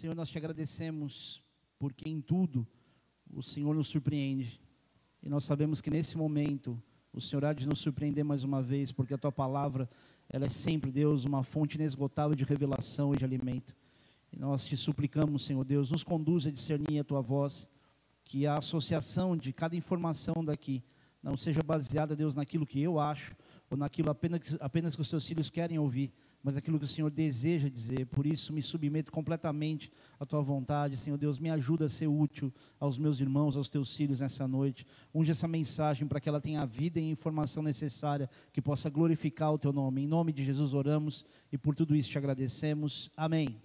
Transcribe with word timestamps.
Senhor, 0.00 0.16
nós 0.16 0.30
te 0.30 0.38
agradecemos 0.38 1.42
porque 1.78 2.08
em 2.08 2.22
tudo 2.22 2.66
o 3.30 3.42
Senhor 3.42 3.74
nos 3.74 3.88
surpreende. 3.88 4.58
E 5.22 5.28
nós 5.28 5.44
sabemos 5.44 5.82
que 5.82 5.90
nesse 5.90 6.16
momento 6.16 6.82
o 7.12 7.20
Senhor 7.20 7.44
há 7.44 7.52
de 7.52 7.68
nos 7.68 7.80
surpreender 7.80 8.24
mais 8.24 8.42
uma 8.42 8.62
vez, 8.62 8.90
porque 8.92 9.12
a 9.12 9.18
tua 9.18 9.30
palavra, 9.30 9.90
ela 10.30 10.46
é 10.46 10.48
sempre, 10.48 10.90
Deus, 10.90 11.26
uma 11.26 11.44
fonte 11.44 11.74
inesgotável 11.74 12.34
de 12.34 12.44
revelação 12.44 13.12
e 13.12 13.18
de 13.18 13.26
alimento. 13.26 13.76
E 14.32 14.38
nós 14.38 14.64
te 14.64 14.74
suplicamos, 14.74 15.44
Senhor 15.44 15.66
Deus, 15.66 15.90
nos 15.90 16.02
conduza 16.02 16.48
a 16.48 16.52
discernir 16.52 17.00
a 17.00 17.04
tua 17.04 17.20
voz, 17.20 17.68
que 18.24 18.46
a 18.46 18.56
associação 18.56 19.36
de 19.36 19.52
cada 19.52 19.76
informação 19.76 20.42
daqui 20.42 20.82
não 21.22 21.36
seja 21.36 21.62
baseada, 21.62 22.16
Deus, 22.16 22.34
naquilo 22.34 22.64
que 22.64 22.80
eu 22.80 22.98
acho, 22.98 23.36
ou 23.68 23.76
naquilo 23.76 24.10
apenas, 24.10 24.56
apenas 24.60 24.96
que 24.96 25.02
os 25.02 25.10
teus 25.10 25.26
filhos 25.26 25.50
querem 25.50 25.78
ouvir, 25.78 26.10
mas 26.42 26.56
aquilo 26.56 26.78
que 26.78 26.86
o 26.86 26.88
Senhor 26.88 27.10
deseja 27.10 27.68
dizer. 27.68 28.06
Por 28.06 28.26
isso, 28.26 28.52
me 28.52 28.62
submeto 28.62 29.12
completamente 29.12 29.92
à 30.18 30.24
tua 30.24 30.40
vontade. 30.40 30.96
Senhor 30.96 31.18
Deus, 31.18 31.38
me 31.38 31.50
ajuda 31.50 31.84
a 31.84 31.88
ser 31.88 32.06
útil 32.06 32.52
aos 32.78 32.98
meus 32.98 33.20
irmãos, 33.20 33.56
aos 33.56 33.68
teus 33.68 33.94
filhos 33.94 34.20
nessa 34.20 34.48
noite. 34.48 34.86
Unge 35.14 35.30
essa 35.30 35.46
mensagem 35.46 36.08
para 36.08 36.18
que 36.18 36.28
ela 36.28 36.40
tenha 36.40 36.62
a 36.62 36.66
vida 36.66 36.98
e 36.98 37.04
a 37.04 37.10
informação 37.10 37.62
necessária 37.62 38.28
que 38.52 38.62
possa 38.62 38.88
glorificar 38.88 39.52
o 39.52 39.58
teu 39.58 39.72
nome. 39.72 40.02
Em 40.02 40.06
nome 40.06 40.32
de 40.32 40.42
Jesus 40.42 40.72
oramos 40.72 41.26
e 41.52 41.58
por 41.58 41.74
tudo 41.74 41.94
isso 41.94 42.08
te 42.08 42.16
agradecemos. 42.16 43.10
Amém. 43.14 43.60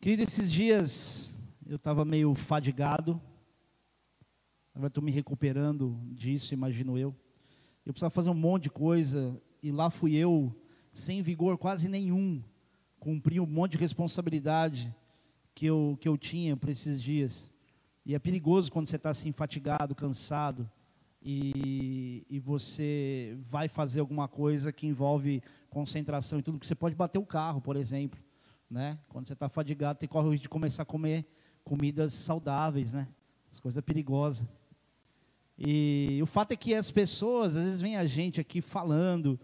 Querido, 0.00 0.22
esses 0.22 0.50
dias 0.50 1.36
eu 1.66 1.76
estava 1.76 2.02
meio 2.02 2.34
fadigado. 2.34 3.20
Agora 4.74 4.88
estou 4.88 5.04
me 5.04 5.10
recuperando 5.10 6.00
disso, 6.12 6.54
imagino 6.54 6.96
eu. 6.96 7.14
Eu 7.84 7.92
precisava 7.92 8.10
fazer 8.10 8.30
um 8.30 8.34
monte 8.34 8.64
de 8.64 8.70
coisa 8.70 9.38
e 9.62 9.70
lá 9.70 9.90
fui 9.90 10.16
eu 10.16 10.52
sem 10.92 11.22
vigor 11.22 11.56
quase 11.56 11.88
nenhum, 11.88 12.42
cumpri 13.00 13.40
um 13.40 13.46
monte 13.46 13.72
de 13.72 13.78
responsabilidade 13.78 14.94
que 15.54 15.66
eu, 15.66 15.98
que 16.00 16.08
eu 16.08 16.16
tinha 16.16 16.56
para 16.56 16.70
esses 16.70 17.02
dias. 17.02 17.52
E 18.04 18.14
é 18.14 18.18
perigoso 18.18 18.70
quando 18.70 18.86
você 18.86 18.96
está 18.96 19.10
assim, 19.10 19.32
fatigado, 19.32 19.94
cansado, 19.94 20.70
e, 21.24 22.26
e 22.28 22.38
você 22.40 23.36
vai 23.48 23.68
fazer 23.68 24.00
alguma 24.00 24.26
coisa 24.26 24.72
que 24.72 24.86
envolve 24.86 25.42
concentração 25.70 26.38
e 26.38 26.42
tudo, 26.42 26.58
porque 26.58 26.66
você 26.66 26.74
pode 26.74 26.94
bater 26.94 27.18
o 27.18 27.26
carro, 27.26 27.60
por 27.60 27.76
exemplo. 27.76 28.20
Né? 28.68 28.98
Quando 29.08 29.26
você 29.26 29.32
está 29.32 29.48
fadigado, 29.48 29.98
tem 29.98 30.08
corre 30.08 30.28
o 30.28 30.30
risco 30.30 30.42
de 30.42 30.48
começar 30.48 30.82
a 30.82 30.86
comer 30.86 31.24
comidas 31.62 32.12
saudáveis, 32.12 32.92
né? 32.92 33.06
As 33.50 33.60
coisas 33.60 33.82
perigosas. 33.84 34.46
E 35.56 36.18
o 36.22 36.26
fato 36.26 36.52
é 36.52 36.56
que 36.56 36.74
as 36.74 36.90
pessoas, 36.90 37.56
às 37.56 37.64
vezes, 37.64 37.80
vem 37.80 37.96
a 37.96 38.04
gente 38.04 38.40
aqui 38.40 38.60
falando, 38.60 39.38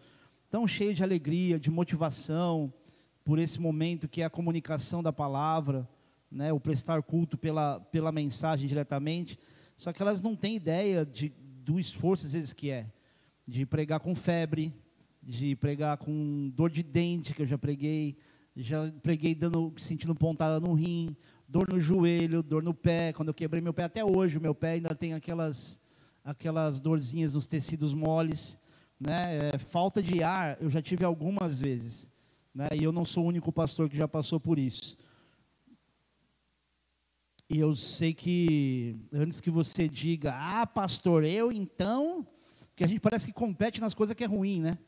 tão 0.51 0.67
cheio 0.67 0.95
de 0.95 1.03
alegria, 1.03 1.59
de 1.59 1.71
motivação, 1.71 2.73
por 3.25 3.39
esse 3.39 3.61
momento 3.61 4.09
que 4.09 4.23
é 4.23 4.25
a 4.25 4.31
comunicação 4.31 5.03
da 5.03 5.13
palavra, 5.13 5.89
né, 6.31 6.53
o 6.53 6.61
prestar 6.61 7.03
culto 7.03 7.37
pela, 7.37 7.81
pela 7.81 8.11
mensagem 8.11 8.67
diretamente, 8.67 9.39
só 9.77 9.93
que 9.93 10.03
elas 10.03 10.23
não 10.23 10.35
têm 10.35 10.57
ideia 10.57 11.05
de, 11.05 11.33
do 11.65 11.79
esforço 11.79 12.27
às 12.27 12.33
vezes 12.33 12.53
que 12.53 12.71
é, 12.71 12.87
de 13.47 13.65
pregar 13.67 14.01
com 14.01 14.15
febre, 14.15 14.73
de 15.23 15.55
pregar 15.57 15.99
com 15.99 16.51
dor 16.55 16.71
de 16.71 16.83
dente, 16.83 17.35
que 17.35 17.43
eu 17.43 17.47
já 17.47 17.59
preguei, 17.59 18.17
já 18.57 18.91
preguei 19.03 19.35
dando, 19.35 19.73
sentindo 19.77 20.15
pontada 20.15 20.59
no 20.59 20.73
rim, 20.73 21.15
dor 21.47 21.69
no 21.71 21.81
joelho, 21.81 22.43
dor 22.43 22.63
no 22.63 22.75
pé, 22.75 23.13
quando 23.13 23.29
eu 23.29 23.35
quebrei 23.35 23.61
meu 23.61 23.75
pé, 23.75 23.85
até 23.85 24.05
hoje 24.05 24.39
o 24.39 24.41
meu 24.41 24.55
pé 24.55 24.73
ainda 24.73 24.95
tem 24.95 25.15
aquelas, 25.15 25.81
aquelas 26.25 26.81
dorzinhas 26.81 27.35
nos 27.35 27.47
tecidos 27.47 27.95
moles, 27.95 28.59
né? 28.99 29.51
É, 29.55 29.59
falta 29.59 30.03
de 30.03 30.23
ar, 30.23 30.57
eu 30.61 30.71
já 30.71 30.83
tive 30.83 31.05
algumas 31.05 31.61
vezes. 31.61 32.11
Né? 32.55 32.69
E 32.75 32.83
eu 32.83 32.93
não 32.93 33.05
sou 33.05 33.25
o 33.25 33.29
único 33.29 33.53
pastor 33.53 33.89
que 33.89 33.97
já 33.97 34.09
passou 34.09 34.41
por 34.41 34.59
isso. 34.59 34.97
E 37.51 37.59
eu 37.59 37.75
sei 37.75 38.13
que, 38.13 38.97
antes 39.13 39.41
que 39.41 39.51
você 39.51 39.89
diga, 39.89 40.35
ah, 40.35 40.67
pastor, 40.67 41.25
eu 41.25 41.51
então. 41.51 42.27
que 42.77 42.85
a 42.85 42.87
gente 42.87 43.01
parece 43.01 43.27
que 43.27 43.33
compete 43.33 43.81
nas 43.81 43.95
coisas 43.95 44.15
que 44.15 44.25
é 44.25 44.27
ruim, 44.27 44.61
né? 44.61 44.79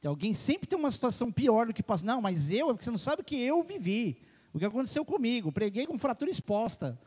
Tem 0.00 0.08
alguém 0.08 0.34
sempre 0.34 0.66
tem 0.66 0.78
uma 0.78 0.90
situação 0.90 1.32
pior 1.32 1.66
do 1.66 1.74
que 1.74 1.82
pastor. 1.82 2.06
Não, 2.06 2.20
mas 2.20 2.50
eu, 2.50 2.66
porque 2.68 2.84
você 2.84 2.90
não 2.90 2.98
sabe 2.98 3.22
o 3.22 3.24
que 3.24 3.40
eu 3.40 3.62
vivi. 3.62 4.18
O 4.52 4.58
que 4.58 4.64
aconteceu 4.64 5.04
comigo. 5.04 5.50
Preguei 5.50 5.86
com 5.86 5.98
fratura 5.98 6.30
exposta. 6.30 6.98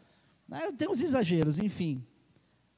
Né? 0.47 0.71
Tem 0.77 0.89
uns 0.89 1.01
exageros, 1.01 1.59
enfim. 1.59 2.03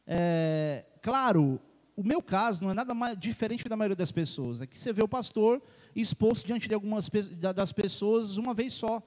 É, 0.06 0.86
claro, 1.02 1.60
o 2.00 2.04
meu 2.04 2.22
caso 2.22 2.64
não 2.64 2.72
é 2.72 2.74
nada 2.74 2.94
mais 2.94 3.20
diferente 3.20 3.68
da 3.68 3.76
maioria 3.76 3.96
das 3.96 4.10
pessoas. 4.10 4.62
É 4.62 4.66
que 4.66 4.80
você 4.80 4.94
vê 4.94 5.04
o 5.04 5.08
pastor 5.08 5.62
exposto 5.94 6.48
diante 6.48 6.66
de 6.66 6.74
algumas 6.74 7.10
das 7.54 7.74
pessoas 7.74 8.38
uma 8.38 8.54
vez 8.54 8.74
só. 8.74 9.04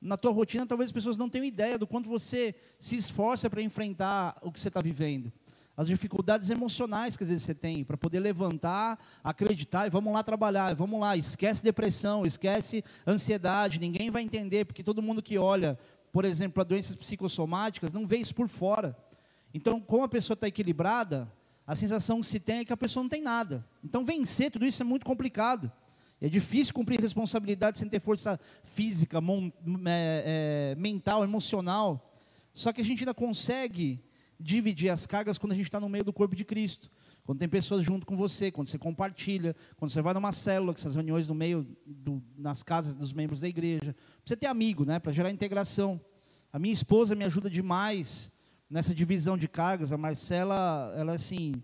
Na 0.00 0.16
tua 0.16 0.30
rotina, 0.30 0.64
talvez 0.64 0.90
as 0.90 0.92
pessoas 0.92 1.16
não 1.16 1.28
tenham 1.28 1.44
ideia 1.44 1.76
do 1.76 1.88
quanto 1.88 2.08
você 2.08 2.54
se 2.78 2.94
esforça 2.94 3.50
para 3.50 3.60
enfrentar 3.60 4.38
o 4.42 4.52
que 4.52 4.60
você 4.60 4.68
está 4.68 4.80
vivendo. 4.80 5.32
As 5.76 5.88
dificuldades 5.88 6.50
emocionais 6.50 7.16
que 7.16 7.24
às 7.24 7.30
vezes 7.30 7.42
você 7.42 7.52
tem 7.52 7.82
para 7.82 7.96
poder 7.96 8.20
levantar, 8.20 9.04
acreditar 9.24 9.88
e 9.88 9.90
vamos 9.90 10.12
lá 10.12 10.22
trabalhar, 10.22 10.72
vamos 10.72 11.00
lá, 11.00 11.16
esquece 11.16 11.64
depressão, 11.64 12.24
esquece 12.24 12.84
ansiedade, 13.04 13.80
ninguém 13.80 14.08
vai 14.08 14.22
entender, 14.22 14.66
porque 14.66 14.84
todo 14.84 15.02
mundo 15.02 15.20
que 15.20 15.36
olha, 15.36 15.76
por 16.12 16.24
exemplo, 16.24 16.54
para 16.54 16.62
doenças 16.62 16.94
psicossomáticas, 16.94 17.92
não 17.92 18.06
vê 18.06 18.18
isso 18.18 18.36
por 18.36 18.46
fora. 18.46 18.96
Então, 19.52 19.80
como 19.80 20.04
a 20.04 20.08
pessoa 20.08 20.34
está 20.34 20.46
equilibrada, 20.46 21.28
a 21.70 21.76
sensação 21.76 22.20
que 22.20 22.26
se 22.26 22.40
tem 22.40 22.58
é 22.58 22.64
que 22.64 22.72
a 22.72 22.76
pessoa 22.76 23.00
não 23.00 23.08
tem 23.08 23.22
nada. 23.22 23.64
Então, 23.84 24.04
vencer 24.04 24.50
tudo 24.50 24.66
isso 24.66 24.82
é 24.82 24.84
muito 24.84 25.06
complicado. 25.06 25.70
É 26.20 26.28
difícil 26.28 26.74
cumprir 26.74 27.00
responsabilidade 27.00 27.78
sem 27.78 27.88
ter 27.88 28.00
força 28.00 28.40
física, 28.64 29.20
mon, 29.20 29.52
é, 29.86 30.72
é, 30.72 30.74
mental, 30.74 31.22
emocional. 31.22 32.12
Só 32.52 32.72
que 32.72 32.80
a 32.80 32.84
gente 32.84 33.02
ainda 33.04 33.14
consegue 33.14 34.02
dividir 34.36 34.88
as 34.88 35.06
cargas 35.06 35.38
quando 35.38 35.52
a 35.52 35.54
gente 35.54 35.66
está 35.66 35.78
no 35.78 35.88
meio 35.88 36.02
do 36.02 36.12
corpo 36.12 36.34
de 36.34 36.44
Cristo. 36.44 36.90
Quando 37.22 37.38
tem 37.38 37.48
pessoas 37.48 37.84
junto 37.84 38.04
com 38.04 38.16
você, 38.16 38.50
quando 38.50 38.66
você 38.66 38.76
compartilha, 38.76 39.54
quando 39.76 39.92
você 39.92 40.02
vai 40.02 40.12
numa 40.12 40.32
célula, 40.32 40.72
essas 40.76 40.96
reuniões 40.96 41.28
no 41.28 41.36
meio, 41.36 41.64
do, 41.86 42.20
nas 42.36 42.64
casas 42.64 42.96
dos 42.96 43.12
membros 43.12 43.42
da 43.42 43.48
igreja. 43.48 43.94
Precisa 44.24 44.36
ter 44.36 44.48
amigo, 44.48 44.84
né, 44.84 44.98
para 44.98 45.12
gerar 45.12 45.30
integração. 45.30 46.00
A 46.52 46.58
minha 46.58 46.74
esposa 46.74 47.14
me 47.14 47.24
ajuda 47.24 47.48
demais 47.48 48.32
nessa 48.70 48.94
divisão 48.94 49.36
de 49.36 49.48
cargas, 49.48 49.90
a 49.90 49.98
Marcela, 49.98 50.94
ela 50.96 51.12
assim, 51.12 51.60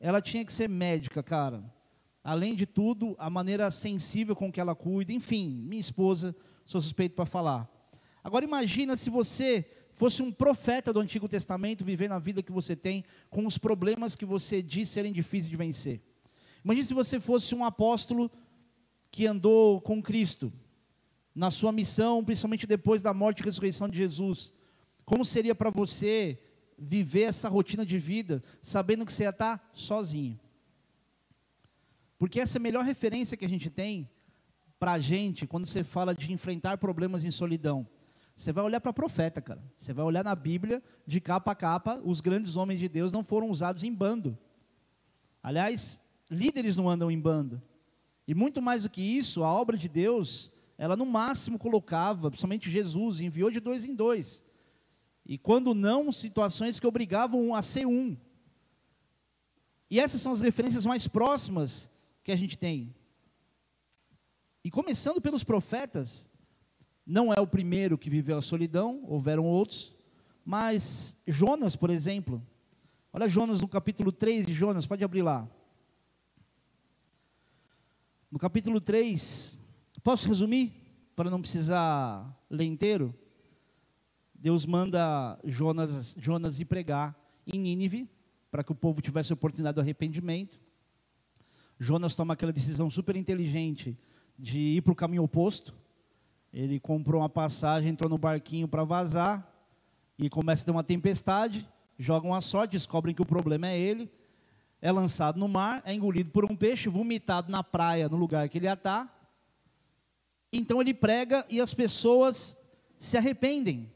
ela 0.00 0.22
tinha 0.22 0.44
que 0.44 0.52
ser 0.52 0.68
médica, 0.68 1.22
cara. 1.22 1.62
Além 2.24 2.54
de 2.54 2.64
tudo, 2.64 3.14
a 3.18 3.28
maneira 3.28 3.70
sensível 3.70 4.34
com 4.34 4.50
que 4.50 4.60
ela 4.60 4.74
cuida, 4.74 5.12
enfim, 5.12 5.48
minha 5.48 5.80
esposa, 5.80 6.34
sou 6.64 6.80
suspeito 6.80 7.14
para 7.14 7.26
falar. 7.26 7.70
Agora 8.24 8.44
imagina 8.44 8.96
se 8.96 9.10
você 9.10 9.70
fosse 9.94 10.22
um 10.22 10.32
profeta 10.32 10.92
do 10.92 11.00
Antigo 11.00 11.28
Testamento 11.28 11.84
vivendo 11.84 12.12
a 12.12 12.18
vida 12.18 12.42
que 12.42 12.50
você 12.50 12.74
tem 12.74 13.04
com 13.30 13.46
os 13.46 13.58
problemas 13.58 14.16
que 14.16 14.24
você 14.24 14.62
diz 14.62 14.88
serem 14.88 15.12
difíceis 15.12 15.50
de 15.50 15.56
vencer. 15.56 16.00
Imagina 16.64 16.86
se 16.86 16.94
você 16.94 17.20
fosse 17.20 17.54
um 17.54 17.64
apóstolo 17.64 18.30
que 19.10 19.26
andou 19.26 19.80
com 19.80 20.02
Cristo 20.02 20.52
na 21.34 21.50
sua 21.50 21.70
missão, 21.70 22.24
principalmente 22.24 22.66
depois 22.66 23.02
da 23.02 23.14
morte 23.14 23.40
e 23.40 23.44
ressurreição 23.44 23.88
de 23.88 23.96
Jesus. 23.96 24.52
Como 25.04 25.24
seria 25.24 25.54
para 25.54 25.70
você 25.70 26.38
viver 26.78 27.22
essa 27.22 27.48
rotina 27.48 27.84
de 27.84 27.98
vida 27.98 28.42
sabendo 28.60 29.06
que 29.06 29.12
você 29.12 29.24
ia 29.24 29.30
estar 29.30 29.70
sozinho. 29.72 30.38
Porque 32.18 32.40
essa 32.40 32.58
é 32.58 32.60
a 32.60 32.62
melhor 32.62 32.84
referência 32.84 33.36
que 33.36 33.44
a 33.44 33.48
gente 33.48 33.70
tem 33.70 34.08
para 34.78 34.92
a 34.92 34.98
gente 34.98 35.46
quando 35.46 35.66
você 35.66 35.84
fala 35.84 36.14
de 36.14 36.32
enfrentar 36.32 36.78
problemas 36.78 37.24
em 37.24 37.30
solidão. 37.30 37.86
Você 38.34 38.52
vai 38.52 38.64
olhar 38.64 38.80
para 38.80 38.92
profeta, 38.92 39.40
cara. 39.40 39.62
Você 39.78 39.92
vai 39.94 40.04
olhar 40.04 40.22
na 40.22 40.34
Bíblia, 40.34 40.82
de 41.06 41.20
capa 41.20 41.52
a 41.52 41.54
capa, 41.54 42.00
os 42.04 42.20
grandes 42.20 42.56
homens 42.56 42.78
de 42.78 42.88
Deus 42.88 43.10
não 43.10 43.24
foram 43.24 43.50
usados 43.50 43.82
em 43.82 43.92
bando. 43.92 44.36
Aliás, 45.42 46.02
líderes 46.30 46.76
não 46.76 46.88
andam 46.88 47.10
em 47.10 47.18
bando. 47.18 47.62
E 48.28 48.34
muito 48.34 48.60
mais 48.60 48.82
do 48.82 48.90
que 48.90 49.00
isso, 49.00 49.42
a 49.42 49.52
obra 49.52 49.76
de 49.76 49.88
Deus, 49.88 50.52
ela 50.76 50.96
no 50.96 51.06
máximo 51.06 51.58
colocava, 51.58 52.30
principalmente 52.30 52.70
Jesus, 52.70 53.20
enviou 53.20 53.50
de 53.50 53.60
dois 53.60 53.84
em 53.84 53.94
dois. 53.94 54.44
E 55.26 55.36
quando 55.36 55.74
não, 55.74 56.12
situações 56.12 56.78
que 56.78 56.86
obrigavam 56.86 57.52
a 57.52 57.60
ser 57.60 57.84
um. 57.84 58.16
E 59.90 59.98
essas 59.98 60.20
são 60.20 60.30
as 60.30 60.40
referências 60.40 60.86
mais 60.86 61.08
próximas 61.08 61.90
que 62.22 62.30
a 62.30 62.36
gente 62.36 62.56
tem. 62.56 62.94
E 64.62 64.70
começando 64.70 65.20
pelos 65.20 65.42
profetas, 65.42 66.30
não 67.04 67.32
é 67.32 67.40
o 67.40 67.46
primeiro 67.46 67.98
que 67.98 68.08
viveu 68.08 68.38
a 68.38 68.42
solidão, 68.42 69.02
houveram 69.04 69.44
outros, 69.44 69.94
mas 70.44 71.16
Jonas, 71.26 71.74
por 71.74 71.90
exemplo, 71.90 72.40
olha 73.12 73.28
Jonas 73.28 73.60
no 73.60 73.68
capítulo 73.68 74.12
3 74.12 74.46
de 74.46 74.52
Jonas, 74.52 74.86
pode 74.86 75.02
abrir 75.02 75.22
lá. 75.22 75.48
No 78.30 78.38
capítulo 78.38 78.80
3, 78.80 79.58
posso 80.04 80.28
resumir, 80.28 80.72
para 81.16 81.30
não 81.30 81.40
precisar 81.40 82.32
ler 82.48 82.64
inteiro? 82.64 83.14
Deus 84.46 84.64
manda 84.64 85.36
Jonas, 85.42 86.16
Jonas 86.20 86.60
ir 86.60 86.66
pregar 86.66 87.16
em 87.52 87.58
Nínive, 87.58 88.08
para 88.48 88.62
que 88.62 88.70
o 88.70 88.76
povo 88.76 89.02
tivesse 89.02 89.32
oportunidade 89.32 89.74
de 89.74 89.80
arrependimento. 89.80 90.60
Jonas 91.80 92.14
toma 92.14 92.34
aquela 92.34 92.52
decisão 92.52 92.88
super 92.88 93.16
inteligente 93.16 93.98
de 94.38 94.56
ir 94.56 94.82
para 94.82 94.92
o 94.92 94.94
caminho 94.94 95.24
oposto. 95.24 95.74
Ele 96.52 96.78
comprou 96.78 97.22
uma 97.22 97.28
passagem, 97.28 97.90
entrou 97.90 98.08
no 98.08 98.16
barquinho 98.16 98.68
para 98.68 98.84
vazar, 98.84 99.52
e 100.16 100.30
começa 100.30 100.62
a 100.62 100.66
ter 100.66 100.70
uma 100.70 100.84
tempestade, 100.84 101.68
jogam 101.98 102.32
a 102.32 102.40
sorte, 102.40 102.70
descobrem 102.70 103.16
que 103.16 103.22
o 103.22 103.26
problema 103.26 103.66
é 103.66 103.76
ele, 103.76 104.08
é 104.80 104.92
lançado 104.92 105.40
no 105.40 105.48
mar, 105.48 105.82
é 105.84 105.92
engolido 105.92 106.30
por 106.30 106.44
um 106.44 106.54
peixe, 106.54 106.88
vomitado 106.88 107.50
na 107.50 107.64
praia, 107.64 108.08
no 108.08 108.16
lugar 108.16 108.48
que 108.48 108.58
ele 108.58 108.68
estar. 108.68 109.12
Então 110.52 110.80
ele 110.80 110.94
prega 110.94 111.44
e 111.50 111.60
as 111.60 111.74
pessoas 111.74 112.56
se 112.96 113.16
arrependem. 113.16 113.95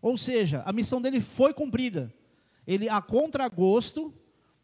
Ou 0.00 0.16
seja, 0.16 0.62
a 0.64 0.72
missão 0.72 1.00
dele 1.00 1.20
foi 1.20 1.52
cumprida. 1.52 2.12
Ele, 2.66 2.88
a 2.88 3.00
contragosto, 3.00 4.12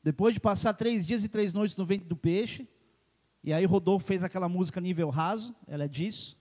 depois 0.02 0.34
de 0.34 0.40
passar 0.40 0.74
três 0.74 1.06
dias 1.06 1.24
e 1.24 1.28
três 1.28 1.52
noites 1.52 1.76
no 1.76 1.86
ventre 1.86 2.08
do 2.08 2.16
peixe, 2.16 2.68
e 3.42 3.52
aí 3.52 3.64
Rodolfo 3.64 4.06
fez 4.06 4.22
aquela 4.22 4.48
música 4.48 4.80
nível 4.80 5.10
raso, 5.10 5.54
ela 5.66 5.84
é 5.84 5.88
disso, 5.88 6.38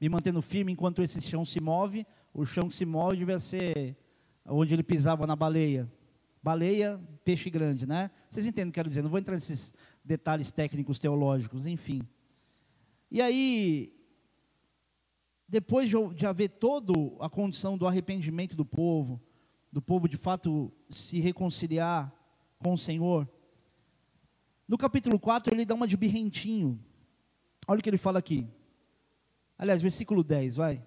me 0.00 0.08
mantendo 0.08 0.42
firme 0.42 0.72
enquanto 0.72 1.02
esse 1.02 1.20
chão 1.20 1.44
se 1.44 1.60
move, 1.60 2.06
o 2.34 2.44
chão 2.44 2.68
que 2.68 2.74
se 2.74 2.84
move 2.84 3.16
devia 3.16 3.38
ser 3.38 3.96
onde 4.46 4.74
ele 4.74 4.82
pisava 4.82 5.26
na 5.26 5.36
baleia. 5.36 5.90
Baleia, 6.42 7.00
peixe 7.24 7.48
grande, 7.48 7.86
né? 7.86 8.10
Vocês 8.28 8.44
entendem 8.44 8.70
o 8.70 8.72
que 8.72 8.80
eu 8.80 8.82
quero 8.82 8.88
dizer? 8.88 9.02
Não 9.02 9.10
vou 9.10 9.18
entrar 9.20 9.34
nesses 9.34 9.72
detalhes 10.04 10.50
técnicos 10.50 10.98
teológicos, 10.98 11.66
enfim. 11.66 12.02
E 13.08 13.22
aí, 13.22 13.92
depois 15.52 15.90
de, 15.90 16.26
haver 16.26 16.48
toda 16.48 16.94
a 17.20 17.28
condição 17.28 17.76
do 17.76 17.86
arrependimento 17.86 18.56
do 18.56 18.64
povo, 18.64 19.20
do 19.70 19.82
povo 19.82 20.08
de 20.08 20.16
fato 20.16 20.72
se 20.88 21.20
reconciliar 21.20 22.10
com 22.58 22.72
o 22.72 22.78
Senhor, 22.78 23.28
no 24.66 24.78
capítulo 24.78 25.18
4 25.18 25.54
ele 25.54 25.66
dá 25.66 25.74
uma 25.74 25.86
de 25.86 25.94
birrentinho. 25.94 26.82
Olha 27.68 27.80
o 27.80 27.82
que 27.82 27.90
ele 27.90 27.98
fala 27.98 28.18
aqui. 28.18 28.48
Aliás, 29.58 29.82
versículo 29.82 30.24
10, 30.24 30.56
vai. 30.56 30.82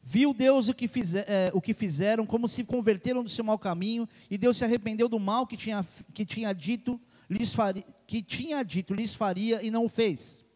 Viu 0.00 0.32
Deus 0.32 0.68
o 0.68 0.74
que, 0.74 0.86
fizer, 0.86 1.24
é, 1.28 1.50
o 1.52 1.60
que 1.60 1.74
fizeram, 1.74 2.24
como 2.24 2.46
se 2.46 2.62
converteram 2.62 3.24
do 3.24 3.28
seu 3.28 3.44
mau 3.44 3.58
caminho, 3.58 4.08
e 4.30 4.38
Deus 4.38 4.58
se 4.58 4.64
arrependeu 4.64 5.08
do 5.08 5.18
mal 5.18 5.44
que 5.44 5.56
tinha, 5.56 5.84
que 6.14 6.24
tinha 6.24 6.52
dito, 6.52 7.00
lhes 7.28 7.52
faria, 7.52 7.84
que 8.06 8.22
tinha 8.22 8.62
dito 8.62 8.94
lhes 8.94 9.12
faria 9.12 9.60
e 9.60 9.72
não 9.72 9.84
o 9.84 9.88
fez. 9.88 10.46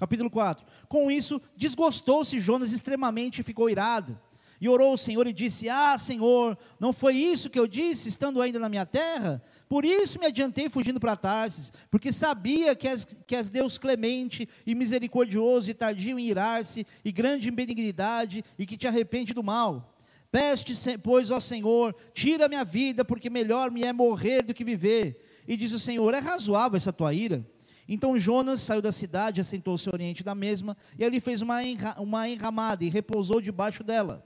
Capítulo 0.00 0.30
4. 0.30 0.64
Com 0.88 1.10
isso, 1.10 1.42
desgostou-se 1.54 2.40
Jonas 2.40 2.72
extremamente 2.72 3.40
e 3.40 3.44
ficou 3.44 3.68
irado. 3.68 4.18
E 4.58 4.66
orou 4.66 4.92
ao 4.92 4.96
Senhor 4.96 5.26
e 5.26 5.32
disse: 5.32 5.68
Ah, 5.68 5.98
Senhor, 5.98 6.56
não 6.80 6.90
foi 6.90 7.16
isso 7.16 7.50
que 7.50 7.58
eu 7.58 7.66
disse, 7.66 8.08
estando 8.08 8.40
ainda 8.40 8.58
na 8.58 8.70
minha 8.70 8.86
terra? 8.86 9.42
Por 9.68 9.84
isso 9.84 10.18
me 10.18 10.24
adiantei 10.24 10.70
fugindo 10.70 10.98
para 10.98 11.16
Tarsis, 11.16 11.70
porque 11.90 12.14
sabia 12.14 12.74
que 12.74 12.88
és, 12.88 13.04
que 13.26 13.36
és 13.36 13.50
Deus 13.50 13.76
clemente 13.76 14.48
e 14.66 14.74
misericordioso 14.74 15.68
e 15.68 15.74
tardio 15.74 16.18
em 16.18 16.28
irar-se, 16.28 16.86
e 17.04 17.12
grande 17.12 17.50
em 17.50 17.52
benignidade, 17.52 18.42
e 18.58 18.64
que 18.64 18.78
te 18.78 18.88
arrepende 18.88 19.34
do 19.34 19.42
mal. 19.42 19.94
Peste, 20.32 20.74
pois, 20.96 21.30
ó 21.30 21.40
Senhor, 21.40 21.94
tira 22.14 22.48
minha 22.48 22.64
vida, 22.64 23.04
porque 23.04 23.28
melhor 23.28 23.70
me 23.70 23.82
é 23.82 23.92
morrer 23.92 24.42
do 24.42 24.54
que 24.54 24.64
viver. 24.64 25.42
E 25.46 25.58
diz 25.58 25.74
o 25.74 25.78
Senhor: 25.78 26.14
É 26.14 26.20
razoável 26.20 26.78
essa 26.78 26.92
tua 26.92 27.12
ira? 27.12 27.44
Então 27.92 28.16
Jonas 28.16 28.62
saiu 28.62 28.80
da 28.80 28.92
cidade, 28.92 29.40
assentou-se 29.40 29.88
ao 29.88 29.94
oriente 29.94 30.22
da 30.22 30.32
mesma, 30.32 30.76
e 30.96 31.04
ali 31.04 31.18
fez 31.18 31.42
uma, 31.42 31.64
enra, 31.64 31.96
uma 31.98 32.28
enramada 32.28 32.84
e 32.84 32.88
repousou 32.88 33.40
debaixo 33.40 33.82
dela. 33.82 34.24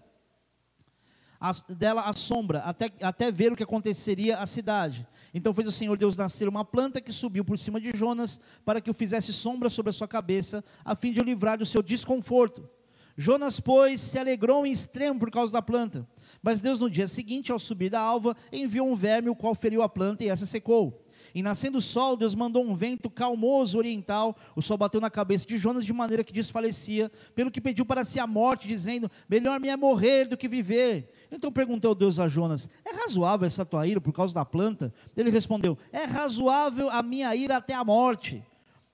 A, 1.40 1.50
dela 1.70 2.02
a 2.02 2.12
sombra, 2.12 2.58
até, 2.58 2.92
até 3.00 3.32
ver 3.32 3.52
o 3.52 3.56
que 3.56 3.62
aconteceria 3.62 4.36
à 4.36 4.46
cidade. 4.46 5.08
Então 5.32 5.54
fez 5.54 5.66
o 5.66 5.72
Senhor 5.72 5.96
Deus 5.96 6.14
nascer 6.14 6.46
uma 6.46 6.62
planta 6.62 7.00
que 7.00 7.10
subiu 7.10 7.42
por 7.42 7.58
cima 7.58 7.80
de 7.80 7.90
Jonas, 7.94 8.38
para 8.66 8.82
que 8.82 8.90
o 8.90 8.94
fizesse 8.94 9.32
sombra 9.32 9.70
sobre 9.70 9.88
a 9.88 9.94
sua 9.94 10.06
cabeça, 10.06 10.62
a 10.84 10.94
fim 10.94 11.10
de 11.10 11.20
o 11.20 11.24
livrar 11.24 11.56
do 11.56 11.64
seu 11.64 11.82
desconforto. 11.82 12.68
Jonas, 13.16 13.60
pois, 13.60 14.02
se 14.02 14.18
alegrou 14.18 14.66
em 14.66 14.72
extremo 14.72 15.18
por 15.18 15.30
causa 15.30 15.50
da 15.50 15.62
planta. 15.62 16.06
Mas 16.42 16.60
Deus, 16.60 16.78
no 16.80 16.90
dia 16.90 17.08
seguinte, 17.08 17.50
ao 17.50 17.58
subir 17.58 17.88
da 17.88 18.00
alva, 18.00 18.36
enviou 18.52 18.86
um 18.86 18.94
verme, 18.94 19.30
o 19.30 19.36
qual 19.36 19.54
feriu 19.54 19.80
a 19.80 19.88
planta, 19.88 20.22
e 20.22 20.28
essa 20.28 20.44
secou. 20.44 21.03
E 21.34 21.42
nascendo 21.42 21.78
o 21.78 21.82
sol, 21.82 22.16
Deus 22.16 22.32
mandou 22.32 22.64
um 22.64 22.76
vento 22.76 23.10
calmoso 23.10 23.76
oriental. 23.76 24.36
O 24.54 24.62
sol 24.62 24.78
bateu 24.78 25.00
na 25.00 25.10
cabeça 25.10 25.44
de 25.44 25.58
Jonas 25.58 25.84
de 25.84 25.92
maneira 25.92 26.22
que 26.22 26.32
desfalecia, 26.32 27.10
pelo 27.34 27.50
que 27.50 27.60
pediu 27.60 27.84
para 27.84 28.04
si 28.04 28.20
a 28.20 28.26
morte, 28.26 28.68
dizendo: 28.68 29.10
Melhor 29.28 29.58
me 29.58 29.68
é 29.68 29.76
morrer 29.76 30.26
do 30.26 30.36
que 30.36 30.46
viver. 30.46 31.12
Então 31.32 31.50
perguntou 31.50 31.92
Deus 31.92 32.20
a 32.20 32.28
Jonas: 32.28 32.70
É 32.84 32.94
razoável 32.94 33.46
essa 33.46 33.64
tua 33.64 33.84
ira 33.84 34.00
por 34.00 34.12
causa 34.12 34.32
da 34.32 34.44
planta? 34.44 34.94
Ele 35.16 35.30
respondeu: 35.30 35.76
É 35.92 36.04
razoável 36.04 36.88
a 36.88 37.02
minha 37.02 37.34
ira 37.34 37.56
até 37.56 37.74
a 37.74 37.82
morte. 37.82 38.40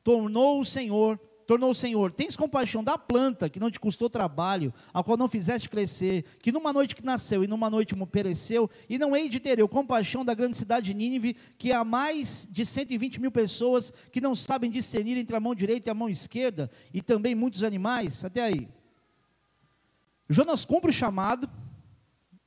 Tornou 0.03 0.61
o 0.61 0.65
Senhor 0.65 1.21
tornou 1.51 1.73
o 1.73 1.75
Senhor, 1.75 2.13
tens 2.13 2.37
compaixão 2.37 2.85
da 2.85 2.97
planta 2.97 3.51
que 3.51 3.59
não 3.59 3.73
te 3.73 3.81
custou 3.81 4.09
trabalho, 4.09 4.73
a 4.95 5.03
qual 5.03 5.17
não 5.17 5.27
fizeste 5.27 5.69
crescer, 5.69 6.25
que 6.41 6.53
numa 6.53 6.73
noite 6.73 6.95
que 6.95 7.05
nasceu 7.05 7.43
e 7.43 7.49
numa 7.49 7.69
noite 7.69 7.93
pereceu, 8.07 8.71
e 8.89 8.97
não 8.97 9.17
hei 9.17 9.29
de 9.29 9.41
ter 9.41 9.59
eu 9.59 9.69
compaixão 9.69 10.25
da 10.25 10.33
grande 10.33 10.57
cidade 10.57 10.87
de 10.87 10.95
Nínive, 10.95 11.35
que 11.59 11.73
há 11.73 11.83
mais 11.83 12.49
de 12.53 12.65
120 12.65 13.21
mil 13.21 13.33
pessoas 13.33 13.93
que 14.13 14.21
não 14.21 14.33
sabem 14.33 14.71
discernir 14.71 15.19
entre 15.19 15.35
a 15.35 15.41
mão 15.41 15.53
direita 15.53 15.89
e 15.89 15.91
a 15.91 15.95
mão 15.95 16.09
esquerda, 16.09 16.71
e 16.95 17.03
também 17.03 17.35
muitos 17.35 17.65
animais, 17.65 18.25
até 18.25 18.43
aí. 18.43 18.69
Jonas 20.29 20.65
cumpre 20.65 20.91
o 20.91 20.95
chamado, 20.95 21.51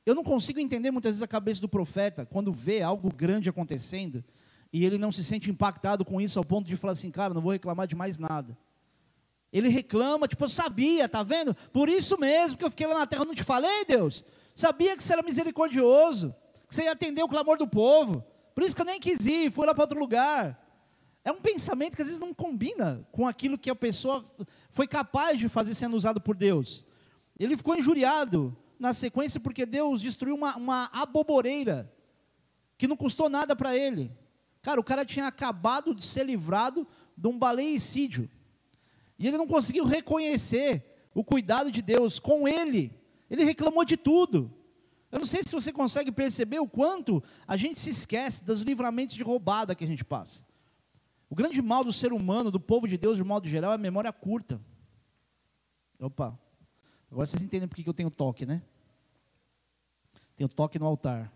eu 0.06 0.14
não 0.14 0.24
consigo 0.24 0.60
entender 0.60 0.90
muitas 0.90 1.10
vezes 1.10 1.22
a 1.22 1.28
cabeça 1.28 1.60
do 1.60 1.68
profeta, 1.68 2.24
quando 2.24 2.54
vê 2.54 2.80
algo 2.80 3.14
grande 3.14 3.50
acontecendo, 3.50 4.24
e 4.72 4.82
ele 4.82 4.96
não 4.96 5.12
se 5.12 5.22
sente 5.22 5.50
impactado 5.50 6.06
com 6.06 6.22
isso 6.22 6.38
ao 6.38 6.44
ponto 6.44 6.66
de 6.66 6.74
falar 6.74 6.94
assim, 6.94 7.10
cara, 7.10 7.34
não 7.34 7.42
vou 7.42 7.52
reclamar 7.52 7.86
de 7.86 7.94
mais 7.94 8.16
nada. 8.16 8.56
Ele 9.54 9.68
reclama, 9.68 10.26
tipo, 10.26 10.42
eu 10.44 10.48
sabia, 10.48 11.08
tá 11.08 11.22
vendo? 11.22 11.54
Por 11.72 11.88
isso 11.88 12.18
mesmo 12.18 12.58
que 12.58 12.64
eu 12.64 12.70
fiquei 12.70 12.88
lá 12.88 12.98
na 12.98 13.06
terra, 13.06 13.24
não 13.24 13.36
te 13.36 13.44
falei, 13.44 13.84
Deus? 13.84 14.24
Sabia 14.52 14.96
que 14.96 15.04
você 15.04 15.12
era 15.12 15.22
misericordioso, 15.22 16.34
que 16.68 16.74
você 16.74 16.82
ia 16.82 16.90
atender 16.90 17.22
o 17.22 17.28
clamor 17.28 17.56
do 17.56 17.68
povo. 17.68 18.24
Por 18.52 18.64
isso 18.64 18.74
que 18.74 18.82
eu 18.82 18.86
nem 18.86 18.98
quis 18.98 19.24
ir, 19.24 19.52
fui 19.52 19.64
lá 19.64 19.72
para 19.72 19.84
outro 19.84 19.96
lugar. 19.96 20.60
É 21.24 21.30
um 21.30 21.40
pensamento 21.40 21.94
que 21.94 22.02
às 22.02 22.08
vezes 22.08 22.20
não 22.20 22.34
combina 22.34 23.06
com 23.12 23.28
aquilo 23.28 23.56
que 23.56 23.70
a 23.70 23.76
pessoa 23.76 24.28
foi 24.70 24.88
capaz 24.88 25.38
de 25.38 25.48
fazer 25.48 25.76
sendo 25.76 25.96
usado 25.96 26.20
por 26.20 26.34
Deus. 26.34 26.84
Ele 27.38 27.56
ficou 27.56 27.76
injuriado 27.76 28.56
na 28.76 28.92
sequência 28.92 29.38
porque 29.38 29.64
Deus 29.64 30.00
destruiu 30.00 30.34
uma, 30.34 30.56
uma 30.56 30.90
aboboreira 30.92 31.92
que 32.76 32.88
não 32.88 32.96
custou 32.96 33.28
nada 33.28 33.54
para 33.54 33.76
ele. 33.76 34.10
Cara, 34.62 34.80
o 34.80 34.84
cara 34.84 35.04
tinha 35.04 35.28
acabado 35.28 35.94
de 35.94 36.04
ser 36.04 36.26
livrado 36.26 36.84
de 37.16 37.28
um 37.28 37.38
baleicídio. 37.38 38.28
E 39.18 39.26
ele 39.26 39.38
não 39.38 39.46
conseguiu 39.46 39.84
reconhecer 39.84 41.08
o 41.14 41.22
cuidado 41.22 41.70
de 41.70 41.80
Deus 41.80 42.18
com 42.18 42.48
ele. 42.48 42.92
Ele 43.30 43.44
reclamou 43.44 43.84
de 43.84 43.96
tudo. 43.96 44.52
Eu 45.10 45.20
não 45.20 45.26
sei 45.26 45.42
se 45.44 45.52
você 45.52 45.72
consegue 45.72 46.10
perceber 46.10 46.58
o 46.58 46.68
quanto 46.68 47.22
a 47.46 47.56
gente 47.56 47.78
se 47.78 47.90
esquece 47.90 48.44
dos 48.44 48.62
livramentos 48.62 49.14
de 49.14 49.22
roubada 49.22 49.74
que 49.74 49.84
a 49.84 49.86
gente 49.86 50.04
passa. 50.04 50.44
O 51.30 51.34
grande 51.36 51.62
mal 51.62 51.84
do 51.84 51.92
ser 51.92 52.12
humano, 52.12 52.50
do 52.50 52.58
povo 52.58 52.88
de 52.88 52.98
Deus 52.98 53.16
de 53.16 53.24
modo 53.24 53.46
geral, 53.46 53.72
é 53.72 53.74
a 53.76 53.78
memória 53.78 54.12
curta. 54.12 54.60
Opa, 56.00 56.38
agora 57.10 57.26
vocês 57.26 57.42
entendem 57.42 57.68
por 57.68 57.76
que 57.76 57.88
eu 57.88 57.94
tenho 57.94 58.10
toque, 58.10 58.44
né? 58.44 58.62
Tenho 60.36 60.48
toque 60.48 60.78
no 60.78 60.86
altar. 60.86 61.32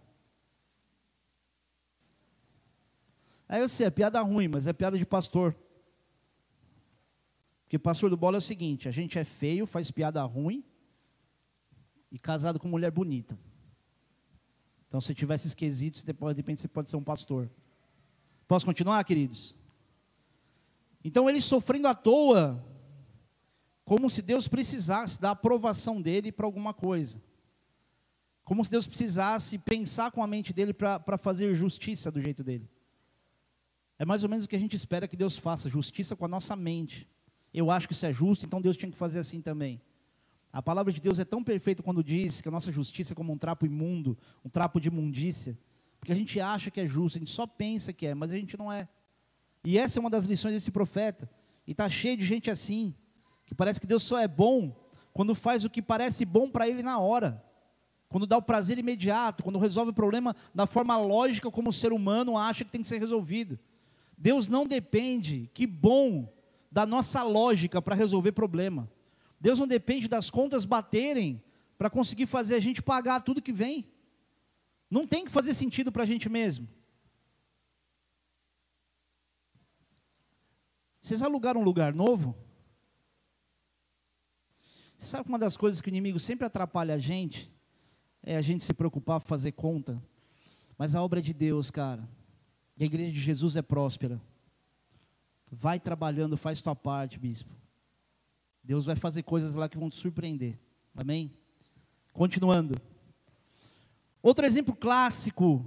Aí 3.48 3.60
eu 3.60 3.68
sei, 3.68 3.86
é 3.86 3.90
piada 3.90 4.20
ruim, 4.20 4.48
mas 4.48 4.66
é 4.66 4.72
piada 4.72 4.98
de 4.98 5.06
pastor. 5.06 5.56
Porque 7.68 7.78
pastor 7.78 8.08
do 8.08 8.16
bola 8.16 8.38
é 8.38 8.38
o 8.38 8.40
seguinte: 8.40 8.88
a 8.88 8.90
gente 8.90 9.18
é 9.18 9.24
feio, 9.24 9.66
faz 9.66 9.90
piada 9.90 10.22
ruim 10.22 10.64
e 12.10 12.18
casado 12.18 12.58
com 12.58 12.66
mulher 12.66 12.90
bonita. 12.90 13.38
Então, 14.88 15.02
se 15.02 15.14
tiver 15.14 15.34
esses 15.34 15.52
quesitos, 15.52 16.02
depois, 16.02 16.34
de 16.34 16.40
repente 16.40 16.62
você 16.62 16.68
pode 16.68 16.88
ser 16.88 16.96
um 16.96 17.04
pastor. 17.04 17.50
Posso 18.46 18.64
continuar, 18.64 19.04
queridos? 19.04 19.54
Então, 21.04 21.28
ele 21.28 21.42
sofrendo 21.42 21.88
à 21.88 21.94
toa, 21.94 22.64
como 23.84 24.08
se 24.08 24.22
Deus 24.22 24.48
precisasse 24.48 25.20
da 25.20 25.32
aprovação 25.32 26.00
dele 26.00 26.32
para 26.32 26.46
alguma 26.46 26.72
coisa. 26.72 27.20
Como 28.44 28.64
se 28.64 28.70
Deus 28.70 28.86
precisasse 28.86 29.58
pensar 29.58 30.10
com 30.10 30.22
a 30.22 30.26
mente 30.26 30.54
dele 30.54 30.72
para 30.72 31.18
fazer 31.18 31.52
justiça 31.52 32.10
do 32.10 32.22
jeito 32.22 32.42
dele. 32.42 32.66
É 33.98 34.06
mais 34.06 34.24
ou 34.24 34.30
menos 34.30 34.46
o 34.46 34.48
que 34.48 34.56
a 34.56 34.58
gente 34.58 34.74
espera 34.74 35.06
que 35.06 35.18
Deus 35.18 35.36
faça, 35.36 35.68
justiça 35.68 36.16
com 36.16 36.24
a 36.24 36.28
nossa 36.28 36.56
mente 36.56 37.06
eu 37.52 37.70
acho 37.70 37.88
que 37.88 37.94
isso 37.94 38.06
é 38.06 38.12
justo, 38.12 38.44
então 38.44 38.60
Deus 38.60 38.76
tinha 38.76 38.90
que 38.90 38.96
fazer 38.96 39.18
assim 39.18 39.40
também. 39.40 39.80
A 40.52 40.62
palavra 40.62 40.92
de 40.92 41.00
Deus 41.00 41.18
é 41.18 41.24
tão 41.24 41.42
perfeita 41.42 41.82
quando 41.82 42.02
diz 42.02 42.40
que 42.40 42.48
a 42.48 42.50
nossa 42.50 42.72
justiça 42.72 43.12
é 43.12 43.16
como 43.16 43.32
um 43.32 43.38
trapo 43.38 43.66
imundo, 43.66 44.16
um 44.44 44.48
trapo 44.48 44.80
de 44.80 44.88
imundícia, 44.88 45.58
porque 46.00 46.12
a 46.12 46.14
gente 46.14 46.40
acha 46.40 46.70
que 46.70 46.80
é 46.80 46.86
justo, 46.86 47.16
a 47.16 47.20
gente 47.20 47.30
só 47.30 47.46
pensa 47.46 47.92
que 47.92 48.06
é, 48.06 48.14
mas 48.14 48.32
a 48.32 48.36
gente 48.36 48.56
não 48.56 48.72
é. 48.72 48.88
E 49.64 49.78
essa 49.78 49.98
é 49.98 50.00
uma 50.00 50.10
das 50.10 50.24
lições 50.24 50.54
desse 50.54 50.70
profeta. 50.70 51.28
E 51.66 51.72
está 51.72 51.88
cheio 51.88 52.16
de 52.16 52.24
gente 52.24 52.50
assim, 52.50 52.94
que 53.44 53.54
parece 53.54 53.80
que 53.80 53.86
Deus 53.86 54.02
só 54.02 54.18
é 54.18 54.28
bom 54.28 54.74
quando 55.12 55.34
faz 55.34 55.64
o 55.64 55.70
que 55.70 55.82
parece 55.82 56.24
bom 56.24 56.48
para 56.48 56.68
ele 56.68 56.82
na 56.82 56.98
hora, 56.98 57.44
quando 58.08 58.26
dá 58.26 58.38
o 58.38 58.42
prazer 58.42 58.78
imediato, 58.78 59.42
quando 59.42 59.58
resolve 59.58 59.90
o 59.90 59.94
problema 59.94 60.34
da 60.54 60.66
forma 60.66 60.96
lógica 60.96 61.50
como 61.50 61.70
o 61.70 61.72
ser 61.72 61.92
humano 61.92 62.38
acha 62.38 62.64
que 62.64 62.70
tem 62.70 62.80
que 62.80 62.86
ser 62.86 62.98
resolvido. 62.98 63.58
Deus 64.16 64.48
não 64.48 64.66
depende, 64.66 65.50
que 65.52 65.66
bom, 65.66 66.32
da 66.78 66.86
nossa 66.86 67.24
lógica 67.24 67.82
para 67.82 67.96
resolver 67.96 68.30
problema. 68.30 68.88
Deus 69.40 69.58
não 69.58 69.66
depende 69.66 70.06
das 70.06 70.30
contas 70.30 70.64
baterem 70.64 71.42
para 71.76 71.90
conseguir 71.90 72.26
fazer 72.26 72.54
a 72.54 72.60
gente 72.60 72.80
pagar 72.80 73.20
tudo 73.20 73.42
que 73.42 73.52
vem. 73.52 73.84
Não 74.88 75.04
tem 75.04 75.24
que 75.24 75.30
fazer 75.32 75.54
sentido 75.54 75.90
para 75.90 76.04
a 76.04 76.06
gente 76.06 76.28
mesmo. 76.28 76.68
Vocês 81.00 81.20
alugaram 81.20 81.62
um 81.62 81.64
lugar 81.64 81.92
novo? 81.92 82.36
Você 84.96 85.06
sabe 85.06 85.24
que 85.24 85.30
uma 85.30 85.38
das 85.38 85.56
coisas 85.56 85.80
que 85.80 85.88
o 85.88 85.90
inimigo 85.90 86.20
sempre 86.20 86.46
atrapalha 86.46 86.94
a 86.94 86.98
gente 86.98 87.52
é 88.22 88.36
a 88.36 88.40
gente 88.40 88.62
se 88.62 88.72
preocupar, 88.72 89.20
fazer 89.20 89.50
conta. 89.50 90.00
Mas 90.78 90.94
a 90.94 91.02
obra 91.02 91.20
de 91.20 91.34
Deus, 91.34 91.72
cara. 91.72 92.08
E 92.76 92.84
a 92.84 92.86
igreja 92.86 93.10
de 93.10 93.20
Jesus 93.20 93.56
é 93.56 93.62
próspera. 93.62 94.22
Vai 95.50 95.80
trabalhando, 95.80 96.36
faz 96.36 96.60
tua 96.60 96.74
parte, 96.74 97.18
bispo. 97.18 97.54
Deus 98.62 98.84
vai 98.84 98.96
fazer 98.96 99.22
coisas 99.22 99.54
lá 99.54 99.68
que 99.68 99.78
vão 99.78 99.88
te 99.88 99.96
surpreender. 99.96 100.58
Amém? 100.94 101.32
Continuando. 102.12 102.74
Outro 104.22 104.44
exemplo 104.44 104.74
clássico 104.74 105.64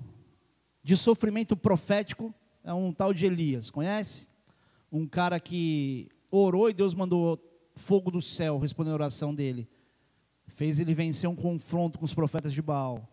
de 0.84 0.96
sofrimento 0.98 1.56
profético 1.56 2.34
é 2.64 2.74
um 2.74 2.94
tal 2.94 3.14
de 3.14 3.26
Elias. 3.26 3.70
Conhece? 3.70 4.28
Um 4.92 5.08
cara 5.08 5.40
que 5.40 6.10
orou 6.30 6.70
e 6.70 6.74
Deus 6.74 6.94
mandou 6.94 7.40
fogo 7.76 8.12
do 8.12 8.22
céu 8.22 8.60
respondendo 8.60 8.94
a 8.94 8.98
oração 8.98 9.34
dele. 9.34 9.68
Fez 10.48 10.80
ele 10.80 10.94
vencer 10.94 11.30
um 11.30 11.36
confronto 11.36 11.98
com 11.98 12.06
os 12.06 12.14
profetas 12.14 12.54
de 12.54 12.62
Baal. 12.62 13.08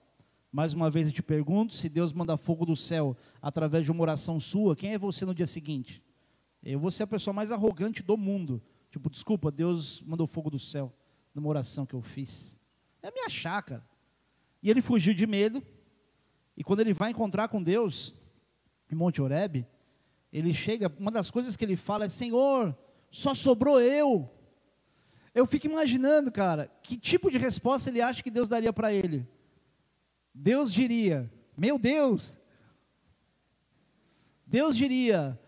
Mais 0.50 0.72
uma 0.72 0.90
vez 0.90 1.06
eu 1.06 1.12
te 1.12 1.22
pergunto: 1.22 1.74
se 1.74 1.88
Deus 1.88 2.12
manda 2.12 2.36
fogo 2.36 2.66
do 2.66 2.76
céu 2.76 3.16
através 3.40 3.84
de 3.84 3.92
uma 3.92 4.02
oração 4.02 4.40
sua, 4.40 4.74
quem 4.74 4.92
é 4.92 4.98
você 4.98 5.24
no 5.24 5.34
dia 5.34 5.46
seguinte? 5.46 6.02
Eu 6.62 6.78
vou 6.78 6.90
ser 6.90 7.04
a 7.04 7.06
pessoa 7.06 7.32
mais 7.32 7.52
arrogante 7.52 8.02
do 8.02 8.16
mundo. 8.16 8.62
Tipo, 8.90 9.08
desculpa, 9.10 9.50
Deus 9.50 10.02
mandou 10.02 10.26
fogo 10.26 10.50
do 10.50 10.58
céu 10.58 10.92
numa 11.34 11.48
oração 11.48 11.86
que 11.86 11.94
eu 11.94 12.02
fiz. 12.02 12.58
É 13.02 13.10
minha 13.10 13.28
chácara. 13.28 13.86
E 14.62 14.70
ele 14.70 14.82
fugiu 14.82 15.14
de 15.14 15.26
medo. 15.26 15.62
E 16.56 16.64
quando 16.64 16.80
ele 16.80 16.92
vai 16.92 17.10
encontrar 17.10 17.48
com 17.48 17.62
Deus, 17.62 18.14
em 18.90 18.94
Monte 18.94 19.22
Oreb, 19.22 19.66
ele 20.32 20.52
chega, 20.52 20.92
uma 20.98 21.10
das 21.10 21.30
coisas 21.30 21.56
que 21.56 21.64
ele 21.64 21.76
fala 21.76 22.06
é: 22.06 22.08
Senhor, 22.08 22.76
só 23.10 23.34
sobrou 23.34 23.80
eu. 23.80 24.30
Eu 25.34 25.46
fico 25.46 25.66
imaginando, 25.66 26.32
cara, 26.32 26.70
que 26.82 26.96
tipo 26.96 27.30
de 27.30 27.38
resposta 27.38 27.88
ele 27.88 28.00
acha 28.00 28.22
que 28.22 28.30
Deus 28.30 28.48
daria 28.48 28.72
para 28.72 28.92
ele. 28.92 29.26
Deus 30.34 30.72
diria: 30.72 31.30
Meu 31.56 31.78
Deus. 31.78 32.38
Deus 34.46 34.76
diria: 34.76 35.38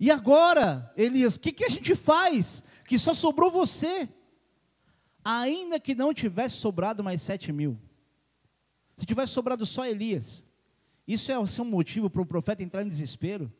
E 0.00 0.10
agora, 0.10 0.90
Elias, 0.96 1.36
o 1.36 1.40
que, 1.40 1.52
que 1.52 1.64
a 1.64 1.68
gente 1.68 1.94
faz? 1.94 2.64
Que 2.86 2.98
só 2.98 3.12
sobrou 3.12 3.50
você. 3.50 4.08
Ainda 5.22 5.78
que 5.78 5.94
não 5.94 6.14
tivesse 6.14 6.56
sobrado 6.56 7.04
mais 7.04 7.20
sete 7.20 7.52
mil. 7.52 7.78
Se 8.96 9.04
tivesse 9.04 9.32
sobrado 9.32 9.66
só 9.66 9.86
Elias. 9.86 10.46
Isso 11.06 11.30
é 11.30 11.38
um 11.38 11.64
motivo 11.66 12.08
para 12.08 12.22
o 12.22 12.26
profeta 12.26 12.62
entrar 12.62 12.82
em 12.82 12.88
desespero? 12.88 13.52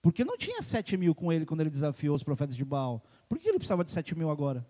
Porque 0.00 0.24
não 0.24 0.38
tinha 0.38 0.62
sete 0.62 0.96
mil 0.96 1.12
com 1.12 1.32
ele 1.32 1.44
quando 1.44 1.60
ele 1.60 1.70
desafiou 1.70 2.14
os 2.14 2.22
profetas 2.22 2.56
de 2.56 2.64
Baal. 2.64 3.04
Por 3.28 3.36
que 3.38 3.48
ele 3.48 3.58
precisava 3.58 3.82
de 3.82 3.90
sete 3.90 4.16
mil 4.16 4.30
agora? 4.30 4.64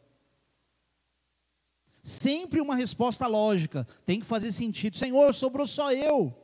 Sempre 2.03 2.63
uma 2.63 2.75
resposta 2.75 3.27
lógica, 3.27 3.87
tem 4.07 4.21
que 4.21 4.27
fazer 4.27 4.53
sentido. 4.53 4.97
Senhor, 4.97 5.35
sobrou 5.35 5.67
só 5.67 5.93
eu. 5.93 6.35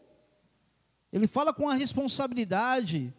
Ele 1.10 1.26
fala 1.26 1.54
com 1.54 1.68
a 1.68 1.74
responsabilidade 1.74 3.14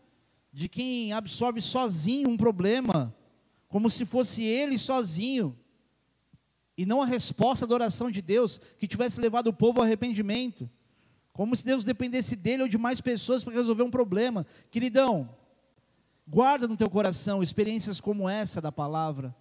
de 0.52 0.68
quem 0.68 1.14
absorve 1.14 1.62
sozinho 1.62 2.30
um 2.30 2.38
problema, 2.38 3.16
como 3.68 3.90
se 3.90 4.06
fosse 4.06 4.44
ele 4.44 4.78
sozinho, 4.78 5.58
e 6.78 6.86
não 6.86 7.02
a 7.02 7.06
resposta 7.06 7.68
da 7.68 7.76
oração 7.76 8.10
de 8.10 8.22
Deus 8.22 8.60
que 8.78 8.88
tivesse 8.88 9.20
levado 9.20 9.48
o 9.48 9.54
povo 9.54 9.80
ao 9.80 9.86
arrependimento, 9.86 10.70
como 11.34 11.56
se 11.56 11.66
Deus 11.66 11.84
dependesse 11.84 12.36
dele 12.36 12.64
ou 12.64 12.70
de 12.70 12.78
mais 12.78 13.00
pessoas 13.02 13.44
para 13.44 13.54
resolver 13.54 13.84
um 13.84 13.92
problema. 13.92 14.46
Queridão, 14.72 15.30
guarda 16.28 16.68
no 16.68 16.78
teu 16.78 16.90
coração 16.90 17.44
experiências 17.44 18.00
como 18.00 18.30
essa 18.30 18.62
da 18.62 18.72
palavra 18.72 19.36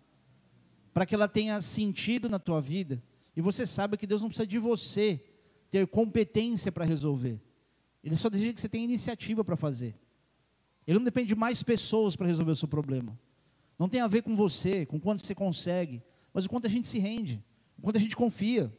para 0.99 1.07
que 1.07 1.15
ela 1.15 1.29
tenha 1.29 1.61
sentido 1.63 2.29
na 2.29 2.41
tua 2.41 2.61
vida, 2.61 3.01
e 3.37 3.41
você 3.41 3.65
saiba 3.65 3.97
que 3.97 4.05
Deus 4.05 4.21
não 4.21 4.29
precisa 4.29 4.47
de 4.47 4.59
você 4.59 5.25
ter 5.71 5.87
competência 5.87 6.73
para 6.73 6.85
resolver. 6.85 7.41
Ele 8.03 8.17
só 8.17 8.29
deseja 8.29 8.53
que 8.53 8.61
você 8.61 8.69
tenha 8.69 8.83
iniciativa 8.83 9.45
para 9.45 9.57
fazer. 9.57 9.95
Ele 10.89 10.99
não 10.99 11.05
depende 11.05 11.29
de 11.29 11.35
mais 11.35 11.63
pessoas 11.63 12.17
para 12.17 12.27
resolver 12.27 12.53
o 12.53 12.57
seu 12.57 12.67
problema. 12.67 13.21
Não 13.79 13.91
tem 13.91 14.01
a 14.01 14.07
ver 14.07 14.23
com 14.23 14.35
você, 14.35 14.87
com 14.87 14.99
quanto 14.99 15.25
você 15.25 15.35
consegue, 15.35 16.03
mas 16.33 16.47
o 16.47 16.49
quanto 16.49 16.67
a 16.67 16.71
gente 16.71 16.89
se 16.89 16.99
rende, 16.99 17.45
o 17.77 17.83
quanto 17.83 17.97
a 17.97 18.01
gente 18.01 18.17
confia. 18.17 18.75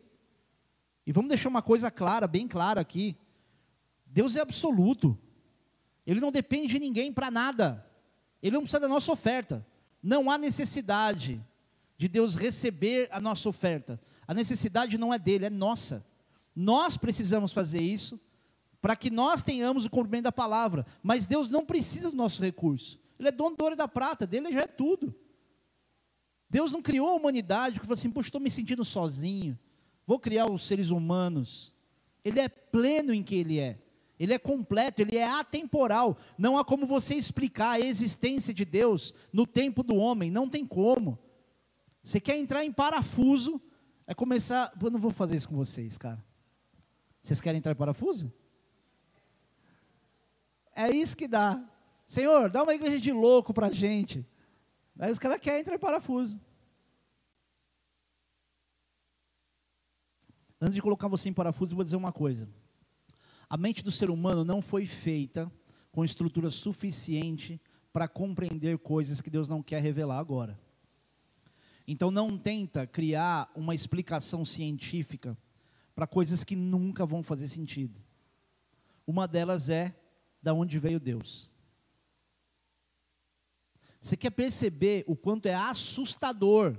E 1.05 1.11
vamos 1.11 1.29
deixar 1.29 1.49
uma 1.49 1.61
coisa 1.61 1.91
clara, 1.91 2.27
bem 2.27 2.47
clara 2.47 2.81
aqui. 2.81 3.15
Deus 4.07 4.35
é 4.35 4.41
absoluto. 4.41 5.15
Ele 6.03 6.19
não 6.19 6.31
depende 6.31 6.73
de 6.73 6.79
ninguém 6.79 7.13
para 7.13 7.29
nada. 7.29 7.85
Ele 8.41 8.55
não 8.55 8.61
precisa 8.61 8.79
da 8.79 8.87
nossa 8.87 9.11
oferta. 9.11 9.63
Não 10.01 10.31
há 10.31 10.37
necessidade 10.39 11.39
de 11.95 12.07
Deus 12.07 12.33
receber 12.33 13.07
a 13.11 13.21
nossa 13.21 13.47
oferta. 13.47 14.01
A 14.27 14.33
necessidade 14.33 14.97
não 14.97 15.13
é 15.13 15.19
dele, 15.19 15.45
é 15.45 15.49
nossa. 15.51 16.03
Nós 16.55 16.97
precisamos 16.97 17.53
fazer 17.53 17.83
isso 17.83 18.19
para 18.81 18.95
que 18.95 19.09
nós 19.09 19.43
tenhamos 19.43 19.85
o 19.85 19.89
cumprimento 19.89 20.23
da 20.23 20.31
palavra. 20.31 20.85
Mas 21.03 21.25
Deus 21.25 21.49
não 21.49 21.65
precisa 21.65 22.09
do 22.09 22.17
nosso 22.17 22.41
recurso. 22.41 22.99
Ele 23.19 23.27
é 23.27 23.31
dono 23.31 23.55
do 23.55 23.61
ouro 23.63 23.75
e 23.75 23.77
da 23.77 23.87
prata, 23.87 24.25
dele 24.25 24.51
já 24.51 24.61
é 24.61 24.67
tudo. 24.67 25.13
Deus 26.49 26.71
não 26.71 26.81
criou 26.81 27.09
a 27.09 27.13
humanidade 27.13 27.79
que 27.79 27.85
falou 27.85 27.93
assim, 27.93 28.09
poxa, 28.09 28.29
estou 28.29 28.41
me 28.41 28.49
sentindo 28.49 28.83
sozinho, 28.83 29.59
vou 30.07 30.19
criar 30.19 30.49
os 30.49 30.65
seres 30.65 30.89
humanos. 30.89 31.73
Ele 32.23 32.39
é 32.39 32.49
pleno 32.49 33.13
em 33.13 33.21
que 33.21 33.35
ele 33.35 33.59
é. 33.59 33.77
Ele 34.19 34.33
é 34.33 34.39
completo, 34.39 35.01
ele 35.01 35.17
é 35.17 35.25
atemporal. 35.25 36.17
Não 36.37 36.57
há 36.57 36.65
como 36.65 36.85
você 36.85 37.15
explicar 37.15 37.71
a 37.71 37.79
existência 37.79 38.53
de 38.53 38.65
Deus 38.65 39.13
no 39.31 39.45
tempo 39.45 39.83
do 39.83 39.95
homem, 39.95 40.31
não 40.31 40.49
tem 40.49 40.65
como. 40.65 41.17
Você 42.01 42.19
quer 42.19 42.37
entrar 42.37 42.65
em 42.65 42.71
parafuso, 42.71 43.61
é 44.07 44.13
começar. 44.13 44.73
Eu 44.81 44.89
não 44.89 44.99
vou 44.99 45.11
fazer 45.11 45.35
isso 45.35 45.47
com 45.47 45.55
vocês, 45.55 45.97
cara. 45.97 46.23
Vocês 47.21 47.39
querem 47.39 47.59
entrar 47.59 47.71
em 47.71 47.75
parafuso? 47.75 48.33
É 50.79 50.89
isso 50.89 51.17
que 51.17 51.27
dá. 51.27 51.61
Senhor, 52.07 52.49
dá 52.49 52.63
uma 52.63 52.73
igreja 52.73 53.01
de 53.01 53.11
louco 53.11 53.53
para 53.53 53.67
a 53.67 53.71
gente. 53.71 54.25
Aí 54.97 55.11
os 55.11 55.19
caras 55.19 55.41
querem 55.41 55.59
entrar 55.59 55.75
em 55.75 55.79
parafuso. 55.79 56.39
Antes 60.61 60.75
de 60.75 60.81
colocar 60.81 61.09
você 61.09 61.27
em 61.27 61.33
parafuso, 61.33 61.73
eu 61.73 61.75
vou 61.75 61.83
dizer 61.83 61.97
uma 61.97 62.13
coisa. 62.13 62.47
A 63.49 63.57
mente 63.57 63.83
do 63.83 63.91
ser 63.91 64.09
humano 64.09 64.45
não 64.45 64.61
foi 64.61 64.85
feita 64.85 65.51
com 65.91 66.05
estrutura 66.05 66.49
suficiente 66.49 67.59
para 67.91 68.07
compreender 68.07 68.77
coisas 68.77 69.19
que 69.19 69.29
Deus 69.29 69.49
não 69.49 69.61
quer 69.61 69.81
revelar 69.81 70.17
agora. 70.17 70.57
Então 71.85 72.09
não 72.09 72.37
tenta 72.37 72.87
criar 72.87 73.51
uma 73.53 73.75
explicação 73.75 74.45
científica 74.45 75.37
para 75.93 76.07
coisas 76.07 76.45
que 76.45 76.55
nunca 76.55 77.05
vão 77.05 77.21
fazer 77.21 77.49
sentido. 77.49 77.99
Uma 79.05 79.27
delas 79.27 79.67
é 79.67 79.93
da 80.41 80.53
onde 80.53 80.79
veio 80.79 80.99
Deus. 80.99 81.49
Você 84.01 84.15
quer 84.15 84.29
perceber 84.29 85.03
o 85.07 85.15
quanto 85.15 85.47
é 85.47 85.53
assustador 85.53 86.77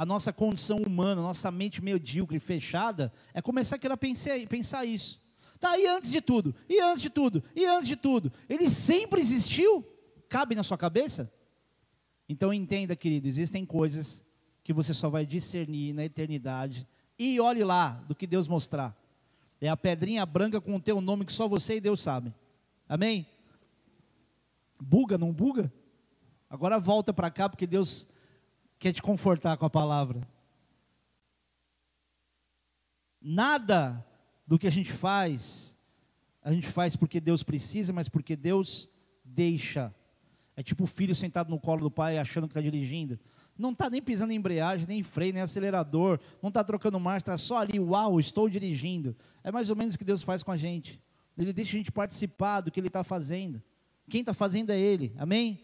a 0.00 0.06
nossa 0.06 0.32
condição 0.32 0.78
humana, 0.78 1.20
nossa 1.20 1.50
mente 1.50 1.84
medíocre 1.84 2.38
e 2.38 2.40
fechada, 2.40 3.12
é 3.34 3.42
começar 3.42 3.76
a 3.76 3.78
querer 3.78 3.98
pensar, 3.98 4.30
pensar 4.48 4.86
isso. 4.86 5.20
Tá, 5.58 5.78
e 5.78 5.86
antes 5.86 6.10
de 6.10 6.22
tudo, 6.22 6.54
e 6.66 6.80
antes 6.80 7.02
de 7.02 7.10
tudo, 7.10 7.44
e 7.54 7.66
antes 7.66 7.86
de 7.86 7.96
tudo, 7.96 8.32
ele 8.48 8.70
sempre 8.70 9.20
existiu? 9.20 9.86
Cabe 10.26 10.54
na 10.54 10.62
sua 10.62 10.78
cabeça? 10.78 11.30
Então 12.26 12.50
entenda, 12.50 12.96
querido, 12.96 13.28
existem 13.28 13.66
coisas 13.66 14.24
que 14.64 14.72
você 14.72 14.94
só 14.94 15.10
vai 15.10 15.26
discernir 15.26 15.92
na 15.92 16.02
eternidade. 16.02 16.88
E 17.18 17.38
olhe 17.38 17.62
lá 17.62 18.02
do 18.08 18.14
que 18.14 18.26
Deus 18.26 18.48
mostrar. 18.48 18.98
É 19.60 19.68
a 19.68 19.76
pedrinha 19.76 20.24
branca 20.24 20.60
com 20.60 20.74
o 20.76 20.80
teu 20.80 21.00
nome 21.00 21.24
que 21.24 21.32
só 21.32 21.46
você 21.46 21.76
e 21.76 21.80
Deus 21.80 22.00
sabem. 22.00 22.34
Amém? 22.88 23.26
Buga, 24.80 25.18
não 25.18 25.32
buga? 25.32 25.72
Agora 26.48 26.78
volta 26.78 27.12
para 27.12 27.30
cá 27.30 27.48
porque 27.48 27.66
Deus 27.66 28.06
quer 28.78 28.92
te 28.92 29.02
confortar 29.02 29.56
com 29.58 29.66
a 29.66 29.70
palavra. 29.70 30.26
Nada 33.20 34.04
do 34.46 34.58
que 34.58 34.66
a 34.66 34.70
gente 34.70 34.90
faz, 34.90 35.76
a 36.42 36.52
gente 36.52 36.66
faz 36.66 36.96
porque 36.96 37.20
Deus 37.20 37.42
precisa, 37.42 37.92
mas 37.92 38.08
porque 38.08 38.34
Deus 38.34 38.90
deixa. 39.22 39.94
É 40.56 40.62
tipo 40.62 40.84
o 40.84 40.86
filho 40.86 41.14
sentado 41.14 41.50
no 41.50 41.60
colo 41.60 41.82
do 41.82 41.90
pai 41.90 42.18
achando 42.18 42.48
que 42.48 42.52
está 42.52 42.60
dirigindo. 42.62 43.18
Não 43.60 43.72
está 43.72 43.90
nem 43.90 44.00
pisando 44.00 44.32
em 44.32 44.36
embreagem, 44.36 44.86
nem 44.88 45.00
em 45.00 45.02
freio, 45.02 45.34
nem 45.34 45.42
acelerador. 45.42 46.18
Não 46.42 46.48
está 46.48 46.64
trocando 46.64 46.98
marcha, 46.98 47.18
está 47.18 47.38
só 47.38 47.58
ali, 47.58 47.78
uau, 47.78 48.18
estou 48.18 48.48
dirigindo. 48.48 49.14
É 49.44 49.52
mais 49.52 49.68
ou 49.68 49.76
menos 49.76 49.94
o 49.94 49.98
que 49.98 50.04
Deus 50.04 50.22
faz 50.22 50.42
com 50.42 50.50
a 50.50 50.56
gente. 50.56 50.98
Ele 51.36 51.52
deixa 51.52 51.76
a 51.76 51.78
gente 51.78 51.92
participar 51.92 52.62
do 52.62 52.70
que 52.70 52.80
Ele 52.80 52.86
está 52.86 53.04
fazendo. 53.04 53.62
Quem 54.08 54.20
está 54.20 54.32
fazendo 54.32 54.70
é 54.70 54.78
Ele. 54.78 55.14
Amém? 55.18 55.60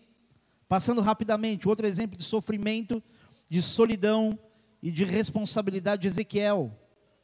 Passando 0.69 1.01
rapidamente, 1.01 1.69
outro 1.69 1.87
exemplo 1.87 2.19
de 2.19 2.25
sofrimento 2.25 3.03
de 3.49 3.63
solidão 3.63 4.39
e 4.83 4.91
de 4.91 5.05
responsabilidade 5.05 6.03
de 6.03 6.09
Ezequiel 6.09 6.79